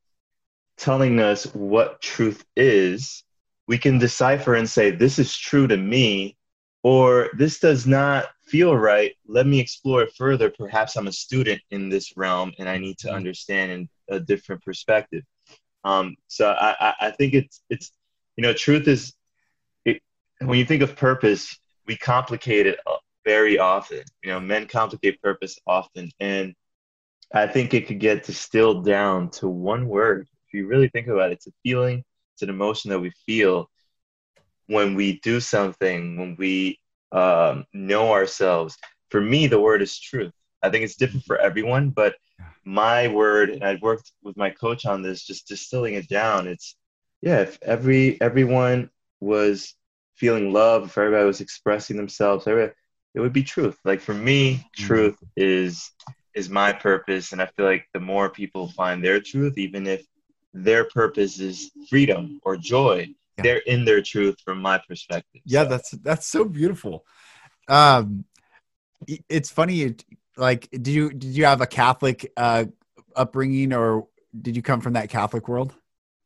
telling 0.78 1.20
us 1.20 1.46
what 1.56 2.00
truth 2.00 2.46
is 2.56 3.23
we 3.68 3.78
can 3.78 3.98
decipher 3.98 4.56
and 4.56 4.70
say, 4.70 4.92
this 4.92 5.20
is 5.20 5.38
true 5.38 5.68
to 5.68 5.78
me, 5.78 6.36
or 6.84 7.30
this 7.38 7.60
does 7.60 7.88
not 7.88 8.26
feel 8.44 8.76
right. 8.76 9.14
Let 9.26 9.48
me 9.48 9.60
explore 9.60 10.04
it 10.04 10.14
further. 10.18 10.50
Perhaps 10.50 10.96
I'm 10.96 11.08
a 11.08 11.14
student 11.14 11.62
in 11.72 11.90
this 11.90 12.18
realm 12.18 12.52
and 12.60 12.68
I 12.68 12.78
need 12.78 12.98
to 13.00 13.12
understand 13.12 13.72
in 13.72 13.90
a 14.10 14.20
different 14.20 14.62
perspective. 14.64 15.24
Um, 15.86 16.16
so 16.28 16.50
I, 16.52 16.94
I 17.00 17.12
think 17.12 17.34
it's, 17.34 17.62
it's, 17.70 17.92
you 18.36 18.42
know, 18.42 18.54
truth 18.54 18.88
is, 18.88 19.14
it, 19.86 20.02
when 20.40 20.60
you 20.60 20.66
think 20.66 20.82
of 20.82 20.96
purpose, 20.96 21.58
we 21.88 21.96
complicate 21.96 22.68
it 22.68 22.80
very 23.26 23.60
often. 23.60 24.02
You 24.24 24.32
know, 24.32 24.40
men 24.40 24.68
complicate 24.68 25.22
purpose 25.22 25.58
often. 25.66 26.12
And 26.20 26.54
I 27.34 27.48
think 27.48 27.74
it 27.74 27.88
could 27.88 28.00
get 28.00 28.24
distilled 28.24 28.86
down 28.86 29.30
to 29.32 29.48
one 29.48 29.88
word. 29.88 30.28
If 30.48 30.54
you 30.54 30.68
really 30.68 30.90
think 30.90 31.08
about 31.08 31.32
it, 31.32 31.36
it's 31.36 31.48
a 31.48 31.54
feeling, 31.64 32.04
it's 32.34 32.42
an 32.42 32.50
emotion 32.50 32.90
that 32.90 33.00
we 33.00 33.12
feel 33.26 33.70
when 34.68 34.96
we 34.96 35.20
do 35.20 35.40
something, 35.40 36.18
when 36.18 36.36
we 36.38 36.80
um, 37.12 37.66
know 37.74 38.12
ourselves. 38.12 38.78
For 39.10 39.22
me, 39.22 39.48
the 39.48 39.60
word 39.60 39.82
is 39.82 40.00
truth. 40.00 40.34
I 40.62 40.70
think 40.70 40.84
it's 40.84 40.96
different 40.96 41.26
for 41.26 41.38
everyone, 41.38 41.90
but 41.90 42.16
my 42.66 43.08
word, 43.08 43.50
and 43.50 43.64
I've 43.64 43.82
worked 43.82 44.12
with 44.24 44.38
my 44.38 44.50
coach 44.50 44.86
on 44.86 45.02
this, 45.02 45.24
just 45.24 45.48
distilling 45.48 45.96
it 45.96 46.08
down. 46.08 46.48
It's 46.48 46.76
yeah, 47.22 47.42
if 47.42 47.58
every 47.62 48.20
everyone 48.22 48.90
was 49.20 49.76
feeling 50.16 50.52
love, 50.52 50.86
if 50.86 50.98
everybody 50.98 51.26
was 51.26 51.42
expressing 51.42 51.98
themselves, 51.98 52.48
it 52.48 52.74
would 53.16 53.34
be 53.34 53.44
truth. 53.44 53.78
Like 53.84 54.02
for 54.02 54.14
me, 54.14 54.56
mm-hmm. 54.56 54.86
truth 54.86 55.18
is 55.36 55.92
is 56.34 56.50
my 56.50 56.74
purpose, 56.74 57.32
and 57.32 57.42
I 57.42 57.46
feel 57.46 57.66
like 57.66 57.88
the 57.94 58.00
more 58.00 58.30
people 58.30 58.70
find 58.70 59.04
their 59.04 59.20
truth, 59.20 59.58
even 59.58 59.86
if 59.86 60.06
their 60.54 60.86
purpose 60.86 61.40
is 61.40 61.72
freedom 61.90 62.40
or 62.44 62.56
joy, 62.56 63.08
yeah. 63.38 63.44
they're 63.44 63.58
in 63.66 63.86
their 63.86 64.02
truth 64.02 64.36
from 64.44 64.62
my 64.62 64.80
perspective. 64.88 65.42
Yeah, 65.46 65.64
so. 65.64 65.70
that's 65.70 65.92
that's 65.92 66.28
so 66.28 66.46
beautiful. 66.46 67.06
Um, 67.68 68.26
it's 69.30 69.50
funny. 69.50 69.96
Like, 70.38 70.70
did 70.72 70.88
you 70.88 71.10
did 71.10 71.36
you 71.36 71.46
have 71.46 71.62
a 71.62 71.68
Catholic 71.68 72.32
uh, 72.38 72.66
upbringing, 73.16 73.74
or 73.74 74.08
did 74.40 74.56
you 74.56 74.62
come 74.62 74.82
from 74.82 74.94
that 74.94 75.10
Catholic 75.10 75.48
world? 75.48 75.74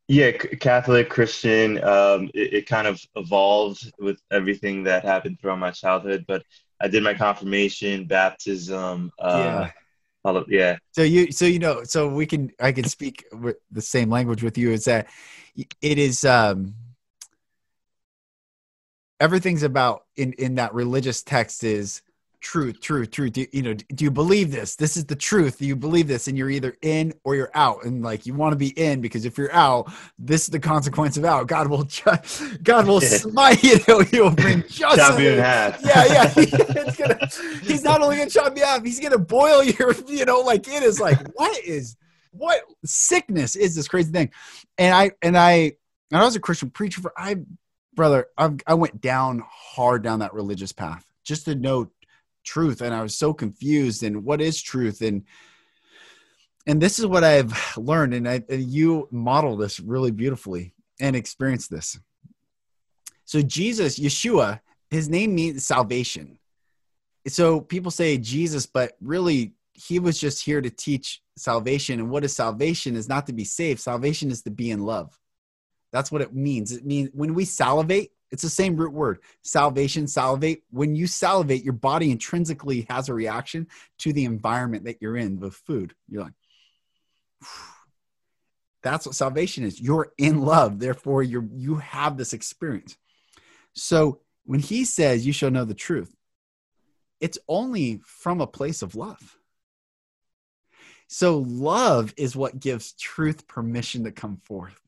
Yeah, 0.07 0.31
Catholic, 0.31 1.09
Christian. 1.09 1.83
Um, 1.83 2.29
it, 2.33 2.53
it, 2.53 2.65
kind 2.65 2.87
of 2.87 3.01
evolved 3.17 3.91
with 3.99 4.21
everything 4.31 4.83
that 4.83 5.03
happened 5.03 5.37
throughout 5.41 5.59
my 5.59 5.71
childhood. 5.71 6.23
But 6.25 6.43
I 6.79 6.87
did 6.87 7.03
my 7.03 7.13
confirmation, 7.13 8.05
baptism. 8.05 9.11
Uh, 9.19 9.41
yeah. 9.43 9.71
Yeah. 10.49 10.77
So 10.91 11.03
you, 11.03 11.31
so 11.31 11.45
you 11.45 11.59
know, 11.59 11.83
so 11.83 12.07
we 12.07 12.25
can, 12.25 12.51
I 12.59 12.71
can 12.71 12.85
speak 12.85 13.25
with 13.31 13.57
the 13.71 13.81
same 13.81 14.09
language 14.09 14.43
with 14.43 14.57
you. 14.57 14.71
Is 14.71 14.85
that 14.85 15.07
it 15.55 15.97
is 15.97 16.23
um, 16.23 16.75
everything's 19.19 19.63
about 19.63 20.05
in 20.15 20.33
in 20.33 20.55
that 20.55 20.73
religious 20.73 21.23
text 21.23 21.63
is 21.63 22.01
truth, 22.41 22.79
truth, 22.81 23.11
truth. 23.11 23.33
Do, 23.33 23.45
you 23.51 23.61
know, 23.61 23.73
do 23.73 24.03
you 24.03 24.11
believe 24.11 24.51
this? 24.51 24.75
This 24.75 24.97
is 24.97 25.05
the 25.05 25.15
truth. 25.15 25.59
Do 25.59 25.65
you 25.65 25.75
believe 25.75 26.07
this? 26.07 26.27
And 26.27 26.37
you're 26.37 26.49
either 26.49 26.75
in 26.81 27.13
or 27.23 27.35
you're 27.35 27.51
out. 27.53 27.83
And 27.83 28.03
like 28.03 28.25
you 28.25 28.33
want 28.33 28.53
to 28.53 28.57
be 28.57 28.69
in 28.79 29.01
because 29.01 29.25
if 29.25 29.37
you're 29.37 29.53
out, 29.53 29.91
this 30.17 30.43
is 30.43 30.47
the 30.49 30.59
consequence 30.59 31.17
of 31.17 31.25
out. 31.25 31.47
God 31.47 31.67
will, 31.67 31.83
ju- 31.83 32.11
God 32.63 32.87
will 32.87 33.01
smite 33.01 33.63
you. 33.63 33.77
He 34.11 34.21
will 34.21 34.31
bring 34.31 34.61
justice. 34.69 35.07
Chop 35.07 35.19
you 35.19 35.31
in 35.31 35.39
half. 35.39 35.83
Yeah, 35.83 36.05
yeah. 36.05 36.33
He, 36.37 37.03
gonna, 37.03 37.29
he's 37.63 37.83
not 37.83 38.01
only 38.01 38.17
gonna 38.17 38.29
chop 38.29 38.57
you 38.57 38.63
off, 38.63 38.83
he's 38.83 38.99
gonna 38.99 39.17
boil 39.17 39.63
your. 39.63 39.93
You 40.07 40.25
know, 40.25 40.39
like 40.39 40.67
it 40.67 40.83
is 40.83 40.99
like 40.99 41.19
what 41.35 41.57
is 41.63 41.95
what 42.31 42.61
sickness 42.85 43.55
is 43.55 43.75
this 43.75 43.87
crazy 43.87 44.11
thing? 44.11 44.31
And 44.77 44.93
I 44.93 45.11
and 45.21 45.37
I 45.37 45.73
and 46.11 46.21
I 46.21 46.23
was 46.23 46.35
a 46.35 46.39
Christian 46.39 46.69
preacher 46.69 47.01
for 47.01 47.13
I 47.17 47.37
brother. 47.93 48.27
I, 48.37 48.51
I 48.65 48.75
went 48.75 49.01
down 49.01 49.43
hard 49.47 50.03
down 50.03 50.19
that 50.19 50.33
religious 50.33 50.71
path 50.71 51.05
just 51.23 51.45
to 51.45 51.55
know 51.55 51.91
truth 52.47 52.81
and 52.81 52.95
i 52.95 53.01
was 53.01 53.15
so 53.15 53.33
confused 53.33 54.03
and 54.03 54.23
what 54.23 54.41
is 54.41 54.61
truth? 54.61 55.01
And 55.01 55.23
and 56.65 56.81
this 56.81 56.97
is 56.99 57.05
what 57.05 57.23
i've 57.23 57.53
learned 57.77 58.13
and, 58.13 58.27
I, 58.27 58.41
and 58.49 58.63
you 58.63 59.07
model 59.11 59.57
this 59.57 59.79
really 59.79 60.11
beautifully 60.11 60.73
and 60.99 61.15
experience 61.15 61.67
this. 61.67 61.99
So 63.25 63.41
jesus 63.41 63.99
yeshua 63.99 64.61
his 64.89 65.09
name 65.09 65.35
means 65.35 65.67
salvation. 65.67 66.39
So 67.27 67.59
people 67.59 67.91
say 67.91 68.17
jesus 68.17 68.65
but 68.65 68.93
really 69.01 69.53
he 69.73 69.99
was 69.99 70.19
just 70.19 70.43
here 70.43 70.61
to 70.61 70.69
teach 70.69 71.21
salvation 71.37 71.99
and 71.99 72.09
what 72.09 72.23
is 72.23 72.35
salvation 72.35 72.95
is 72.95 73.07
not 73.07 73.27
to 73.27 73.33
be 73.33 73.43
saved. 73.43 73.79
Salvation 73.79 74.31
is 74.31 74.41
to 74.41 74.49
be 74.49 74.71
in 74.71 74.83
love. 74.83 75.17
That's 75.91 76.11
what 76.11 76.21
it 76.21 76.33
means. 76.33 76.71
It 76.71 76.85
means 76.85 77.09
when 77.13 77.33
we 77.33 77.45
salivate 77.45 78.11
it's 78.31 78.43
the 78.43 78.49
same 78.49 78.75
root 78.75 78.93
word 78.93 79.19
salvation 79.41 80.07
salivate. 80.07 80.63
When 80.71 80.95
you 80.95 81.07
salivate 81.07 81.63
your 81.63 81.73
body 81.73 82.11
intrinsically 82.11 82.85
has 82.89 83.09
a 83.09 83.13
reaction 83.13 83.67
to 83.99 84.13
the 84.13 84.25
environment 84.25 84.85
that 84.85 85.01
you're 85.01 85.17
in 85.17 85.39
the 85.39 85.51
food. 85.51 85.93
You're 86.07 86.23
like 86.23 86.33
that's 88.83 89.05
what 89.05 89.15
salvation 89.15 89.63
is. 89.63 89.81
You're 89.81 90.13
in 90.17 90.41
love 90.41 90.79
therefore 90.79 91.23
you're 91.23 91.47
you 91.53 91.75
have 91.75 92.17
this 92.17 92.33
experience. 92.33 92.97
So 93.73 94.21
when 94.45 94.59
he 94.59 94.85
says 94.85 95.25
you 95.25 95.33
shall 95.33 95.51
know 95.51 95.65
the 95.65 95.73
truth 95.73 96.13
it's 97.19 97.39
only 97.47 97.99
from 98.05 98.41
a 98.41 98.47
place 98.47 98.81
of 98.81 98.95
love. 98.95 99.37
So 101.07 101.39
love 101.39 102.13
is 102.17 102.35
what 102.35 102.59
gives 102.59 102.93
truth 102.93 103.47
permission 103.47 104.03
to 104.03 104.11
come 104.11 104.37
forth 104.43 104.79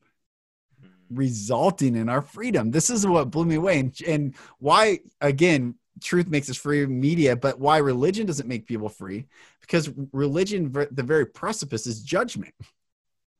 resulting 1.10 1.96
in 1.96 2.08
our 2.08 2.22
freedom. 2.22 2.70
This 2.70 2.90
is 2.90 3.06
what 3.06 3.30
blew 3.30 3.44
me 3.44 3.56
away. 3.56 3.80
And, 3.80 4.00
and 4.06 4.34
why, 4.58 5.00
again, 5.20 5.74
truth 6.00 6.28
makes 6.28 6.48
us 6.48 6.56
free 6.56 6.86
media, 6.86 7.36
but 7.36 7.58
why 7.58 7.78
religion 7.78 8.26
doesn't 8.26 8.48
make 8.48 8.66
people 8.66 8.88
free? 8.88 9.26
Because 9.60 9.90
religion, 10.12 10.72
the 10.72 11.02
very 11.02 11.26
precipice 11.26 11.86
is 11.86 12.02
judgment. 12.02 12.54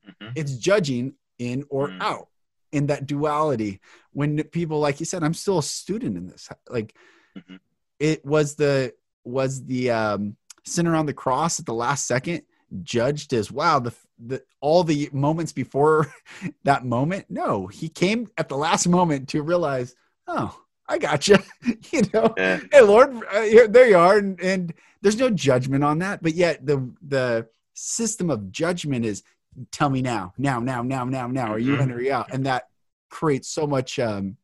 Mm-hmm. 0.07 0.33
It's 0.35 0.57
judging 0.57 1.13
in 1.39 1.65
or 1.69 1.87
mm-hmm. 1.87 2.01
out 2.01 2.27
in 2.71 2.87
that 2.87 3.05
duality. 3.05 3.79
When 4.13 4.43
people, 4.43 4.79
like 4.79 4.99
you 4.99 5.05
said, 5.05 5.23
I'm 5.23 5.33
still 5.33 5.59
a 5.59 5.63
student 5.63 6.17
in 6.17 6.27
this. 6.27 6.49
Like 6.69 6.95
mm-hmm. 7.37 7.55
it 7.99 8.25
was 8.25 8.55
the, 8.55 8.93
was 9.23 9.65
the 9.65 9.91
um, 9.91 10.35
sin 10.65 10.87
on 10.87 11.05
the 11.05 11.13
cross 11.13 11.59
at 11.59 11.65
the 11.65 11.73
last 11.73 12.05
second 12.05 12.43
judged 12.83 13.33
as 13.33 13.51
wow 13.51 13.79
the 13.79 13.93
the 14.27 14.41
all 14.59 14.83
the 14.83 15.09
moments 15.11 15.51
before 15.51 16.13
that 16.63 16.85
moment? 16.85 17.25
No 17.29 17.67
he 17.67 17.89
came 17.89 18.27
at 18.37 18.49
the 18.49 18.57
last 18.57 18.87
moment 18.87 19.29
to 19.29 19.41
realize 19.41 19.95
oh 20.27 20.57
i 20.87 20.97
got 20.97 21.27
you 21.27 21.37
you 21.91 22.01
know? 22.13 22.33
Yeah. 22.37 22.59
hey 22.71 22.81
lord 22.81 23.23
uh, 23.33 23.41
here, 23.41 23.67
there 23.67 23.87
you 23.87 23.97
are 23.97 24.17
and, 24.17 24.39
and 24.41 24.73
there's 25.01 25.17
no 25.17 25.29
judgment 25.29 25.83
on 25.83 25.99
that 25.99 26.21
but 26.21 26.33
yet 26.33 26.65
the 26.65 26.91
the 27.07 27.47
system 27.73 28.29
of 28.29 28.51
judgment 28.51 29.05
is 29.05 29.23
tell 29.71 29.89
me 29.89 30.01
now 30.01 30.33
now 30.37 30.59
now 30.59 30.81
now 30.81 31.03
now 31.03 31.27
now. 31.27 31.51
Are 31.51 31.59
you 31.59 31.73
mm-hmm. 31.73 31.83
in 31.83 31.91
or 31.91 32.01
you 32.01 32.13
out? 32.13 32.33
And 32.33 32.45
that 32.45 32.69
creates 33.09 33.49
so 33.49 33.67
much 33.67 33.99
um 33.99 34.37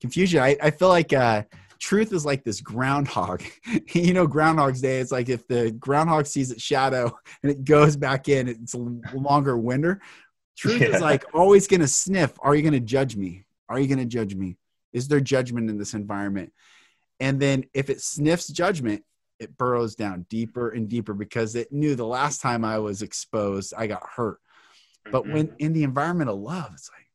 confusion. 0.00 0.40
I, 0.40 0.56
I 0.62 0.70
feel 0.70 0.88
like 0.88 1.12
uh 1.12 1.42
truth 1.78 2.12
is 2.12 2.24
like 2.24 2.44
this 2.44 2.60
groundhog. 2.60 3.42
you 3.92 4.12
know, 4.12 4.26
Groundhog's 4.26 4.80
Day. 4.80 5.00
It's 5.00 5.12
like 5.12 5.28
if 5.28 5.46
the 5.46 5.70
groundhog 5.72 6.26
sees 6.26 6.50
its 6.50 6.62
shadow 6.62 7.16
and 7.42 7.52
it 7.52 7.64
goes 7.64 7.96
back 7.96 8.28
in, 8.28 8.48
it's 8.48 8.74
a 8.74 8.78
longer 9.14 9.56
winter. 9.56 10.00
Truth 10.56 10.80
yeah. 10.80 10.88
is 10.88 11.00
like 11.00 11.24
always 11.34 11.66
going 11.66 11.80
to 11.80 11.88
sniff. 11.88 12.32
Are 12.40 12.54
you 12.54 12.62
going 12.62 12.72
to 12.72 12.80
judge 12.80 13.16
me? 13.16 13.44
Are 13.68 13.78
you 13.78 13.86
going 13.86 13.98
to 13.98 14.06
judge 14.06 14.34
me? 14.34 14.56
Is 14.92 15.08
there 15.08 15.20
judgment 15.20 15.68
in 15.68 15.78
this 15.78 15.94
environment? 15.94 16.52
And 17.20 17.40
then 17.40 17.64
if 17.74 17.90
it 17.90 18.00
sniffs 18.00 18.48
judgment, 18.48 19.04
it 19.38 19.56
burrows 19.58 19.94
down 19.94 20.24
deeper 20.30 20.70
and 20.70 20.88
deeper 20.88 21.12
because 21.12 21.54
it 21.54 21.72
knew 21.72 21.94
the 21.94 22.06
last 22.06 22.40
time 22.40 22.64
I 22.64 22.78
was 22.78 23.02
exposed, 23.02 23.74
I 23.76 23.86
got 23.86 24.08
hurt. 24.08 24.38
But 25.10 25.24
mm-hmm. 25.24 25.32
when 25.32 25.54
in 25.58 25.72
the 25.72 25.82
environment 25.82 26.30
of 26.30 26.38
love, 26.38 26.70
it's 26.72 26.90
like, 26.90 27.06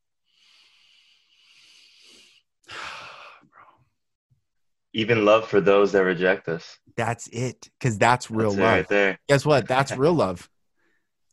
even 4.94 5.26
love 5.26 5.48
for 5.48 5.62
those 5.62 5.92
that 5.94 6.04
reject 6.04 6.48
us. 6.50 6.78
That's 6.96 7.28
it. 7.28 7.70
Because 7.80 7.98
that's 7.98 8.30
real 8.30 8.52
that's 8.52 8.60
love. 8.60 8.74
Right 8.74 8.88
there. 8.88 9.20
Guess 9.28 9.46
what? 9.46 9.68
That's 9.68 9.96
real 9.96 10.14
love. 10.14 10.50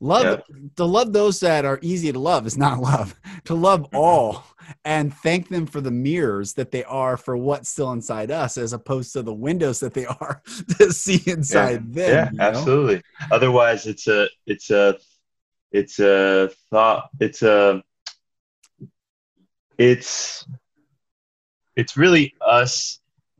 Love 0.00 0.24
yep. 0.24 0.44
to 0.76 0.84
love 0.84 1.12
those 1.12 1.40
that 1.40 1.64
are 1.64 1.80
easy 1.82 2.12
to 2.12 2.18
love 2.18 2.46
is 2.46 2.56
not 2.56 2.78
love. 2.80 3.18
to 3.44 3.54
love 3.54 3.86
all 3.92 4.44
and 4.84 5.12
thank 5.12 5.48
them 5.48 5.66
for 5.66 5.80
the 5.80 5.90
mirrors 5.90 6.54
that 6.54 6.70
they 6.70 6.84
are 6.84 7.16
for 7.16 7.36
what's 7.36 7.68
still 7.68 7.90
inside 7.92 8.30
us, 8.30 8.56
as 8.58 8.72
opposed 8.72 9.12
to 9.12 9.22
the 9.22 9.34
windows 9.34 9.80
that 9.80 9.94
they 9.94 10.06
are 10.20 10.42
to 10.78 10.92
see 10.92 11.20
inside 11.30 11.84
yeah. 11.94 12.06
them. 12.06 12.10
Yeah, 12.10 12.30
you 12.30 12.38
know? 12.38 12.44
absolutely. 12.44 13.02
Otherwise, 13.32 13.86
it's 13.86 14.06
a 14.06 14.28
it's 14.46 14.70
a 14.70 14.96
it's 15.72 15.98
a 15.98 16.50
thought. 16.70 17.10
It's 17.18 17.42
a 17.42 17.82
it's 19.78 20.46
it's 21.74 21.96
really 21.96 22.34
us 22.40 22.97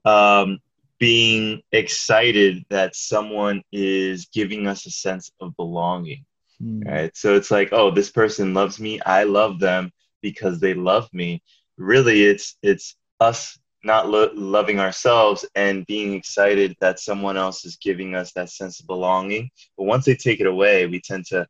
um, 0.09 0.59
being 0.99 1.63
excited 1.73 2.65
that 2.71 2.97
someone 2.97 3.63
is 3.73 4.27
giving 4.33 4.67
us 4.67 4.87
a 4.87 4.91
sense 4.91 5.31
of 5.41 5.57
belonging. 5.57 6.25
Hmm. 6.61 6.81
Right. 6.81 7.17
So 7.17 7.37
it's 7.37 7.51
like, 7.51 7.69
oh, 7.73 7.91
this 7.91 8.11
person 8.11 8.55
loves 8.55 8.81
me. 8.81 9.01
I 9.01 9.25
love 9.25 9.61
them 9.61 9.93
because 10.23 10.59
they 10.59 10.75
love 10.75 11.09
me. 11.13 11.43
Really, 11.77 12.25
it's 12.25 12.57
it's 12.63 12.97
us 13.21 13.59
not 13.85 14.09
lo- 14.09 14.33
loving 14.35 14.81
ourselves 14.81 15.45
and 15.55 15.87
being 15.87 16.15
excited 16.15 16.75
that 16.81 16.99
someone 16.99 17.37
else 17.37 17.65
is 17.65 17.77
giving 17.77 18.17
us 18.17 18.33
that 18.33 18.51
sense 18.51 18.81
of 18.81 18.89
belonging. 18.89 19.51
But 19.77 19.85
once 19.85 20.05
they 20.05 20.17
take 20.17 20.41
it 20.41 20.49
away, 20.49 20.87
we 20.87 21.01
tend 21.01 21.27
to 21.27 21.47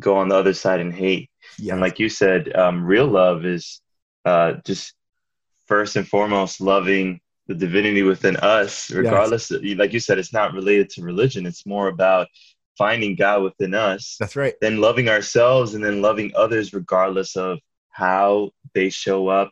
go 0.00 0.16
on 0.16 0.28
the 0.28 0.36
other 0.36 0.54
side 0.54 0.80
and 0.80 0.94
hate. 0.94 1.28
Yeah. 1.58 1.72
And 1.74 1.82
like 1.82 1.98
you 1.98 2.08
said, 2.08 2.54
um, 2.56 2.82
real 2.82 3.06
love 3.06 3.44
is 3.44 3.82
uh, 4.24 4.54
just 4.64 4.94
first 5.66 5.96
and 5.96 6.08
foremost 6.08 6.62
loving 6.62 7.20
the 7.46 7.54
divinity 7.54 8.02
within 8.02 8.36
us, 8.38 8.90
regardless. 8.90 9.50
Yes. 9.50 9.60
Of, 9.60 9.78
like 9.78 9.92
you 9.92 10.00
said, 10.00 10.18
it's 10.18 10.32
not 10.32 10.52
related 10.52 10.90
to 10.90 11.02
religion. 11.02 11.46
It's 11.46 11.66
more 11.66 11.88
about 11.88 12.28
finding 12.76 13.14
God 13.14 13.42
within 13.42 13.74
us. 13.74 14.16
That's 14.18 14.36
right. 14.36 14.54
Then 14.60 14.80
loving 14.80 15.08
ourselves 15.08 15.74
and 15.74 15.84
then 15.84 16.02
loving 16.02 16.32
others, 16.34 16.72
regardless 16.72 17.36
of 17.36 17.58
how 17.90 18.50
they 18.74 18.90
show 18.90 19.28
up 19.28 19.50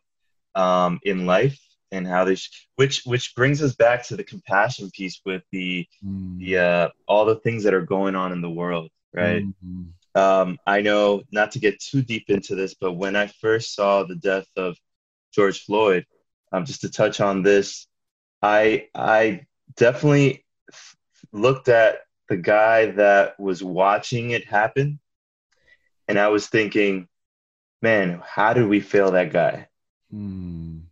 um, 0.55 1.01
in 1.05 1.27
life 1.27 1.59
and 1.93 2.07
how 2.07 2.25
they, 2.25 2.35
sh- 2.35 2.69
which 2.77 3.03
which 3.05 3.35
brings 3.35 3.63
us 3.63 3.75
back 3.75 4.05
to 4.05 4.17
the 4.17 4.25
compassion 4.25 4.91
piece 4.91 5.21
with 5.25 5.43
the 5.53 5.87
mm. 6.05 6.39
the 6.39 6.59
uh, 6.59 6.89
all 7.07 7.25
the 7.25 7.37
things 7.37 7.63
that 7.65 7.75
are 7.75 7.83
going 7.83 8.15
on 8.15 8.33
in 8.33 8.41
the 8.41 8.51
world, 8.51 8.91
right? 9.13 9.45
Mm-hmm. 9.45 10.21
Um, 10.21 10.59
I 10.67 10.81
know 10.81 11.23
not 11.33 11.53
to 11.53 11.59
get 11.59 11.81
too 11.81 12.03
deep 12.03 12.25
into 12.29 12.55
this, 12.55 12.75
but 12.75 12.93
when 12.93 13.17
I 13.17 13.27
first 13.27 13.75
saw 13.75 14.05
the 14.05 14.15
death 14.15 14.47
of 14.57 14.77
George 15.33 15.65
Floyd, 15.65 16.07
um, 16.53 16.65
just 16.65 16.83
to 16.83 16.91
touch 16.91 17.21
on 17.21 17.43
this, 17.43 17.87
I 18.43 18.89
I 18.95 19.47
definitely 19.77 20.45
looked 21.33 21.69
at 21.69 21.99
the 22.29 22.37
guy 22.37 22.87
that 22.93 23.39
was 23.39 23.63
watching 23.63 24.31
it 24.31 24.47
happen, 24.47 25.01
and 26.09 26.19
I 26.19 26.29
was 26.29 26.47
thinking, 26.47 27.09
man, 27.83 28.23
how 28.25 28.53
did 28.53 28.67
we 28.67 28.81
fail 28.81 29.13
that 29.13 29.33
guy? 29.33 29.69
Mm. 30.13 30.83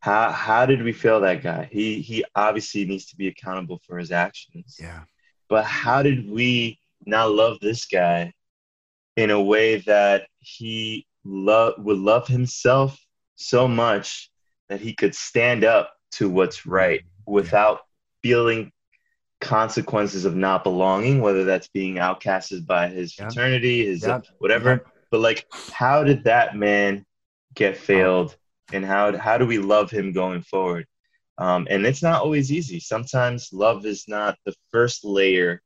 How 0.00 0.30
how 0.30 0.66
did 0.66 0.82
we 0.82 0.92
fail 0.92 1.20
that 1.20 1.42
guy? 1.42 1.68
He 1.70 2.00
he 2.00 2.24
obviously 2.34 2.84
needs 2.84 3.06
to 3.06 3.16
be 3.16 3.28
accountable 3.28 3.80
for 3.86 3.98
his 3.98 4.12
actions. 4.12 4.76
Yeah. 4.80 5.02
But 5.48 5.64
how 5.64 6.02
did 6.02 6.30
we 6.30 6.78
not 7.04 7.32
love 7.32 7.58
this 7.60 7.86
guy 7.86 8.32
in 9.16 9.30
a 9.30 9.42
way 9.42 9.78
that 9.78 10.28
he 10.38 11.06
love 11.24 11.74
would 11.78 11.98
love 11.98 12.26
himself 12.26 12.98
so 13.36 13.68
much 13.68 14.30
that 14.70 14.80
he 14.80 14.94
could 14.94 15.14
stand 15.14 15.64
up 15.64 15.92
to 16.12 16.30
what's 16.30 16.64
right 16.64 17.02
without 17.26 17.80
feeling 18.22 18.72
consequences 19.40 20.24
of 20.24 20.36
not 20.36 20.64
belonging, 20.64 21.20
whether 21.20 21.44
that's 21.44 21.68
being 21.68 21.96
outcasted 21.96 22.66
by 22.66 22.88
his 22.88 23.12
fraternity, 23.12 23.86
his 23.86 24.02
yeah. 24.02 24.20
whatever. 24.38 24.70
Yeah. 24.70 24.90
But 25.10 25.20
like, 25.20 25.46
how 25.72 26.04
did 26.04 26.24
that 26.24 26.56
man 26.56 27.04
get 27.54 27.76
failed, 27.76 28.36
and 28.72 28.84
how 28.84 29.16
how 29.18 29.38
do 29.38 29.46
we 29.46 29.58
love 29.58 29.90
him 29.90 30.12
going 30.12 30.42
forward? 30.42 30.86
Um, 31.36 31.66
and 31.68 31.84
it's 31.84 32.02
not 32.02 32.22
always 32.22 32.52
easy. 32.52 32.78
Sometimes 32.78 33.52
love 33.52 33.86
is 33.86 34.04
not 34.06 34.38
the 34.46 34.54
first 34.70 35.04
layer 35.04 35.62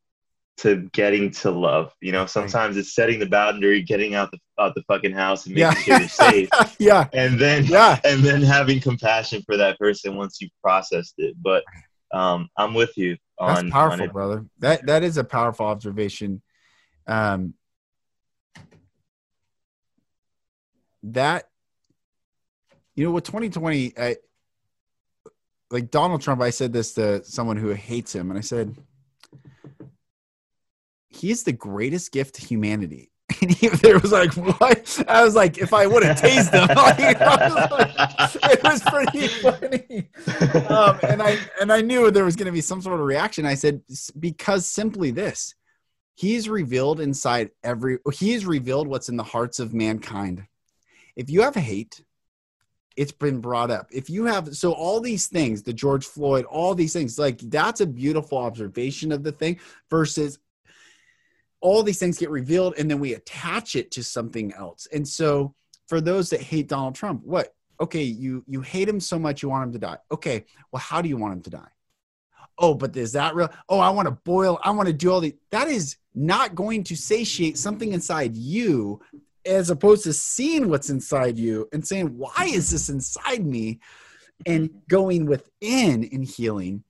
to 0.58 0.88
getting 0.92 1.30
to 1.30 1.50
love. 1.50 1.92
You 2.00 2.12
know, 2.12 2.26
sometimes 2.26 2.76
it's 2.76 2.94
setting 2.94 3.18
the 3.18 3.26
boundary, 3.26 3.82
getting 3.82 4.14
out 4.14 4.30
the 4.30 4.38
out 4.58 4.74
the 4.74 4.82
fucking 4.82 5.12
house 5.12 5.46
and 5.46 5.54
making 5.54 5.66
yeah. 5.66 5.74
sure 5.74 5.98
you're 5.98 6.08
safe. 6.08 6.48
yeah. 6.78 7.08
And 7.12 7.38
then 7.38 7.64
yeah. 7.64 7.98
and 8.04 8.22
then 8.22 8.42
having 8.42 8.80
compassion 8.80 9.42
for 9.46 9.56
that 9.56 9.78
person 9.78 10.16
once 10.16 10.40
you've 10.40 10.52
processed 10.62 11.14
it. 11.18 11.34
But 11.40 11.64
um, 12.12 12.48
I'm 12.56 12.74
with 12.74 12.96
you 12.96 13.16
on 13.38 13.54
That's 13.54 13.70
powerful, 13.70 14.02
on 14.02 14.10
brother. 14.10 14.46
That 14.60 14.86
that 14.86 15.02
is 15.02 15.16
a 15.16 15.24
powerful 15.24 15.66
observation. 15.66 16.42
Um 17.06 17.54
that 21.02 21.48
you 22.94 23.04
know 23.04 23.10
what 23.10 23.24
2020 23.24 23.92
I 23.98 24.16
like 25.70 25.90
Donald 25.90 26.22
Trump, 26.22 26.40
I 26.40 26.50
said 26.50 26.72
this 26.72 26.94
to 26.94 27.24
someone 27.24 27.56
who 27.56 27.70
hates 27.70 28.14
him, 28.14 28.30
and 28.30 28.38
I 28.38 28.42
said, 28.42 28.76
he's 31.14 31.44
the 31.44 31.52
greatest 31.52 32.12
gift 32.12 32.36
to 32.36 32.46
humanity. 32.46 33.10
And 33.40 33.50
he 33.50 33.68
was 33.68 34.12
like, 34.12 34.32
what? 34.34 35.04
I 35.08 35.22
was 35.22 35.34
like, 35.34 35.58
if 35.58 35.74
I 35.74 35.86
would 35.86 36.02
have 36.02 36.16
tased 36.16 36.52
him, 36.52 36.68
like, 36.76 37.16
it 38.52 38.62
was 38.62 38.80
pretty 38.82 39.28
funny. 39.28 40.08
Um, 40.68 40.98
and 41.02 41.22
I 41.22 41.38
and 41.60 41.72
I 41.72 41.80
knew 41.80 42.10
there 42.10 42.24
was 42.24 42.36
going 42.36 42.46
to 42.46 42.52
be 42.52 42.60
some 42.60 42.80
sort 42.80 43.00
of 43.00 43.06
reaction. 43.06 43.44
I 43.44 43.54
said, 43.54 43.82
because 44.18 44.66
simply 44.66 45.10
this, 45.10 45.54
he's 46.14 46.48
revealed 46.48 47.00
inside 47.00 47.50
every. 47.62 47.98
He's 48.12 48.46
revealed 48.46 48.88
what's 48.88 49.08
in 49.08 49.16
the 49.16 49.24
hearts 49.24 49.58
of 49.58 49.74
mankind. 49.74 50.46
If 51.16 51.28
you 51.28 51.42
have 51.42 51.54
hate, 51.54 52.02
it's 52.96 53.12
been 53.12 53.40
brought 53.40 53.70
up. 53.70 53.88
If 53.90 54.08
you 54.08 54.24
have 54.26 54.56
so 54.56 54.72
all 54.72 55.00
these 55.00 55.26
things, 55.26 55.62
the 55.62 55.72
George 55.72 56.06
Floyd, 56.06 56.44
all 56.44 56.74
these 56.74 56.92
things, 56.92 57.18
like 57.18 57.38
that's 57.38 57.80
a 57.80 57.86
beautiful 57.86 58.38
observation 58.38 59.12
of 59.12 59.22
the 59.22 59.32
thing 59.32 59.58
versus 59.90 60.38
all 61.64 61.82
these 61.82 61.98
things 61.98 62.18
get 62.18 62.28
revealed 62.28 62.74
and 62.76 62.90
then 62.90 63.00
we 63.00 63.14
attach 63.14 63.74
it 63.74 63.90
to 63.90 64.04
something 64.04 64.52
else. 64.52 64.86
And 64.92 65.08
so 65.08 65.54
for 65.88 65.98
those 65.98 66.28
that 66.28 66.42
hate 66.42 66.68
Donald 66.68 66.94
Trump, 66.94 67.22
what? 67.24 67.54
Okay, 67.80 68.02
you 68.02 68.44
you 68.46 68.60
hate 68.60 68.86
him 68.86 69.00
so 69.00 69.18
much 69.18 69.42
you 69.42 69.48
want 69.48 69.64
him 69.64 69.72
to 69.72 69.78
die. 69.78 69.96
Okay, 70.12 70.44
well 70.70 70.80
how 70.80 71.00
do 71.00 71.08
you 71.08 71.16
want 71.16 71.32
him 71.32 71.42
to 71.42 71.50
die? 71.50 71.70
Oh, 72.58 72.74
but 72.74 72.94
is 72.96 73.12
that 73.12 73.34
real? 73.34 73.50
Oh, 73.70 73.78
I 73.78 73.88
want 73.88 74.06
to 74.06 74.12
boil, 74.12 74.60
I 74.62 74.72
want 74.72 74.88
to 74.88 74.92
do 74.92 75.10
all 75.10 75.20
the 75.20 75.34
that 75.52 75.68
is 75.68 75.96
not 76.14 76.54
going 76.54 76.84
to 76.84 76.96
satiate 76.96 77.56
something 77.56 77.94
inside 77.94 78.36
you 78.36 79.00
as 79.46 79.70
opposed 79.70 80.04
to 80.04 80.12
seeing 80.12 80.68
what's 80.68 80.90
inside 80.90 81.38
you 81.38 81.66
and 81.72 81.84
saying, 81.86 82.08
why 82.16 82.44
is 82.44 82.70
this 82.70 82.90
inside 82.90 83.44
me? 83.44 83.80
And 84.44 84.70
going 84.88 85.24
within 85.24 86.08
and 86.12 86.24
healing. 86.24 86.84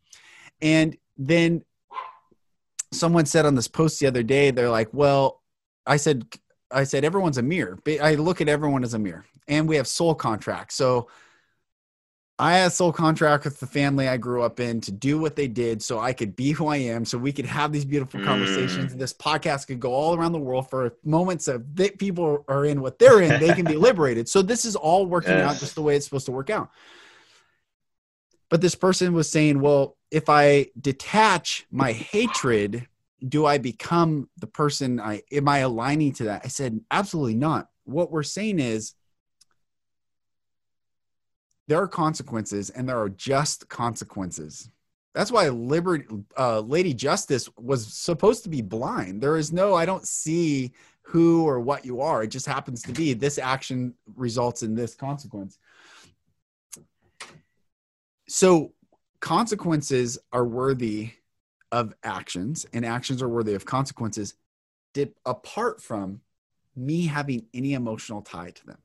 And 0.60 0.96
then 1.16 1.62
someone 2.94 3.26
said 3.26 3.46
on 3.46 3.54
this 3.54 3.68
post 3.68 4.00
the 4.00 4.06
other 4.06 4.22
day, 4.22 4.50
they're 4.50 4.70
like, 4.70 4.88
well, 4.92 5.42
I 5.86 5.96
said, 5.96 6.26
I 6.70 6.84
said, 6.84 7.04
everyone's 7.04 7.38
a 7.38 7.42
mirror. 7.42 7.78
I 8.02 8.14
look 8.14 8.40
at 8.40 8.48
everyone 8.48 8.84
as 8.84 8.94
a 8.94 8.98
mirror 8.98 9.24
and 9.48 9.68
we 9.68 9.76
have 9.76 9.86
soul 9.86 10.14
contracts. 10.14 10.74
So 10.74 11.08
I 12.36 12.54
had 12.54 12.66
a 12.66 12.70
soul 12.70 12.92
contract 12.92 13.44
with 13.44 13.60
the 13.60 13.66
family 13.66 14.08
I 14.08 14.16
grew 14.16 14.42
up 14.42 14.58
in 14.58 14.80
to 14.82 14.92
do 14.92 15.20
what 15.20 15.36
they 15.36 15.46
did 15.46 15.82
so 15.82 16.00
I 16.00 16.12
could 16.12 16.34
be 16.34 16.50
who 16.50 16.66
I 16.66 16.78
am, 16.78 17.04
so 17.04 17.16
we 17.16 17.32
could 17.32 17.46
have 17.46 17.70
these 17.70 17.84
beautiful 17.84 18.18
mm. 18.18 18.24
conversations. 18.24 18.94
This 18.96 19.12
podcast 19.12 19.68
could 19.68 19.78
go 19.78 19.92
all 19.92 20.16
around 20.16 20.32
the 20.32 20.40
world 20.40 20.68
for 20.68 20.96
moments 21.04 21.46
of 21.46 21.76
that 21.76 21.98
people 21.98 22.44
are 22.48 22.64
in 22.64 22.80
what 22.80 22.98
they're 22.98 23.20
in, 23.20 23.40
they 23.40 23.54
can 23.54 23.64
be 23.64 23.76
liberated. 23.76 24.28
So 24.28 24.42
this 24.42 24.64
is 24.64 24.74
all 24.74 25.06
working 25.06 25.30
yes. 25.30 25.48
out 25.48 25.60
just 25.60 25.76
the 25.76 25.82
way 25.82 25.94
it's 25.94 26.06
supposed 26.06 26.26
to 26.26 26.32
work 26.32 26.50
out. 26.50 26.70
But 28.50 28.60
this 28.60 28.74
person 28.74 29.12
was 29.12 29.30
saying, 29.30 29.60
well, 29.60 29.96
if 30.14 30.28
I 30.28 30.68
detach 30.80 31.66
my 31.72 31.90
hatred, 31.90 32.86
do 33.26 33.46
I 33.46 33.58
become 33.58 34.28
the 34.38 34.46
person 34.46 35.00
I 35.00 35.22
am 35.32 35.48
I 35.48 35.58
aligning 35.58 36.12
to 36.14 36.24
that? 36.24 36.42
I 36.44 36.48
said, 36.48 36.80
absolutely 36.92 37.34
not. 37.34 37.68
What 37.82 38.12
we're 38.12 38.22
saying 38.22 38.60
is 38.60 38.94
there 41.66 41.82
are 41.82 41.88
consequences 41.88 42.70
and 42.70 42.88
there 42.88 43.00
are 43.00 43.08
just 43.08 43.68
consequences. 43.68 44.70
That's 45.14 45.32
why 45.32 45.48
Liberty, 45.48 46.04
uh, 46.38 46.60
Lady 46.60 46.94
Justice 46.94 47.48
was 47.56 47.92
supposed 47.92 48.44
to 48.44 48.48
be 48.48 48.62
blind. 48.62 49.20
There 49.20 49.36
is 49.36 49.52
no, 49.52 49.74
I 49.74 49.84
don't 49.84 50.06
see 50.06 50.74
who 51.02 51.44
or 51.44 51.58
what 51.58 51.84
you 51.84 52.00
are. 52.00 52.22
It 52.22 52.28
just 52.28 52.46
happens 52.46 52.82
to 52.82 52.92
be 52.92 53.14
this 53.14 53.36
action 53.36 53.94
results 54.14 54.62
in 54.62 54.76
this 54.76 54.94
consequence. 54.94 55.58
So 58.28 58.74
consequences 59.24 60.18
are 60.34 60.44
worthy 60.44 61.10
of 61.72 61.94
actions 62.04 62.66
and 62.74 62.84
actions 62.84 63.22
are 63.22 63.28
worthy 63.28 63.54
of 63.54 63.64
consequences 63.64 64.34
dip 64.92 65.18
apart 65.24 65.80
from 65.80 66.20
me 66.76 67.06
having 67.06 67.46
any 67.54 67.72
emotional 67.72 68.20
tie 68.20 68.50
to 68.50 68.66
them. 68.66 68.76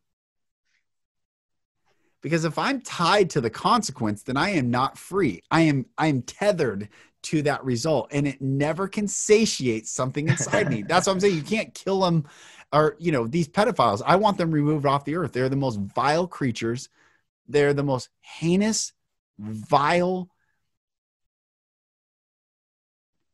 Because 2.22 2.46
if 2.46 2.58
i'm 2.58 2.80
tied 2.80 3.30
to 3.32 3.42
the 3.42 3.50
consequence 3.50 4.24
then 4.24 4.38
i 4.38 4.52
am 4.52 4.72
not 4.72 4.98
free. 4.98 5.44
I 5.52 5.62
am 5.64 5.88
i 5.98 6.08
am 6.08 6.22
tethered 6.22 6.88
to 7.24 7.42
that 7.42 7.62
result 7.66 8.08
and 8.12 8.26
it 8.26 8.42
never 8.42 8.88
can 8.88 9.10
satiate 9.10 9.88
something 9.88 10.30
inside 10.30 10.70
me. 10.70 10.84
That's 10.84 11.08
what 11.08 11.14
i'm 11.16 11.20
saying. 11.20 11.36
You 11.36 11.42
can't 11.42 11.74
kill 11.74 12.00
them 12.00 12.24
or 12.72 12.96
you 12.98 13.12
know 13.12 13.28
these 13.28 13.50
pedophiles. 13.50 14.02
I 14.06 14.16
want 14.16 14.38
them 14.38 14.52
removed 14.52 14.86
off 14.86 15.04
the 15.04 15.18
earth. 15.18 15.34
They're 15.34 15.50
the 15.50 15.58
most 15.58 15.82
vile 15.82 16.28
creatures. 16.28 16.88
They're 17.50 17.74
the 17.74 17.84
most 17.84 18.08
heinous 18.22 18.94
vile. 19.40 20.30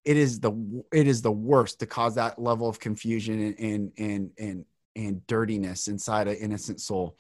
It 0.04 0.18
is 0.18 0.40
the 0.40 0.84
it 0.94 1.08
is 1.08 1.22
the 1.22 1.32
worst 1.32 1.80
to 1.80 1.88
cause 1.88 2.16
that 2.16 2.40
level 2.40 2.70
of 2.70 2.80
confusion 2.80 3.56
and 3.58 3.92
and 3.98 4.32
and 4.38 4.66
and, 4.96 5.28
dirtiness 5.28 5.88
inside 5.88 6.28
an 6.28 6.36
innocent 6.36 6.80
soul. 6.80 7.18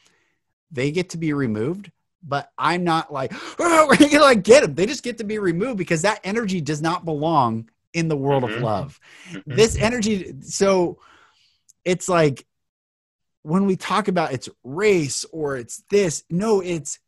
They 0.71 0.91
get 0.91 1.09
to 1.09 1.17
be 1.17 1.33
removed 1.33 1.91
but 2.27 2.51
i'm 2.57 2.83
not 2.83 3.13
like 3.13 3.31
oh, 3.59 3.87
we're 3.87 4.09
gonna 4.09 4.19
like 4.19 4.43
get 4.43 4.61
them 4.61 4.73
they 4.73 4.85
just 4.85 5.03
get 5.03 5.19
to 5.19 5.23
be 5.23 5.37
removed 5.37 5.77
because 5.77 6.01
that 6.01 6.19
energy 6.23 6.59
does 6.59 6.81
not 6.81 7.05
belong 7.05 7.69
in 7.93 8.07
the 8.07 8.17
world 8.17 8.43
mm-hmm. 8.43 8.55
of 8.55 8.61
love. 8.61 8.99
Mm-hmm. 9.29 9.55
this 9.55 9.77
energy 9.77 10.33
so 10.41 10.99
it's 11.85 12.09
like 12.09 12.45
when 13.43 13.65
we 13.65 13.75
talk 13.75 14.07
about 14.07 14.33
it's 14.33 14.49
race 14.63 15.23
or 15.31 15.55
it's 15.55 15.83
this 15.89 16.23
no 16.29 16.61
it's 16.61 16.99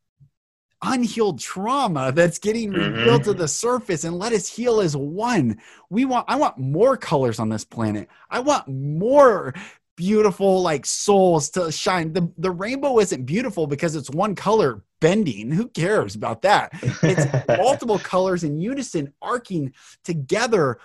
unhealed 0.81 1.39
trauma 1.39 2.11
that's 2.11 2.39
getting 2.39 2.71
mm-hmm. 2.71 2.93
revealed 2.93 3.23
to 3.23 3.33
the 3.33 3.47
surface 3.47 4.03
and 4.03 4.17
let 4.17 4.33
us 4.33 4.47
heal 4.47 4.79
as 4.79 4.95
one. 4.95 5.59
We 5.89 6.05
want 6.05 6.25
I 6.27 6.35
want 6.35 6.57
more 6.57 6.97
colors 6.97 7.39
on 7.39 7.49
this 7.49 7.65
planet. 7.65 8.07
I 8.29 8.39
want 8.39 8.67
more 8.67 9.53
beautiful 9.95 10.61
like 10.61 10.85
souls 10.85 11.49
to 11.51 11.71
shine. 11.71 12.13
The 12.13 12.31
the 12.37 12.51
rainbow 12.51 12.99
isn't 12.99 13.25
beautiful 13.25 13.67
because 13.67 13.95
it's 13.95 14.09
one 14.09 14.35
color 14.35 14.83
bending. 14.99 15.51
Who 15.51 15.67
cares 15.67 16.15
about 16.15 16.43
that? 16.43 16.71
It's 17.03 17.47
multiple 17.57 17.99
colors 17.99 18.43
in 18.43 18.59
unison, 18.59 19.13
arcing 19.21 19.73
together, 20.03 20.79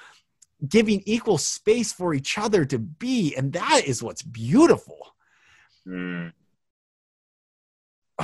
giving 0.66 1.02
equal 1.04 1.38
space 1.38 1.92
for 1.92 2.14
each 2.14 2.38
other 2.38 2.64
to 2.64 2.78
be. 2.78 3.34
And 3.36 3.52
that 3.52 3.82
is 3.86 4.02
what's 4.02 4.22
beautiful. 4.22 5.14
Mm. 5.86 6.32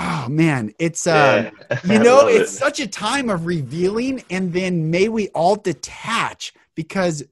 Oh 0.00 0.28
man, 0.28 0.72
it's 0.78 1.08
uh, 1.08 1.50
yeah. 1.70 1.80
you 1.92 1.98
know, 1.98 2.28
it's 2.28 2.52
it. 2.52 2.56
such 2.56 2.78
a 2.78 2.86
time 2.86 3.28
of 3.28 3.46
revealing, 3.46 4.22
and 4.30 4.52
then 4.52 4.92
may 4.92 5.08
we 5.08 5.28
all 5.30 5.56
detach 5.56 6.52
because 6.76 7.24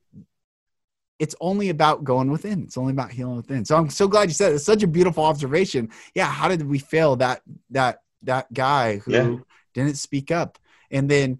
it's 1.20 1.36
only 1.40 1.68
about 1.68 2.02
going 2.02 2.28
within. 2.28 2.64
It's 2.64 2.76
only 2.76 2.92
about 2.92 3.12
healing 3.12 3.36
within. 3.36 3.64
So 3.64 3.76
I'm 3.76 3.88
so 3.88 4.08
glad 4.08 4.28
you 4.28 4.34
said 4.34 4.50
it. 4.50 4.56
It's 4.56 4.64
such 4.64 4.82
a 4.82 4.88
beautiful 4.88 5.24
observation. 5.24 5.90
Yeah, 6.12 6.26
how 6.26 6.48
did 6.48 6.66
we 6.66 6.80
fail 6.80 7.14
that 7.16 7.42
that 7.70 8.00
that 8.22 8.52
guy 8.52 8.96
who 8.96 9.12
yeah. 9.12 9.36
didn't 9.72 9.96
speak 9.96 10.32
up? 10.32 10.58
And 10.90 11.08
then 11.08 11.38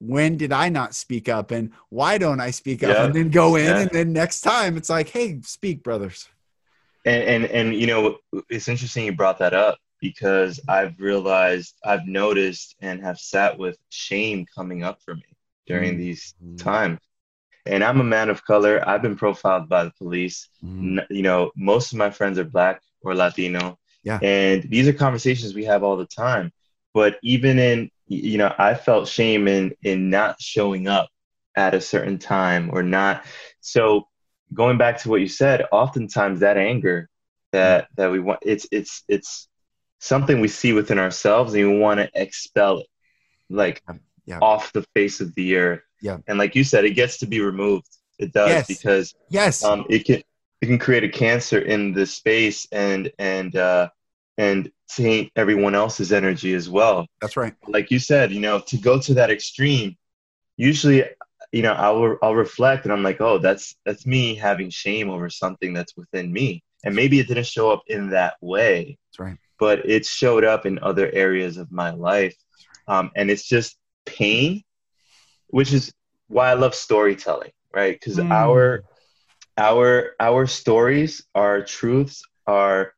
when 0.00 0.36
did 0.36 0.52
I 0.52 0.68
not 0.68 0.94
speak 0.94 1.30
up? 1.30 1.50
And 1.50 1.72
why 1.88 2.18
don't 2.18 2.40
I 2.40 2.50
speak 2.50 2.84
up? 2.84 2.94
Yeah. 2.94 3.04
And 3.06 3.14
then 3.14 3.30
go 3.30 3.56
in 3.56 3.64
yeah. 3.64 3.80
and 3.80 3.90
then 3.90 4.12
next 4.12 4.42
time 4.42 4.76
it's 4.76 4.90
like, 4.90 5.08
hey, 5.08 5.40
speak, 5.40 5.82
brothers. 5.82 6.28
And 7.06 7.22
and 7.22 7.44
and 7.46 7.74
you 7.74 7.86
know, 7.86 8.18
it's 8.50 8.68
interesting 8.68 9.06
you 9.06 9.12
brought 9.12 9.38
that 9.38 9.54
up 9.54 9.78
because 10.00 10.60
I've 10.68 10.98
realized 11.00 11.74
I've 11.84 12.06
noticed 12.06 12.76
and 12.80 13.02
have 13.02 13.18
sat 13.18 13.58
with 13.58 13.78
shame 13.88 14.46
coming 14.54 14.82
up 14.82 15.00
for 15.02 15.14
me 15.14 15.22
during 15.66 15.92
mm-hmm. 15.92 16.00
these 16.00 16.34
times 16.58 17.00
and 17.66 17.82
I'm 17.82 18.00
a 18.00 18.04
man 18.04 18.30
of 18.30 18.44
color. 18.44 18.82
I've 18.88 19.02
been 19.02 19.16
profiled 19.16 19.68
by 19.68 19.84
the 19.84 19.92
police. 19.98 20.48
Mm-hmm. 20.64 20.98
You 21.10 21.22
know, 21.22 21.50
most 21.56 21.92
of 21.92 21.98
my 21.98 22.10
friends 22.10 22.38
are 22.38 22.44
black 22.44 22.80
or 23.02 23.14
Latino. 23.14 23.78
Yeah. 24.04 24.18
And 24.22 24.62
these 24.62 24.86
are 24.86 24.92
conversations 24.92 25.54
we 25.54 25.64
have 25.64 25.82
all 25.82 25.96
the 25.96 26.06
time. 26.06 26.52
But 26.94 27.18
even 27.22 27.58
in, 27.58 27.90
you 28.06 28.38
know, 28.38 28.54
I 28.56 28.74
felt 28.74 29.08
shame 29.08 29.48
in 29.48 29.74
in 29.82 30.10
not 30.10 30.40
showing 30.40 30.86
up 30.86 31.08
at 31.56 31.74
a 31.74 31.80
certain 31.80 32.18
time 32.18 32.70
or 32.72 32.82
not. 32.82 33.24
So 33.60 34.06
going 34.54 34.78
back 34.78 35.02
to 35.02 35.08
what 35.08 35.20
you 35.20 35.28
said, 35.28 35.64
oftentimes 35.72 36.40
that 36.40 36.56
anger 36.56 37.08
that 37.52 37.84
mm-hmm. 37.84 38.02
that 38.02 38.12
we 38.12 38.20
want 38.20 38.40
it's 38.42 38.66
it's 38.70 39.02
it's 39.08 39.48
something 39.98 40.40
we 40.40 40.48
see 40.48 40.72
within 40.72 40.98
ourselves 40.98 41.54
and 41.54 41.70
we 41.70 41.78
want 41.78 41.98
to 41.98 42.10
expel 42.14 42.78
it 42.78 42.86
like 43.48 43.82
yeah. 44.24 44.38
off 44.40 44.72
the 44.72 44.84
face 44.94 45.20
of 45.20 45.34
the 45.34 45.56
earth 45.56 45.80
yeah. 46.00 46.18
And 46.26 46.38
like 46.38 46.54
you 46.54 46.64
said, 46.64 46.84
it 46.84 46.92
gets 46.92 47.18
to 47.18 47.26
be 47.26 47.40
removed. 47.40 47.88
It 48.18 48.32
does 48.32 48.48
yes. 48.48 48.66
because 48.66 49.14
yes, 49.28 49.62
um, 49.62 49.84
it 49.90 50.04
can 50.04 50.22
it 50.60 50.66
can 50.66 50.78
create 50.78 51.04
a 51.04 51.08
cancer 51.08 51.58
in 51.58 51.92
the 51.92 52.06
space 52.06 52.66
and 52.72 53.10
and 53.18 53.54
uh, 53.56 53.88
and 54.38 54.70
taint 54.88 55.32
everyone 55.36 55.74
else's 55.74 56.12
energy 56.12 56.54
as 56.54 56.68
well. 56.68 57.06
That's 57.20 57.36
right. 57.36 57.54
Like 57.66 57.90
you 57.90 57.98
said, 57.98 58.32
you 58.32 58.40
know, 58.40 58.60
to 58.60 58.78
go 58.78 58.98
to 59.00 59.14
that 59.14 59.30
extreme, 59.30 59.96
usually, 60.56 61.04
you 61.52 61.62
know, 61.62 61.74
I'll 61.74 62.16
I'll 62.22 62.34
reflect 62.34 62.84
and 62.84 62.92
I'm 62.92 63.02
like, 63.02 63.20
oh, 63.20 63.38
that's 63.38 63.76
that's 63.84 64.06
me 64.06 64.34
having 64.34 64.70
shame 64.70 65.10
over 65.10 65.28
something 65.28 65.74
that's 65.74 65.96
within 65.96 66.32
me, 66.32 66.62
and 66.84 66.94
maybe 66.94 67.20
it 67.20 67.28
didn't 67.28 67.46
show 67.46 67.70
up 67.70 67.82
in 67.86 68.10
that 68.10 68.36
way. 68.40 68.96
That's 69.10 69.18
right. 69.18 69.38
But 69.58 69.88
it 69.88 70.04
showed 70.04 70.44
up 70.44 70.66
in 70.66 70.78
other 70.80 71.10
areas 71.12 71.56
of 71.56 71.72
my 71.72 71.90
life, 71.90 72.36
um, 72.88 73.10
and 73.16 73.30
it's 73.30 73.48
just 73.48 73.76
pain 74.04 74.62
which 75.48 75.72
is 75.72 75.92
why 76.28 76.50
I 76.50 76.54
love 76.54 76.74
storytelling, 76.74 77.52
right? 77.72 77.98
Because 77.98 78.18
mm. 78.18 78.30
our 78.30 78.84
our 79.56 80.12
our 80.20 80.46
stories, 80.46 81.24
our 81.34 81.62
truths, 81.62 82.22
are 82.46 82.92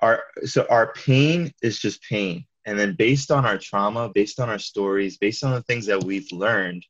our 0.00 0.22
so 0.44 0.66
our 0.68 0.92
pain 0.92 1.52
is 1.62 1.78
just 1.78 2.02
pain, 2.02 2.44
and 2.66 2.78
then 2.78 2.94
based 2.94 3.30
on 3.30 3.44
our 3.44 3.58
trauma, 3.58 4.10
based 4.14 4.40
on 4.40 4.48
our 4.48 4.58
stories, 4.58 5.18
based 5.18 5.44
on 5.44 5.52
the 5.52 5.62
things 5.62 5.86
that 5.86 6.02
we've 6.02 6.30
learned, 6.32 6.84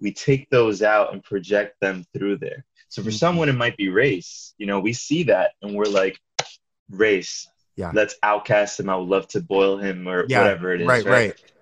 we 0.00 0.12
take 0.12 0.48
those 0.50 0.82
out 0.82 1.12
and 1.12 1.22
project 1.24 1.76
them 1.80 2.04
through 2.12 2.38
there. 2.38 2.64
So 2.88 3.02
for 3.02 3.10
mm-hmm. 3.10 3.16
someone, 3.16 3.48
it 3.48 3.54
might 3.54 3.76
be 3.76 3.90
race. 3.90 4.54
You 4.56 4.66
know, 4.66 4.80
we 4.80 4.94
see 4.94 5.24
that 5.24 5.52
and 5.60 5.74
we're 5.74 5.84
like, 5.84 6.18
race. 6.90 7.48
Yeah. 7.76 7.92
Let's 7.94 8.16
outcast 8.22 8.80
him. 8.80 8.88
I 8.88 8.96
would 8.96 9.08
love 9.08 9.28
to 9.28 9.40
boil 9.40 9.78
him 9.78 10.08
or 10.08 10.26
yeah, 10.28 10.42
whatever 10.42 10.74
it 10.74 10.80
is. 10.80 10.88
Right, 10.88 11.04
right. 11.04 11.12
right 11.28 11.52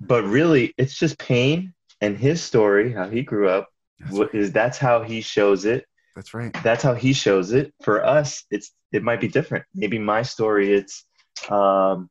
but 0.00 0.24
really 0.24 0.74
it's 0.76 0.94
just 0.94 1.18
pain 1.18 1.72
and 2.00 2.18
his 2.18 2.42
story 2.42 2.92
how 2.92 3.08
he 3.08 3.22
grew 3.22 3.48
up 3.48 3.68
that's 3.98 4.18
right. 4.18 4.34
is 4.34 4.52
that's 4.52 4.78
how 4.78 5.02
he 5.02 5.20
shows 5.20 5.64
it 5.64 5.86
that's 6.14 6.34
right 6.34 6.54
that's 6.62 6.82
how 6.82 6.94
he 6.94 7.12
shows 7.12 7.52
it 7.52 7.72
for 7.82 8.04
us 8.04 8.44
it's 8.50 8.72
it 8.92 9.02
might 9.02 9.20
be 9.20 9.28
different 9.28 9.64
maybe 9.74 9.98
my 9.98 10.22
story 10.22 10.72
it's 10.72 11.04
um 11.50 12.08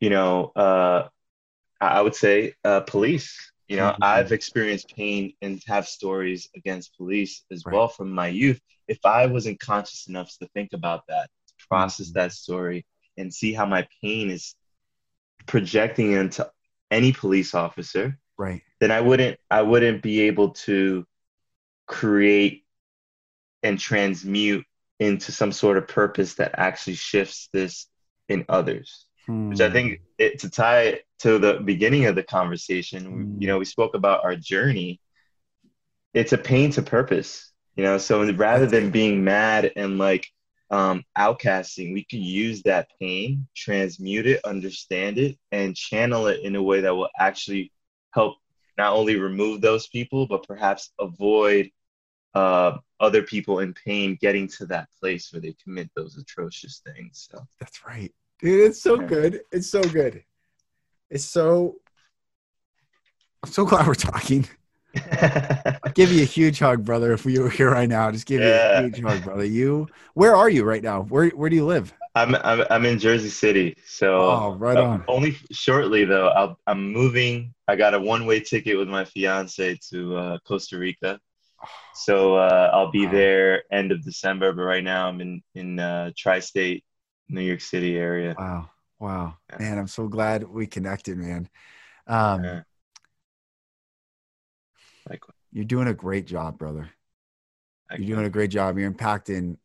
you 0.00 0.10
know 0.10 0.52
uh 0.56 1.06
i 1.80 2.00
would 2.00 2.14
say 2.14 2.52
uh 2.64 2.80
police 2.80 3.52
you 3.68 3.76
know 3.76 3.90
mm-hmm. 3.90 4.02
i've 4.02 4.32
experienced 4.32 4.94
pain 4.94 5.32
and 5.42 5.62
have 5.66 5.86
stories 5.86 6.48
against 6.56 6.96
police 6.96 7.44
as 7.50 7.64
right. 7.64 7.74
well 7.74 7.88
from 7.88 8.10
my 8.10 8.28
youth 8.28 8.60
if 8.88 8.98
i 9.04 9.26
wasn't 9.26 9.58
conscious 9.60 10.06
enough 10.08 10.30
to 10.38 10.48
think 10.54 10.72
about 10.72 11.02
that 11.08 11.28
process 11.68 12.10
that 12.12 12.32
story 12.32 12.86
and 13.16 13.32
see 13.32 13.52
how 13.52 13.66
my 13.66 13.86
pain 14.02 14.30
is 14.30 14.54
projecting 15.46 16.12
into 16.12 16.50
any 16.90 17.12
police 17.12 17.54
officer, 17.54 18.18
right, 18.38 18.62
then 18.80 18.90
I 18.90 19.00
wouldn't 19.00 19.38
I 19.50 19.62
wouldn't 19.62 20.02
be 20.02 20.22
able 20.22 20.50
to 20.50 21.06
create 21.86 22.64
and 23.62 23.78
transmute 23.78 24.64
into 25.00 25.32
some 25.32 25.52
sort 25.52 25.76
of 25.76 25.88
purpose 25.88 26.34
that 26.34 26.54
actually 26.58 26.94
shifts 26.94 27.48
this 27.52 27.86
in 28.28 28.44
others. 28.48 29.06
Hmm. 29.26 29.50
Which 29.50 29.60
I 29.60 29.70
think 29.70 30.00
it, 30.18 30.40
to 30.40 30.50
tie 30.50 30.82
it 30.82 31.04
to 31.20 31.38
the 31.38 31.54
beginning 31.54 32.06
of 32.06 32.14
the 32.14 32.22
conversation, 32.22 33.04
hmm. 33.04 33.40
you 33.42 33.48
know, 33.48 33.58
we 33.58 33.64
spoke 33.64 33.94
about 33.94 34.24
our 34.24 34.36
journey. 34.36 35.00
It's 36.12 36.32
a 36.32 36.38
pain 36.38 36.70
to 36.72 36.82
purpose, 36.82 37.50
you 37.74 37.82
know. 37.82 37.98
So 37.98 38.30
rather 38.32 38.66
than 38.66 38.90
being 38.90 39.24
mad 39.24 39.72
and 39.74 39.98
like 39.98 40.28
um, 40.74 41.04
outcasting, 41.16 41.92
we 41.92 42.02
can 42.02 42.20
use 42.20 42.60
that 42.64 42.88
pain, 43.00 43.46
transmute 43.54 44.26
it, 44.26 44.44
understand 44.44 45.18
it, 45.18 45.38
and 45.52 45.76
channel 45.76 46.26
it 46.26 46.40
in 46.40 46.56
a 46.56 46.62
way 46.62 46.80
that 46.80 46.92
will 46.92 47.10
actually 47.16 47.70
help 48.10 48.38
not 48.76 48.92
only 48.92 49.14
remove 49.14 49.60
those 49.60 49.86
people, 49.86 50.26
but 50.26 50.44
perhaps 50.48 50.90
avoid 50.98 51.70
uh, 52.34 52.76
other 52.98 53.22
people 53.22 53.60
in 53.60 53.72
pain 53.72 54.18
getting 54.20 54.48
to 54.48 54.66
that 54.66 54.88
place 55.00 55.32
where 55.32 55.40
they 55.40 55.54
commit 55.62 55.88
those 55.94 56.18
atrocious 56.18 56.82
things. 56.84 57.28
So 57.30 57.46
that's 57.60 57.86
right, 57.86 58.12
dude. 58.40 58.70
It's 58.70 58.82
so 58.82 58.96
good. 58.96 59.42
It's 59.52 59.70
so 59.70 59.80
good. 59.80 60.24
It's 61.08 61.24
so. 61.24 61.76
I'm 63.44 63.52
so 63.52 63.64
glad 63.64 63.86
we're 63.86 63.94
talking. 63.94 64.48
I'll 65.12 65.92
give 65.92 66.12
you 66.12 66.22
a 66.22 66.26
huge 66.26 66.58
hug, 66.58 66.84
brother. 66.84 67.12
If 67.12 67.24
we 67.24 67.38
were 67.38 67.50
here 67.50 67.70
right 67.70 67.88
now, 67.88 68.10
just 68.10 68.26
give 68.26 68.40
yeah. 68.40 68.80
you 68.80 68.86
a 68.86 68.88
huge 68.88 69.02
hug, 69.02 69.24
brother. 69.24 69.44
You, 69.44 69.88
where 70.14 70.34
are 70.36 70.50
you 70.50 70.64
right 70.64 70.82
now? 70.82 71.02
Where 71.02 71.28
Where 71.30 71.50
do 71.50 71.56
you 71.56 71.66
live? 71.66 71.92
I'm 72.14 72.34
I'm, 72.36 72.64
I'm 72.70 72.84
in 72.84 72.98
Jersey 72.98 73.28
City. 73.28 73.76
So 73.86 74.20
oh, 74.20 74.54
right 74.54 74.76
on. 74.76 75.00
Uh, 75.00 75.04
only 75.08 75.36
shortly 75.50 76.04
though. 76.04 76.28
I'll, 76.28 76.58
I'm 76.66 76.92
moving. 76.92 77.52
I 77.66 77.76
got 77.76 77.94
a 77.94 78.00
one 78.00 78.26
way 78.26 78.40
ticket 78.40 78.78
with 78.78 78.88
my 78.88 79.04
fiance 79.04 79.78
to 79.90 80.16
uh, 80.16 80.38
Costa 80.46 80.78
Rica. 80.78 81.18
So 81.94 82.36
uh, 82.36 82.70
I'll 82.72 82.90
be 82.90 83.06
wow. 83.06 83.12
there 83.12 83.62
end 83.72 83.90
of 83.90 84.04
December. 84.04 84.52
But 84.52 84.62
right 84.62 84.84
now 84.84 85.08
I'm 85.08 85.20
in 85.20 85.42
in 85.54 85.78
uh, 85.78 86.12
tri-state, 86.16 86.84
New 87.28 87.40
York 87.40 87.60
City 87.60 87.96
area. 87.96 88.34
Wow, 88.38 88.70
wow, 89.00 89.34
yeah. 89.50 89.58
man! 89.58 89.78
I'm 89.78 89.88
so 89.88 90.06
glad 90.06 90.44
we 90.44 90.66
connected, 90.66 91.16
man. 91.18 91.48
Um, 92.06 92.44
yeah. 92.44 92.60
Likewise. 95.08 95.36
You're 95.52 95.64
doing 95.64 95.88
a 95.88 95.94
great 95.94 96.26
job, 96.26 96.58
brother. 96.58 96.90
You're 97.96 98.16
doing 98.16 98.26
a 98.26 98.30
great 98.30 98.50
job. 98.50 98.78
You're 98.78 98.90
impacting. 98.90 99.56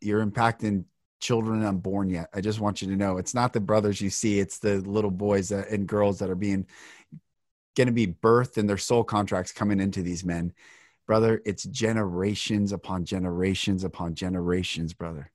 You're 0.00 0.26
impacting 0.26 0.84
children 1.20 1.64
unborn 1.64 2.10
yet. 2.10 2.28
I 2.34 2.40
just 2.40 2.60
want 2.60 2.82
you 2.82 2.88
to 2.88 2.96
know 2.96 3.16
it's 3.16 3.34
not 3.34 3.52
the 3.52 3.60
brothers 3.60 4.00
you 4.00 4.10
see; 4.10 4.40
it's 4.40 4.58
the 4.58 4.76
little 4.76 5.10
boys 5.10 5.50
that, 5.50 5.68
and 5.68 5.86
girls 5.86 6.18
that 6.18 6.30
are 6.30 6.34
being 6.34 6.66
going 7.76 7.86
to 7.86 7.92
be 7.92 8.08
birthed 8.08 8.56
and 8.56 8.68
their 8.68 8.76
soul 8.76 9.04
contracts 9.04 9.52
coming 9.52 9.80
into 9.80 10.02
these 10.02 10.24
men, 10.24 10.52
brother. 11.06 11.40
It's 11.46 11.62
generations 11.64 12.72
upon 12.72 13.04
generations 13.04 13.84
upon 13.84 14.14
generations, 14.14 14.92
brother. 14.92 15.30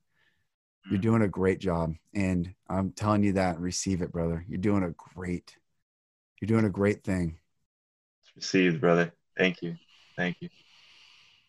You're 0.88 1.00
mm. 1.00 1.02
doing 1.02 1.22
a 1.22 1.28
great 1.28 1.58
job, 1.58 1.94
and 2.14 2.54
I'm 2.68 2.92
telling 2.92 3.24
you 3.24 3.32
that. 3.32 3.58
Receive 3.58 4.02
it, 4.02 4.12
brother. 4.12 4.44
You're 4.48 4.58
doing 4.58 4.84
a 4.84 4.90
great. 4.90 5.56
You're 6.40 6.46
doing 6.46 6.66
a 6.66 6.70
great 6.70 7.02
thing. 7.02 7.38
It's 8.22 8.36
received, 8.36 8.80
brother. 8.80 9.12
Thank 9.36 9.62
you. 9.62 9.76
Thank 10.16 10.36
you. 10.40 10.48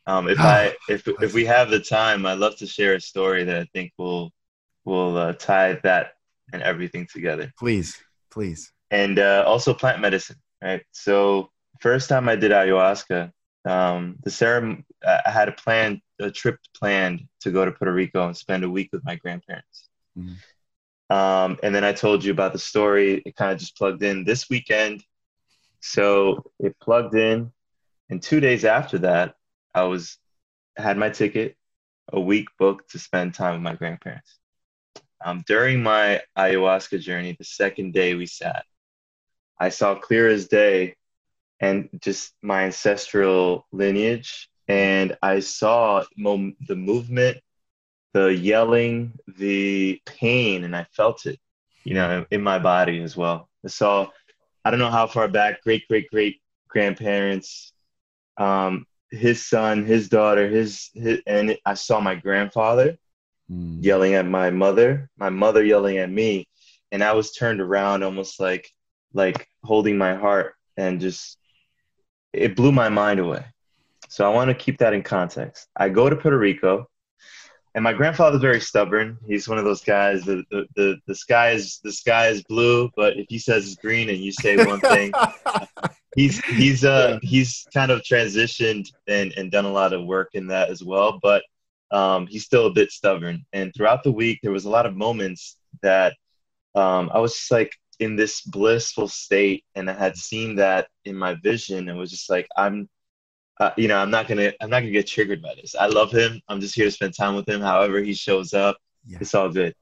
Um, 0.06 0.30
if 0.30 0.40
I 0.40 0.74
if 0.88 1.08
if 1.22 1.34
we 1.34 1.46
have 1.46 1.70
the 1.70 1.80
time, 1.80 2.26
I'd 2.26 2.40
love 2.40 2.56
to 2.58 2.68
share 2.68 2.96
a 2.96 3.02
story 3.02 3.44
that 3.44 3.58
I 3.58 3.66
think 3.74 3.92
will 3.98 4.32
will 4.86 5.18
uh, 5.18 5.34
tie 5.34 5.80
that 5.84 6.14
and 6.54 6.62
everything 6.62 7.08
together. 7.12 7.52
Please, 7.60 7.98
please. 8.32 8.72
And 8.90 9.20
uh, 9.20 9.44
also 9.46 9.74
plant 9.74 10.00
medicine, 10.00 10.38
right? 10.62 10.82
So 10.92 11.52
first 11.82 12.08
time 12.08 12.30
I 12.30 12.38
did 12.38 12.52
ayahuasca, 12.52 13.32
um, 13.66 14.16
the 14.24 14.32
ceremony 14.32 14.86
I 15.06 15.30
had 15.30 15.50
a 15.50 15.52
plan, 15.52 16.02
a 16.20 16.32
trip 16.32 16.58
planned 16.74 17.28
to 17.42 17.52
go 17.52 17.66
to 17.66 17.72
Puerto 17.72 17.94
Rico 17.94 18.26
and 18.26 18.36
spend 18.36 18.64
a 18.64 18.70
week 18.70 18.90
with 18.94 19.04
my 19.06 19.16
grandparents. 19.16 19.90
Mm-hmm. 20.18 21.16
Um, 21.16 21.58
and 21.64 21.74
then 21.74 21.84
I 21.84 21.94
told 21.94 22.24
you 22.24 22.32
about 22.32 22.54
the 22.54 22.60
story. 22.60 23.22
It 23.26 23.36
kind 23.36 23.52
of 23.52 23.60
just 23.60 23.78
plugged 23.78 24.04
in 24.04 24.24
this 24.24 24.50
weekend. 24.50 25.04
So 25.82 26.52
it 26.60 26.76
plugged 26.80 27.16
in. 27.16 27.52
And 28.10 28.22
two 28.22 28.40
days 28.40 28.66
after 28.66 29.00
that, 29.00 29.36
I 29.74 29.84
was 29.84 30.18
had 30.76 30.98
my 30.98 31.10
ticket, 31.10 31.56
a 32.12 32.20
week 32.20 32.48
booked 32.58 32.92
to 32.92 33.00
spend 33.00 33.34
time 33.34 33.54
with 33.54 33.62
my 33.62 33.76
grandparents. 33.76 34.38
Um, 35.24 35.44
during 35.48 35.82
my 35.82 36.22
ayahuasca 36.38 37.02
journey, 37.02 37.36
the 37.38 37.44
second 37.44 37.94
day 37.94 38.16
we 38.16 38.28
sat, 38.28 38.64
I 39.60 39.70
saw 39.70 39.96
clear 39.96 40.28
as 40.28 40.48
day 40.48 40.96
and 41.60 41.90
just 42.00 42.34
my 42.42 42.64
ancestral 42.64 43.66
lineage. 43.72 44.50
And 44.68 45.18
I 45.22 45.40
saw 45.40 46.04
the 46.18 46.76
movement, 46.76 47.38
the 48.14 48.28
yelling, 48.28 49.14
the 49.38 50.02
pain, 50.06 50.64
and 50.64 50.76
I 50.76 50.86
felt 50.92 51.26
it, 51.26 51.40
you 51.84 51.94
know, 51.94 52.26
in 52.30 52.42
my 52.44 52.60
body 52.60 53.02
as 53.02 53.16
well. 53.16 53.50
I 53.66 53.70
saw, 53.70 54.10
I 54.64 54.70
don't 54.70 54.80
know 54.80 54.92
how 54.92 55.08
far 55.08 55.28
back, 55.28 55.64
great, 55.64 55.88
great, 55.88 56.10
great 56.10 56.42
grandparents, 56.68 57.72
um, 58.38 58.86
his 59.10 59.46
son, 59.46 59.86
his 59.86 60.10
daughter, 60.10 60.50
his, 60.50 60.90
his 60.94 61.22
and 61.26 61.58
I 61.66 61.74
saw 61.76 62.00
my 62.00 62.16
grandfather 62.16 62.98
mm. 63.52 63.84
yelling 63.84 64.14
at 64.14 64.28
my 64.28 64.50
mother, 64.50 65.10
my 65.18 65.30
mother 65.30 65.64
yelling 65.64 65.98
at 65.98 66.12
me, 66.12 66.48
and 66.92 67.04
I 67.04 67.14
was 67.14 67.32
turned 67.32 67.62
around 67.62 68.04
almost 68.04 68.40
like 68.40 68.70
like 69.14 69.48
holding 69.64 69.98
my 69.98 70.16
heart 70.16 70.54
and 70.76 71.00
just 71.00 71.38
it 72.34 72.56
blew 72.56 72.72
my 72.72 72.90
mind 72.90 73.20
away. 73.20 73.46
So 74.10 74.30
I 74.30 74.34
want 74.34 74.50
to 74.50 74.54
keep 74.54 74.78
that 74.80 74.94
in 74.94 75.04
context. 75.04 75.68
I 75.76 75.90
go 75.90 76.10
to 76.10 76.16
Puerto 76.16 76.38
Rico, 76.38 76.88
and 77.76 77.84
my 77.84 77.94
grandfather's 77.94 78.42
very 78.42 78.62
stubborn. 78.62 79.18
He's 79.28 79.50
one 79.50 79.58
of 79.58 79.66
those 79.66 79.82
guys. 79.82 80.24
The, 80.24 80.44
the 80.50 80.66
the 80.76 80.98
the 81.08 81.16
sky 81.16 81.52
is 81.52 81.80
the 81.84 81.92
sky 81.92 82.28
is 82.28 82.44
blue, 82.44 82.90
but 82.96 83.18
if 83.18 83.26
he 83.30 83.40
says 83.40 83.66
it's 83.66 83.76
green 83.76 84.10
and 84.10 84.20
you 84.20 84.32
say 84.32 84.58
one 84.58 84.80
thing, 84.80 85.12
he's 86.18 86.44
he's 86.46 86.84
uh 86.84 87.20
he's 87.22 87.66
kind 87.74 87.92
of 87.92 88.02
transitioned 88.02 88.92
and 89.08 89.34
and 89.38 89.50
done 89.50 89.64
a 89.64 89.72
lot 89.72 89.94
of 89.94 90.06
work 90.06 90.32
in 90.34 90.48
that 90.48 90.70
as 90.70 90.84
well. 90.84 91.20
But 91.24 91.44
um, 91.92 92.28
he's 92.28 92.44
still 92.44 92.66
a 92.66 92.74
bit 92.74 92.92
stubborn. 92.92 93.46
And 93.54 93.74
throughout 93.74 94.04
the 94.04 94.12
week, 94.12 94.40
there 94.44 94.52
was 94.52 94.66
a 94.66 94.70
lot 94.70 94.86
of 94.86 94.98
moments 94.98 95.56
that 95.82 96.18
um, 96.76 97.10
I 97.14 97.20
was 97.20 97.34
just 97.34 97.52
like 97.52 97.72
in 98.00 98.18
this 98.18 98.42
blissful 98.42 99.08
state, 99.08 99.64
and 99.74 99.90
I 99.90 99.94
had 99.94 100.18
seen 100.18 100.56
that 100.58 100.88
in 101.06 101.16
my 101.16 101.36
vision. 101.36 101.88
and 101.88 101.98
was 101.98 102.12
just 102.12 102.30
like, 102.30 102.48
I'm, 102.58 102.90
uh, 103.60 103.72
you 103.78 103.88
know, 103.88 103.98
I'm 103.98 104.12
not 104.12 104.28
gonna, 104.28 104.52
I'm 104.62 104.70
not 104.70 104.82
gonna 104.82 104.92
get 104.92 105.08
triggered 105.08 105.42
by 105.42 105.56
this. 105.56 105.76
I 105.76 105.88
love 105.88 106.12
him. 106.12 106.42
I'm 106.50 106.60
just 106.60 106.76
here 106.76 106.86
to 106.86 106.92
spend 106.92 107.16
time 107.16 107.36
with 107.36 107.48
him. 107.48 107.62
However 107.62 108.00
he 108.00 108.14
shows 108.14 108.54
up, 108.54 108.78
yeah. 109.06 109.20
it's 109.22 109.34
all 109.34 109.50
good. 109.50 109.74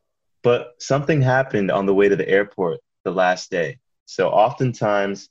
But 0.43 0.75
something 0.79 1.21
happened 1.21 1.71
on 1.71 1.88
the 1.88 1.93
way 1.93 2.07
to 2.07 2.15
the 2.15 2.29
airport 2.29 2.79
the 3.03 3.11
last 3.11 3.49
day. 3.49 3.79
So 4.05 4.29
oftentimes, 4.29 5.29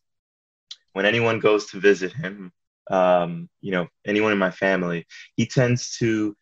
when 0.94 1.04
anyone 1.04 1.38
goes 1.40 1.66
to 1.66 1.80
visit 1.80 2.12
him, 2.12 2.50
um, 2.90 3.48
you 3.60 3.72
know, 3.72 3.86
anyone 4.06 4.32
in 4.32 4.38
my 4.38 4.50
family, 4.50 5.06
he 5.36 5.46
tends 5.46 5.96
to 5.98 6.34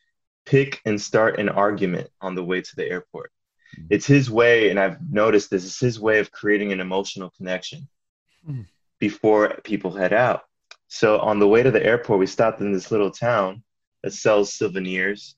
pick 0.47 0.81
and 0.85 1.01
start 1.01 1.41
an 1.41 1.49
argument 1.49 2.09
on 2.21 2.35
the 2.35 2.45
way 2.45 2.61
to 2.61 2.77
the 2.77 2.89
airport. 2.89 3.33
Mm-hmm. 3.77 3.87
It's 3.91 4.07
his 4.07 4.31
way, 4.31 4.71
and 4.71 4.79
I've 4.79 4.99
noticed 5.11 5.51
this, 5.51 5.65
is 5.65 5.79
his 5.79 5.99
way 5.99 6.19
of 6.21 6.31
creating 6.31 6.73
an 6.73 6.81
emotional 6.81 7.31
connection 7.37 7.89
mm. 8.49 8.67
before 8.99 9.61
people 9.65 9.93
head 9.93 10.13
out. 10.13 10.43
So 10.89 11.19
on 11.21 11.39
the 11.39 11.49
way 11.49 11.63
to 11.63 11.71
the 11.71 11.85
airport, 11.85 12.19
we 12.19 12.27
stopped 12.27 12.61
in 12.61 12.73
this 12.73 12.91
little 12.91 13.11
town 13.11 13.63
that 14.03 14.13
sells 14.13 14.53
souvenirs 14.53 15.37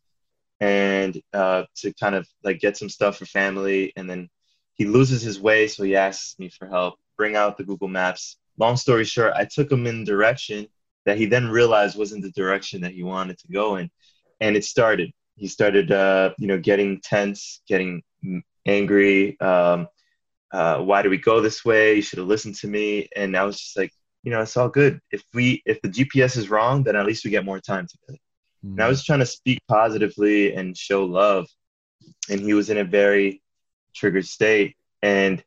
and 0.59 1.21
uh, 1.33 1.65
to 1.77 1.93
kind 1.95 2.15
of 2.15 2.27
like 2.43 2.59
get 2.59 2.77
some 2.77 2.89
stuff 2.89 3.19
for 3.19 3.27
family. 3.27 3.93
And 3.95 4.11
then 4.11 4.29
he 4.73 4.87
loses 4.87 5.23
his 5.23 5.39
way, 5.39 5.69
so 5.69 5.85
he 5.85 5.95
asks 5.95 6.39
me 6.39 6.49
for 6.49 6.67
help. 6.67 6.95
Bring 7.17 7.37
out 7.37 7.57
the 7.57 7.65
Google 7.65 7.87
Maps. 7.87 8.37
Long 8.59 8.77
story 8.77 9.05
short, 9.05 9.33
I 9.35 9.45
took 9.45 9.71
him 9.71 9.87
in 9.87 10.05
direction 10.05 10.69
that 11.07 11.19
he 11.19 11.27
then 11.27 11.49
realized 11.49 11.99
wasn't 11.99 12.23
the 12.23 12.31
direction 12.31 12.81
that 12.83 12.93
he 12.93 13.03
wanted 13.03 13.39
to 13.39 13.49
go 13.49 13.77
in 13.77 13.91
and 14.41 14.57
it 14.57 14.65
started. 14.65 15.11
He 15.37 15.49
started, 15.49 15.91
uh, 15.91 16.35
you 16.39 16.47
know, 16.47 16.59
getting 16.59 17.01
tense, 17.01 17.63
getting 17.67 18.03
angry. 18.67 19.39
Um, 19.41 19.89
uh, 20.53 20.79
why 20.79 21.03
do 21.03 21.11
we 21.11 21.19
go 21.19 21.41
this 21.41 21.65
way? 21.65 21.95
You 21.95 22.03
should 22.03 22.19
have 22.19 22.29
listened 22.29 22.55
to 22.57 22.69
me. 22.69 23.09
And 23.17 23.37
I 23.37 23.45
was 23.45 23.59
just 23.59 23.77
like, 23.77 23.93
you 24.23 24.31
know, 24.31 24.41
it's 24.41 24.57
all 24.57 24.69
good. 24.69 25.01
If 25.11 25.23
we, 25.35 25.63
if 25.67 25.83
the 25.83 25.89
GPS 25.89 26.37
is 26.37 26.51
wrong, 26.51 26.85
then 26.85 26.97
at 26.97 27.07
least 27.07 27.25
we 27.25 27.31
get 27.31 27.45
more 27.45 27.61
time 27.61 27.87
together. 27.87 28.19
Mm-hmm. 28.65 28.75
And 28.75 28.83
I 28.83 28.89
was 28.89 29.05
trying 29.05 29.19
to 29.21 29.27
speak 29.27 29.61
positively 29.69 30.55
and 30.55 30.77
show 30.77 31.05
love. 31.05 31.47
And 32.31 32.41
he 32.41 32.55
was 32.55 32.71
in 32.71 32.79
a 32.79 32.85
very 32.85 33.43
triggered 33.95 34.27
state. 34.27 34.77
And 35.03 35.43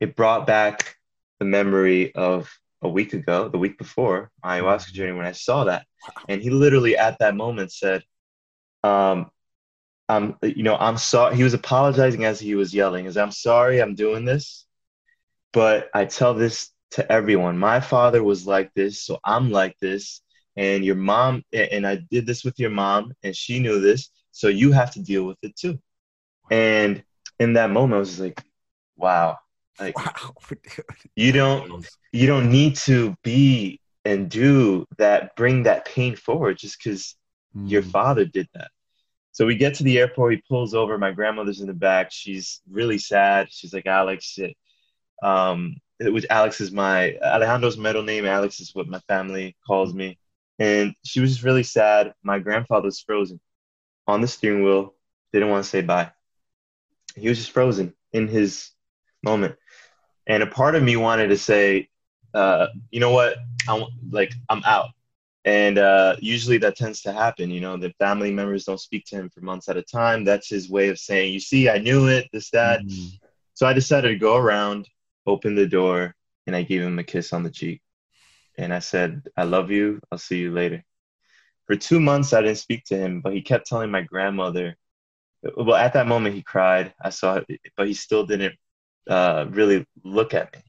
it 0.00 0.16
brought 0.16 0.46
back 0.46 0.96
the 1.40 1.46
memory 1.46 2.14
of 2.14 2.48
a 2.82 2.88
week 2.88 3.12
ago, 3.12 3.48
the 3.48 3.58
week 3.58 3.76
before 3.78 4.30
my 4.44 4.60
ayahuasca 4.60 4.92
journey, 4.92 5.12
when 5.12 5.26
I 5.26 5.32
saw 5.32 5.64
that. 5.64 5.86
And 6.28 6.40
he 6.40 6.50
literally 6.50 6.96
at 6.96 7.18
that 7.18 7.34
moment 7.34 7.72
said, 7.72 8.04
um, 8.84 9.30
I'm, 10.08 10.36
you 10.42 10.62
know, 10.62 10.76
I'm 10.76 10.96
sorry. 10.96 11.36
He 11.36 11.44
was 11.44 11.54
apologizing 11.54 12.24
as 12.24 12.40
he 12.40 12.54
was 12.56 12.74
yelling, 12.74 13.06
"Is 13.06 13.16
I'm 13.16 13.30
sorry, 13.30 13.80
I'm 13.80 13.94
doing 13.94 14.24
this, 14.24 14.66
but 15.52 15.88
I 15.94 16.04
tell 16.04 16.34
this 16.34 16.70
to 16.92 17.12
everyone. 17.12 17.56
My 17.56 17.78
father 17.80 18.22
was 18.22 18.44
like 18.46 18.72
this, 18.74 19.02
so 19.04 19.20
I'm 19.24 19.50
like 19.52 19.76
this, 19.80 20.20
and 20.56 20.84
your 20.84 20.96
mom, 20.96 21.44
and 21.52 21.86
I 21.86 21.96
did 22.10 22.26
this 22.26 22.44
with 22.44 22.58
your 22.58 22.70
mom, 22.70 23.12
and 23.22 23.36
she 23.36 23.60
knew 23.60 23.80
this, 23.80 24.10
so 24.32 24.48
you 24.48 24.72
have 24.72 24.90
to 24.92 25.00
deal 25.00 25.24
with 25.24 25.38
it 25.42 25.54
too." 25.54 25.78
And 26.50 27.04
in 27.38 27.52
that 27.52 27.70
moment, 27.70 27.98
I 27.98 28.00
was 28.00 28.18
like, 28.18 28.42
"Wow, 28.96 29.38
like, 29.80 29.96
wow, 30.24 30.34
you 31.16 31.32
don't, 31.32 31.86
you 32.12 32.26
don't 32.26 32.50
need 32.50 32.76
to 32.76 33.16
be 33.22 33.80
and 34.04 34.30
do 34.30 34.86
that, 34.98 35.36
bring 35.36 35.64
that 35.64 35.84
pain 35.84 36.16
forward 36.16 36.58
just 36.58 36.78
because." 36.82 37.16
Mm. 37.56 37.70
Your 37.70 37.82
father 37.82 38.24
did 38.24 38.48
that. 38.54 38.70
So 39.32 39.46
we 39.46 39.56
get 39.56 39.74
to 39.74 39.84
the 39.84 39.98
airport. 39.98 40.34
He 40.34 40.42
pulls 40.48 40.74
over. 40.74 40.98
My 40.98 41.12
grandmother's 41.12 41.60
in 41.60 41.66
the 41.66 41.72
back. 41.72 42.10
She's 42.10 42.60
really 42.68 42.98
sad. 42.98 43.48
She's 43.50 43.72
like, 43.72 43.86
Alex, 43.86 44.38
it, 44.38 44.56
um, 45.22 45.76
which 46.00 46.26
Alex 46.30 46.60
is 46.60 46.72
my 46.72 47.16
Alejandro's 47.22 47.78
middle 47.78 48.02
name. 48.02 48.24
Alex 48.26 48.60
is 48.60 48.74
what 48.74 48.88
my 48.88 48.98
family 49.00 49.56
calls 49.66 49.94
me. 49.94 50.18
And 50.58 50.94
she 51.04 51.20
was 51.20 51.30
just 51.30 51.44
really 51.44 51.62
sad. 51.62 52.12
My 52.22 52.38
grandfather's 52.38 53.00
frozen 53.00 53.40
on 54.06 54.20
the 54.20 54.28
steering 54.28 54.64
wheel. 54.64 54.94
Didn't 55.32 55.50
want 55.50 55.64
to 55.64 55.70
say 55.70 55.80
bye. 55.80 56.10
He 57.16 57.28
was 57.28 57.38
just 57.38 57.52
frozen 57.52 57.94
in 58.12 58.28
his 58.28 58.70
moment. 59.22 59.56
And 60.26 60.42
a 60.42 60.46
part 60.46 60.74
of 60.74 60.82
me 60.82 60.96
wanted 60.96 61.28
to 61.28 61.38
say, 61.38 61.88
uh, 62.34 62.68
you 62.90 63.00
know 63.00 63.10
what? 63.10 63.36
I'm 63.68 63.84
like, 64.10 64.32
I'm 64.48 64.62
out. 64.64 64.90
And 65.44 65.78
uh, 65.78 66.16
usually 66.20 66.58
that 66.58 66.76
tends 66.76 67.00
to 67.02 67.12
happen. 67.12 67.50
You 67.50 67.60
know, 67.60 67.76
the 67.76 67.94
family 67.98 68.30
members 68.30 68.64
don't 68.64 68.80
speak 68.80 69.06
to 69.06 69.16
him 69.16 69.30
for 69.30 69.40
months 69.40 69.68
at 69.68 69.76
a 69.76 69.82
time. 69.82 70.24
That's 70.24 70.48
his 70.48 70.68
way 70.70 70.88
of 70.88 70.98
saying, 70.98 71.32
you 71.32 71.40
see, 71.40 71.68
I 71.68 71.78
knew 71.78 72.08
it, 72.08 72.28
this, 72.32 72.50
that. 72.50 72.82
Mm-hmm. 72.82 73.16
So 73.54 73.66
I 73.66 73.72
decided 73.72 74.08
to 74.08 74.16
go 74.16 74.36
around, 74.36 74.88
open 75.26 75.54
the 75.54 75.66
door, 75.66 76.14
and 76.46 76.54
I 76.54 76.62
gave 76.62 76.82
him 76.82 76.98
a 76.98 77.04
kiss 77.04 77.32
on 77.32 77.42
the 77.42 77.50
cheek. 77.50 77.80
And 78.58 78.72
I 78.72 78.80
said, 78.80 79.22
I 79.36 79.44
love 79.44 79.70
you. 79.70 80.00
I'll 80.12 80.18
see 80.18 80.38
you 80.38 80.52
later. 80.52 80.84
For 81.66 81.76
two 81.76 82.00
months, 82.00 82.32
I 82.32 82.42
didn't 82.42 82.58
speak 82.58 82.84
to 82.86 82.96
him, 82.96 83.20
but 83.20 83.32
he 83.32 83.42
kept 83.42 83.66
telling 83.66 83.90
my 83.90 84.02
grandmother. 84.02 84.76
Well, 85.56 85.76
at 85.76 85.94
that 85.94 86.06
moment, 86.06 86.34
he 86.34 86.42
cried. 86.42 86.92
I 87.00 87.10
saw 87.10 87.36
it, 87.36 87.60
but 87.76 87.86
he 87.86 87.94
still 87.94 88.26
didn't 88.26 88.54
uh, 89.08 89.46
really 89.50 89.86
look 90.04 90.34
at 90.34 90.54
me. 90.54 90.62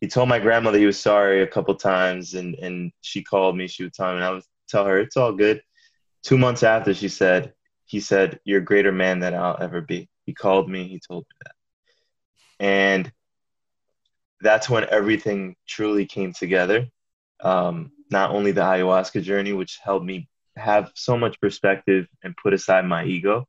He 0.00 0.08
told 0.08 0.28
my 0.28 0.38
grandmother 0.38 0.78
he 0.78 0.86
was 0.86 1.00
sorry 1.00 1.42
a 1.42 1.46
couple 1.46 1.74
times 1.74 2.34
and 2.34 2.54
and 2.56 2.92
she 3.00 3.22
called 3.22 3.56
me 3.56 3.66
she 3.66 3.82
would 3.84 3.94
tell 3.94 4.10
me 4.10 4.16
and 4.16 4.24
i 4.24 4.30
would 4.30 4.42
tell 4.68 4.84
her 4.84 4.98
it's 4.98 5.16
all 5.16 5.32
good. 5.32 5.62
Two 6.22 6.38
months 6.38 6.62
after 6.62 6.92
she 6.92 7.08
said 7.08 7.52
he 7.86 8.00
said 8.00 8.40
you're 8.44 8.60
a 8.60 8.64
greater 8.64 8.92
man 8.92 9.20
than 9.20 9.34
i'll 9.34 9.56
ever 9.60 9.80
be. 9.80 10.08
He 10.26 10.34
called 10.34 10.68
me 10.68 10.86
he 10.86 11.00
told 11.00 11.24
me 11.24 11.36
that. 11.44 12.64
And 12.64 13.12
that's 14.40 14.68
when 14.68 14.86
everything 14.90 15.56
truly 15.66 16.04
came 16.06 16.32
together. 16.32 16.86
Um, 17.40 17.92
not 18.10 18.30
only 18.30 18.52
the 18.52 18.62
ayahuasca 18.62 19.22
journey 19.22 19.52
which 19.52 19.78
helped 19.82 20.04
me 20.04 20.28
have 20.56 20.90
so 20.94 21.16
much 21.18 21.40
perspective 21.40 22.06
and 22.22 22.36
put 22.42 22.54
aside 22.54 22.84
my 22.86 23.04
ego 23.04 23.46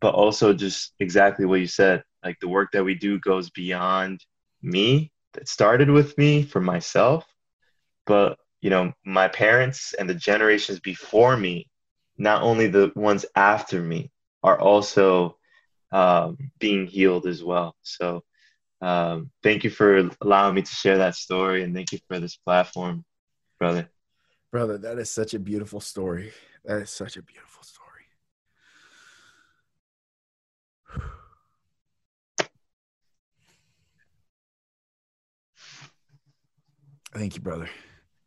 but 0.00 0.14
also 0.14 0.52
just 0.52 0.94
exactly 0.98 1.44
what 1.44 1.60
you 1.60 1.66
said 1.66 2.02
like 2.24 2.38
the 2.40 2.48
work 2.48 2.70
that 2.72 2.84
we 2.84 2.94
do 2.94 3.18
goes 3.20 3.50
beyond 3.50 4.24
me 4.62 5.10
it 5.36 5.48
started 5.48 5.90
with 5.90 6.16
me 6.18 6.42
for 6.42 6.60
myself, 6.60 7.26
but 8.06 8.38
you 8.60 8.70
know, 8.70 8.92
my 9.04 9.28
parents 9.28 9.94
and 9.94 10.08
the 10.08 10.14
generations 10.14 10.80
before 10.80 11.36
me, 11.36 11.68
not 12.18 12.42
only 12.42 12.66
the 12.66 12.92
ones 12.94 13.24
after 13.34 13.80
me, 13.80 14.10
are 14.42 14.58
also 14.58 15.36
um, 15.92 16.36
being 16.58 16.86
healed 16.86 17.26
as 17.26 17.42
well. 17.42 17.74
So, 17.82 18.22
um, 18.82 19.30
thank 19.42 19.64
you 19.64 19.70
for 19.70 20.10
allowing 20.20 20.54
me 20.54 20.62
to 20.62 20.74
share 20.74 20.98
that 20.98 21.14
story, 21.14 21.62
and 21.62 21.74
thank 21.74 21.92
you 21.92 21.98
for 22.08 22.18
this 22.18 22.36
platform, 22.36 23.04
brother. 23.58 23.88
Brother, 24.50 24.78
that 24.78 24.98
is 24.98 25.10
such 25.10 25.34
a 25.34 25.38
beautiful 25.38 25.80
story. 25.80 26.32
That 26.64 26.82
is 26.82 26.90
such 26.90 27.16
a 27.16 27.22
beautiful 27.22 27.62
story. 27.62 27.89
Thank 37.12 37.34
you, 37.34 37.40
brother. 37.40 37.68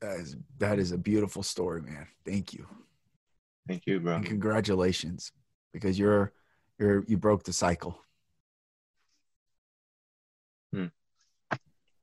That 0.02 0.20
is 0.20 0.36
that 0.60 0.80
is 0.80 0.92
a 0.92 0.98
beautiful 0.98 1.44
story, 1.44 1.82
man. 1.82 2.08
Thank 2.26 2.54
you. 2.54 2.68
Thank 3.68 3.88
you, 3.88 4.00
bro. 4.00 4.16
And 4.16 4.26
congratulations, 4.26 5.32
because 5.72 5.98
you're 5.98 6.34
you're 6.78 7.06
you 7.08 7.18
broke 7.18 7.44
the 7.44 7.54
cycle. 7.54 7.98
Hmm. 10.74 10.88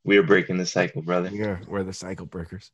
We 0.05 0.17
are 0.17 0.23
breaking 0.23 0.57
the 0.57 0.65
cycle, 0.65 1.03
brother. 1.03 1.31
We're 1.31 1.61
we're 1.69 1.83
the 1.83 1.93
cycle 1.93 2.25
breakers. 2.25 2.73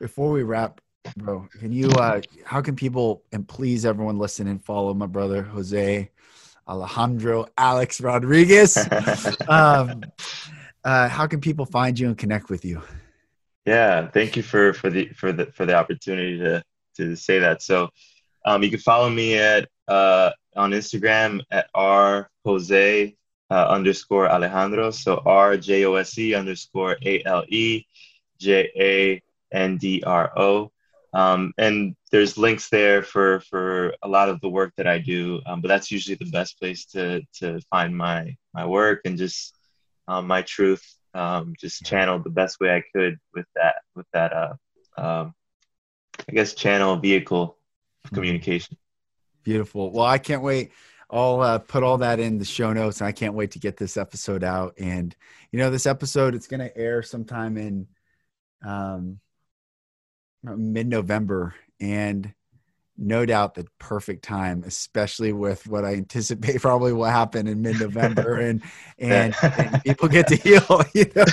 Before 0.00 0.32
we 0.32 0.42
wrap, 0.42 0.80
bro, 1.16 1.46
can 1.60 1.70
you 1.70 1.90
uh 1.90 2.20
how 2.44 2.60
can 2.60 2.74
people 2.74 3.22
and 3.30 3.46
please 3.46 3.86
everyone 3.86 4.18
listen 4.18 4.48
and 4.48 4.62
follow 4.62 4.92
my 4.94 5.06
brother 5.06 5.42
Jose 5.42 6.10
Alejandro 6.66 7.46
Alex 7.56 8.00
Rodriguez? 8.00 8.76
um, 9.48 10.02
uh, 10.82 11.08
how 11.08 11.28
can 11.28 11.40
people 11.40 11.66
find 11.66 11.96
you 11.96 12.08
and 12.08 12.18
connect 12.18 12.50
with 12.50 12.64
you? 12.64 12.82
Yeah, 13.66 14.08
thank 14.08 14.36
you 14.36 14.42
for 14.42 14.72
for 14.72 14.90
the 14.90 15.08
for 15.08 15.32
the 15.32 15.46
for 15.46 15.66
the 15.66 15.74
opportunity 15.74 16.38
to 16.38 16.62
to 16.96 17.16
say 17.16 17.40
that. 17.40 17.62
So, 17.62 17.90
um, 18.44 18.62
you 18.62 18.70
can 18.70 18.78
follow 18.78 19.10
me 19.10 19.38
at 19.38 19.68
uh, 19.88 20.30
on 20.54 20.70
Instagram 20.70 21.42
at 21.50 21.68
r 21.74 22.30
jose 22.44 23.16
uh, 23.50 23.66
underscore 23.68 24.28
Alejandro. 24.28 24.90
So 24.92 25.20
R 25.26 25.56
J 25.56 25.84
O 25.84 25.94
S 25.94 26.16
E 26.18 26.34
underscore 26.34 26.96
A 27.04 27.22
L 27.24 27.44
E 27.48 27.84
J 28.38 28.70
A 28.78 29.22
N 29.52 29.78
D 29.78 30.02
R 30.06 30.32
O. 30.38 30.70
Um, 31.12 31.52
and 31.58 31.96
there's 32.12 32.38
links 32.38 32.68
there 32.68 33.02
for 33.02 33.40
for 33.40 33.94
a 34.02 34.08
lot 34.08 34.28
of 34.28 34.40
the 34.42 34.48
work 34.48 34.72
that 34.76 34.86
I 34.86 34.98
do. 34.98 35.40
Um, 35.44 35.60
but 35.60 35.68
that's 35.68 35.90
usually 35.90 36.16
the 36.16 36.30
best 36.30 36.58
place 36.60 36.86
to 36.86 37.22
to 37.40 37.60
find 37.70 37.96
my 37.96 38.36
my 38.54 38.64
work 38.66 39.00
and 39.04 39.18
just 39.18 39.56
um, 40.08 40.28
my 40.28 40.42
truth 40.42 40.95
um, 41.16 41.54
just 41.58 41.84
channeled 41.84 42.24
the 42.24 42.30
best 42.30 42.60
way 42.60 42.74
I 42.74 42.82
could 42.94 43.18
with 43.34 43.46
that 43.54 43.76
with 43.94 44.06
that 44.12 44.32
uh, 44.32 44.54
um, 44.96 45.34
I 46.28 46.32
guess 46.32 46.54
channel 46.54 46.96
vehicle 46.96 47.42
of 47.42 48.10
mm-hmm. 48.10 48.14
communication. 48.16 48.76
Beautiful. 49.42 49.90
Well, 49.90 50.04
I 50.04 50.18
can't 50.18 50.42
wait. 50.42 50.72
I'll 51.08 51.40
uh, 51.40 51.58
put 51.58 51.84
all 51.84 51.98
that 51.98 52.18
in 52.18 52.38
the 52.38 52.44
show 52.44 52.72
notes. 52.72 53.00
And 53.00 53.06
I 53.06 53.12
can't 53.12 53.34
wait 53.34 53.52
to 53.52 53.60
get 53.60 53.76
this 53.76 53.96
episode 53.96 54.42
out. 54.42 54.74
And 54.78 55.14
you 55.52 55.58
know, 55.58 55.70
this 55.70 55.86
episode 55.86 56.34
it's 56.34 56.48
going 56.48 56.60
to 56.60 56.76
air 56.76 57.02
sometime 57.02 57.56
in 57.56 57.86
um, 58.64 59.20
mid-November, 60.42 61.54
and 61.80 62.32
no 62.98 63.26
doubt 63.26 63.54
the 63.54 63.66
perfect 63.78 64.24
time, 64.24 64.62
especially 64.66 65.32
with 65.32 65.66
what 65.66 65.84
I 65.84 65.94
anticipate 65.94 66.60
probably 66.62 66.92
will 66.92 67.04
happen 67.04 67.46
in 67.46 67.62
mid-November, 67.62 68.36
and, 68.40 68.62
and, 68.98 69.34
and 69.42 69.82
people 69.84 70.08
get 70.08 70.28
to 70.28 70.36
heal. 70.36 70.82
You 70.94 71.10
know? 71.14 71.24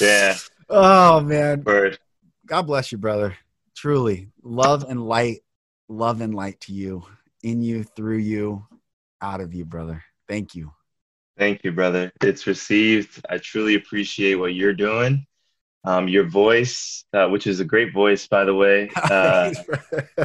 yeah. 0.00 0.36
Oh 0.68 1.20
man. 1.20 1.62
Word. 1.64 1.98
God 2.46 2.62
bless 2.62 2.92
you, 2.92 2.98
brother. 2.98 3.36
Truly, 3.76 4.28
love 4.42 4.84
and 4.88 5.06
light, 5.06 5.40
love 5.88 6.20
and 6.20 6.34
light 6.34 6.60
to 6.62 6.72
you, 6.72 7.04
in 7.42 7.62
you, 7.62 7.84
through 7.84 8.18
you, 8.18 8.66
out 9.20 9.40
of 9.40 9.54
you, 9.54 9.64
brother. 9.64 10.02
Thank 10.28 10.54
you. 10.54 10.72
Thank 11.38 11.64
you, 11.64 11.72
brother. 11.72 12.12
It's 12.22 12.46
received. 12.46 13.24
I 13.28 13.38
truly 13.38 13.74
appreciate 13.74 14.36
what 14.36 14.54
you're 14.54 14.72
doing 14.72 15.26
um, 15.86 16.08
your 16.08 16.24
voice, 16.24 17.04
uh, 17.14 17.28
which 17.28 17.46
is 17.46 17.60
a 17.60 17.64
great 17.64 17.92
voice, 17.92 18.26
by 18.26 18.44
the 18.44 18.54
way, 18.54 18.90
uh, 19.10 19.54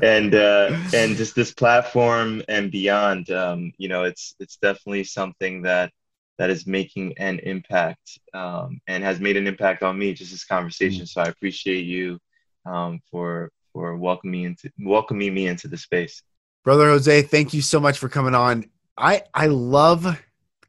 and 0.02 0.34
uh, 0.36 0.76
and 0.94 1.16
just 1.16 1.36
this 1.36 1.54
platform 1.54 2.42
and 2.50 2.72
beyond. 2.72 3.30
Um, 3.30 3.72
you 3.78 3.88
know, 3.88 4.04
it's 4.04 4.36
it's 4.40 4.58
definitely 4.58 5.04
something 5.04 5.62
that 5.62 5.92
that 6.40 6.50
is 6.50 6.66
making 6.66 7.14
an 7.18 7.40
impact 7.40 8.20
um, 8.34 8.82
and 8.88 9.04
has 9.04 9.20
made 9.20 9.38
an 9.38 9.46
impact 9.46 9.84
on 9.84 9.98
me. 9.98 10.14
Just 10.14 10.32
this 10.32 10.46
conversation. 10.46 11.04
Mm. 11.04 11.08
So 11.08 11.22
I 11.22 11.28
appreciate 11.28 11.86
you 11.86 12.20
um, 12.66 13.00
for 13.12 13.52
for 13.72 13.96
welcoming 13.96 14.32
me 14.32 14.46
into 14.46 14.72
welcoming 14.80 15.34
me 15.34 15.48
into 15.48 15.68
the 15.68 15.78
space, 15.78 16.24
brother 16.64 16.88
Jose. 16.88 17.22
Thank 17.22 17.54
you 17.54 17.62
so 17.62 17.80
much 17.80 18.00
for 18.00 18.10
coming 18.10 18.34
on. 18.34 18.66
I 18.98 19.24
I 19.34 19.46
love 19.46 20.20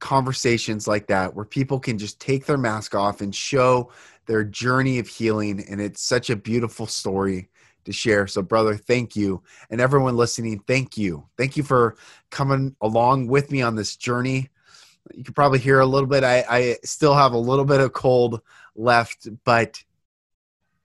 conversations 0.02 0.88
like 0.88 1.06
that 1.06 1.32
where 1.32 1.44
people 1.44 1.78
can 1.78 1.96
just 1.96 2.20
take 2.20 2.44
their 2.44 2.58
mask 2.58 2.92
off 2.92 3.20
and 3.20 3.32
show 3.32 3.88
their 4.26 4.44
journey 4.44 4.98
of 4.98 5.08
healing. 5.08 5.64
And 5.68 5.80
it's 5.80 6.02
such 6.02 6.30
a 6.30 6.36
beautiful 6.36 6.86
story 6.86 7.48
to 7.84 7.92
share. 7.92 8.26
So, 8.26 8.42
brother, 8.42 8.76
thank 8.76 9.16
you. 9.16 9.42
And 9.70 9.80
everyone 9.80 10.16
listening, 10.16 10.60
thank 10.66 10.96
you. 10.96 11.26
Thank 11.36 11.56
you 11.56 11.62
for 11.62 11.96
coming 12.30 12.76
along 12.80 13.26
with 13.26 13.50
me 13.50 13.62
on 13.62 13.74
this 13.74 13.96
journey. 13.96 14.48
You 15.14 15.24
can 15.24 15.34
probably 15.34 15.58
hear 15.58 15.80
a 15.80 15.86
little 15.86 16.06
bit. 16.08 16.22
I, 16.24 16.44
I 16.48 16.76
still 16.84 17.14
have 17.14 17.32
a 17.32 17.38
little 17.38 17.64
bit 17.64 17.80
of 17.80 17.92
cold 17.92 18.40
left, 18.76 19.28
but 19.44 19.82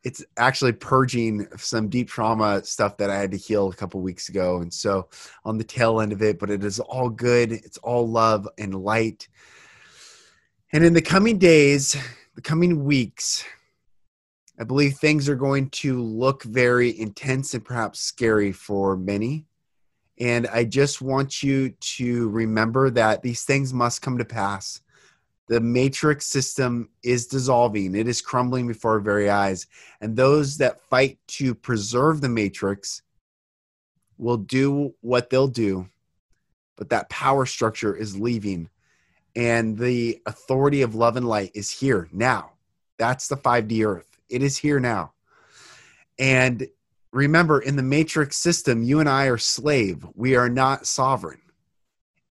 it's 0.03 0.23
actually 0.37 0.71
purging 0.71 1.47
some 1.57 1.89
deep 1.89 2.07
trauma 2.07 2.63
stuff 2.63 2.97
that 2.97 3.09
I 3.09 3.17
had 3.17 3.31
to 3.31 3.37
heal 3.37 3.69
a 3.69 3.75
couple 3.75 4.01
weeks 4.01 4.29
ago. 4.29 4.61
And 4.61 4.73
so 4.73 5.09
on 5.43 5.57
the 5.57 5.63
tail 5.63 6.01
end 6.01 6.13
of 6.13 6.21
it, 6.21 6.39
but 6.39 6.49
it 6.49 6.63
is 6.63 6.79
all 6.79 7.09
good. 7.09 7.51
It's 7.51 7.77
all 7.79 8.07
love 8.07 8.47
and 8.57 8.73
light. 8.73 9.27
And 10.71 10.83
in 10.83 10.93
the 10.93 11.01
coming 11.01 11.37
days, 11.37 11.95
the 12.37 12.41
coming 12.41 12.85
weeks, 12.85 13.43
I 14.59 14.63
believe 14.63 14.93
things 14.93 15.27
are 15.27 15.35
going 15.35 15.71
to 15.71 15.99
look 15.99 16.43
very 16.43 16.97
intense 16.99 17.55
and 17.55 17.65
perhaps 17.65 17.99
scary 17.99 18.51
for 18.51 18.95
many. 18.95 19.47
And 20.19 20.45
I 20.45 20.63
just 20.63 21.01
want 21.01 21.41
you 21.41 21.71
to 21.71 22.29
remember 22.29 22.91
that 22.91 23.23
these 23.23 23.43
things 23.43 23.73
must 23.73 24.03
come 24.03 24.19
to 24.19 24.25
pass. 24.25 24.81
The 25.47 25.59
matrix 25.59 26.27
system 26.27 26.89
is 27.01 27.25
dissolving, 27.25 27.95
it 27.95 28.07
is 28.07 28.21
crumbling 28.21 28.67
before 28.67 28.91
our 28.91 28.99
very 28.99 29.31
eyes. 29.31 29.65
And 29.99 30.15
those 30.15 30.57
that 30.59 30.79
fight 30.79 31.17
to 31.29 31.55
preserve 31.55 32.21
the 32.21 32.29
matrix 32.29 33.01
will 34.19 34.37
do 34.37 34.93
what 35.01 35.31
they'll 35.31 35.47
do, 35.47 35.89
but 36.75 36.89
that 36.89 37.09
power 37.09 37.47
structure 37.47 37.95
is 37.95 38.19
leaving 38.19 38.69
and 39.37 39.77
the 39.77 40.19
authority 40.25 40.81
of 40.81 40.95
love 40.95 41.15
and 41.15 41.27
light 41.27 41.51
is 41.53 41.69
here 41.69 42.09
now. 42.11 42.53
That's 42.97 43.27
the 43.27 43.37
5D 43.37 43.85
earth. 43.85 44.17
It 44.29 44.41
is 44.41 44.57
here 44.57 44.79
now. 44.79 45.13
And 46.17 46.67
remember, 47.13 47.59
in 47.59 47.75
the 47.75 47.83
matrix 47.83 48.35
system, 48.37 48.81
you 48.81 48.99
and 48.99 49.07
I 49.07 49.27
are 49.27 49.37
slave. 49.37 50.03
We 50.15 50.35
are 50.35 50.49
not 50.49 50.87
sovereign. 50.87 51.39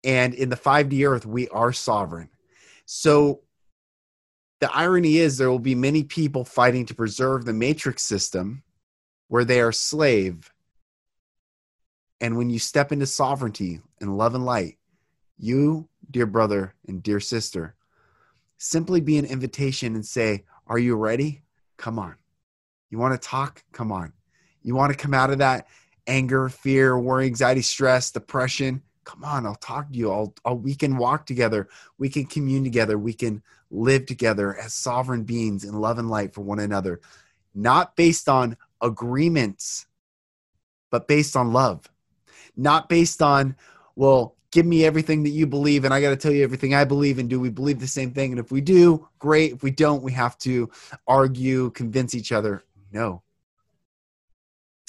And 0.04 0.34
in 0.34 0.50
the 0.50 0.56
5D 0.56 1.08
earth, 1.08 1.24
we 1.24 1.48
are 1.48 1.72
sovereign. 1.72 2.28
So 2.84 3.40
the 4.60 4.70
irony 4.70 5.16
is 5.16 5.38
there 5.38 5.50
will 5.50 5.58
be 5.58 5.74
many 5.74 6.04
people 6.04 6.44
fighting 6.44 6.84
to 6.84 6.94
preserve 6.94 7.46
the 7.46 7.54
matrix 7.54 8.02
system 8.02 8.62
where 9.28 9.46
they 9.46 9.62
are 9.62 9.72
slave. 9.72 10.52
And 12.20 12.36
when 12.36 12.50
you 12.50 12.58
step 12.58 12.92
into 12.92 13.06
sovereignty 13.06 13.80
and 14.02 14.18
love 14.18 14.34
and 14.34 14.44
light, 14.44 14.76
you 15.40 15.88
dear 16.10 16.26
brother 16.26 16.74
and 16.86 17.02
dear 17.02 17.20
sister, 17.20 17.74
simply 18.58 19.00
be 19.00 19.18
an 19.18 19.24
invitation 19.24 19.94
and 19.94 20.04
say, 20.04 20.44
Are 20.66 20.78
you 20.78 20.96
ready? 20.96 21.42
Come 21.76 21.98
on. 21.98 22.16
You 22.90 22.98
want 22.98 23.20
to 23.20 23.28
talk? 23.28 23.64
Come 23.72 23.90
on. 23.90 24.12
You 24.62 24.74
want 24.74 24.92
to 24.92 24.98
come 24.98 25.14
out 25.14 25.30
of 25.30 25.38
that 25.38 25.66
anger, 26.06 26.48
fear, 26.48 26.98
worry, 26.98 27.26
anxiety, 27.26 27.62
stress, 27.62 28.10
depression? 28.10 28.82
Come 29.04 29.24
on, 29.24 29.46
I'll 29.46 29.54
talk 29.54 29.90
to 29.90 29.98
you. 29.98 30.10
I'll, 30.10 30.34
I'll, 30.44 30.58
we 30.58 30.74
can 30.74 30.96
walk 30.96 31.24
together. 31.24 31.68
We 31.98 32.08
can 32.08 32.26
commune 32.26 32.64
together. 32.64 32.98
We 32.98 33.14
can 33.14 33.42
live 33.70 34.06
together 34.06 34.56
as 34.56 34.74
sovereign 34.74 35.24
beings 35.24 35.64
in 35.64 35.72
love 35.74 35.98
and 35.98 36.10
light 36.10 36.34
for 36.34 36.42
one 36.42 36.58
another, 36.58 37.00
not 37.54 37.96
based 37.96 38.28
on 38.28 38.56
agreements, 38.82 39.86
but 40.90 41.08
based 41.08 41.36
on 41.36 41.52
love. 41.52 41.88
Not 42.56 42.88
based 42.88 43.22
on, 43.22 43.56
well, 43.94 44.36
give 44.52 44.66
me 44.66 44.84
everything 44.84 45.22
that 45.22 45.30
you 45.30 45.46
believe 45.46 45.84
and 45.84 45.94
i 45.94 46.00
got 46.00 46.10
to 46.10 46.16
tell 46.16 46.32
you 46.32 46.42
everything 46.42 46.74
i 46.74 46.84
believe 46.84 47.18
and 47.18 47.30
do 47.30 47.38
we 47.38 47.50
believe 47.50 47.78
the 47.78 47.86
same 47.86 48.10
thing? 48.12 48.32
And 48.32 48.40
if 48.40 48.50
we 48.50 48.60
do 48.60 49.08
great. 49.18 49.52
If 49.52 49.62
we 49.62 49.70
don't 49.70 50.02
we 50.02 50.12
have 50.12 50.36
to 50.38 50.70
argue 51.06 51.70
convince 51.70 52.14
each 52.14 52.32
other. 52.32 52.64
No. 52.92 53.22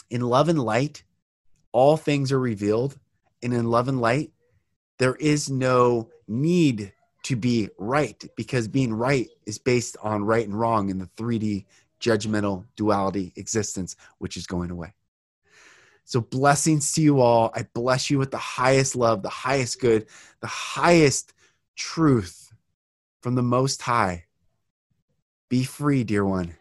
In 0.09 0.22
love 0.22 0.49
and 0.49 0.59
light 0.59 1.03
all 1.72 1.97
things 1.97 2.32
are 2.32 2.39
revealed 2.39 2.97
and 3.43 3.53
in 3.53 3.66
love 3.66 3.88
and 3.88 4.01
light 4.01 4.32
there 4.97 5.16
is 5.16 5.49
no 5.49 6.09
need 6.28 6.91
to 7.24 7.36
be 7.36 7.70
right 7.78 8.24
because 8.36 8.68
being 8.68 8.93
right 8.93 9.30
is 9.45 9.57
based 9.57 9.95
on 10.01 10.24
right 10.24 10.45
and 10.45 10.59
wrong 10.59 10.89
in 10.89 10.97
the 10.97 11.09
3d 11.18 11.66
judgmental 11.99 12.66
duality 12.76 13.32
existence 13.36 13.95
which 14.18 14.36
is 14.36 14.47
going 14.47 14.72
away 14.72 14.93
so, 16.12 16.20
blessings 16.20 16.91
to 16.95 17.01
you 17.01 17.22
all. 17.22 17.51
I 17.55 17.66
bless 17.74 18.09
you 18.09 18.18
with 18.18 18.32
the 18.32 18.38
highest 18.38 18.97
love, 18.97 19.24
the 19.24 19.30
highest 19.30 19.80
good, 19.80 20.07
the 20.41 20.47
highest 20.47 21.32
truth 21.78 22.53
from 23.22 23.36
the 23.36 23.41
Most 23.41 23.82
High. 23.82 24.26
Be 25.49 25.64
free, 25.64 26.03
dear 26.03 26.26
one, 26.26 26.57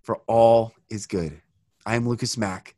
for 0.00 0.22
all 0.26 0.72
is 0.88 1.04
good. 1.04 1.38
I 1.84 1.96
am 1.96 2.08
Lucas 2.08 2.38
Mack. 2.38 2.76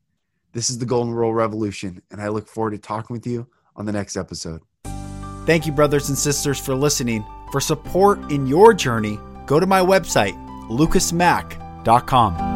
This 0.52 0.68
is 0.68 0.78
the 0.78 0.84
Golden 0.84 1.14
Rule 1.14 1.32
Revolution, 1.32 2.02
and 2.10 2.20
I 2.20 2.26
look 2.26 2.48
forward 2.48 2.72
to 2.72 2.78
talking 2.78 3.14
with 3.14 3.24
you 3.24 3.46
on 3.76 3.86
the 3.86 3.92
next 3.92 4.16
episode. 4.16 4.62
Thank 5.46 5.64
you, 5.64 5.70
brothers 5.70 6.08
and 6.08 6.18
sisters, 6.18 6.58
for 6.58 6.74
listening. 6.74 7.24
For 7.52 7.60
support 7.60 8.32
in 8.32 8.48
your 8.48 8.74
journey, 8.74 9.20
go 9.46 9.60
to 9.60 9.66
my 9.66 9.80
website, 9.80 10.34
lucasmack.com. 10.68 12.49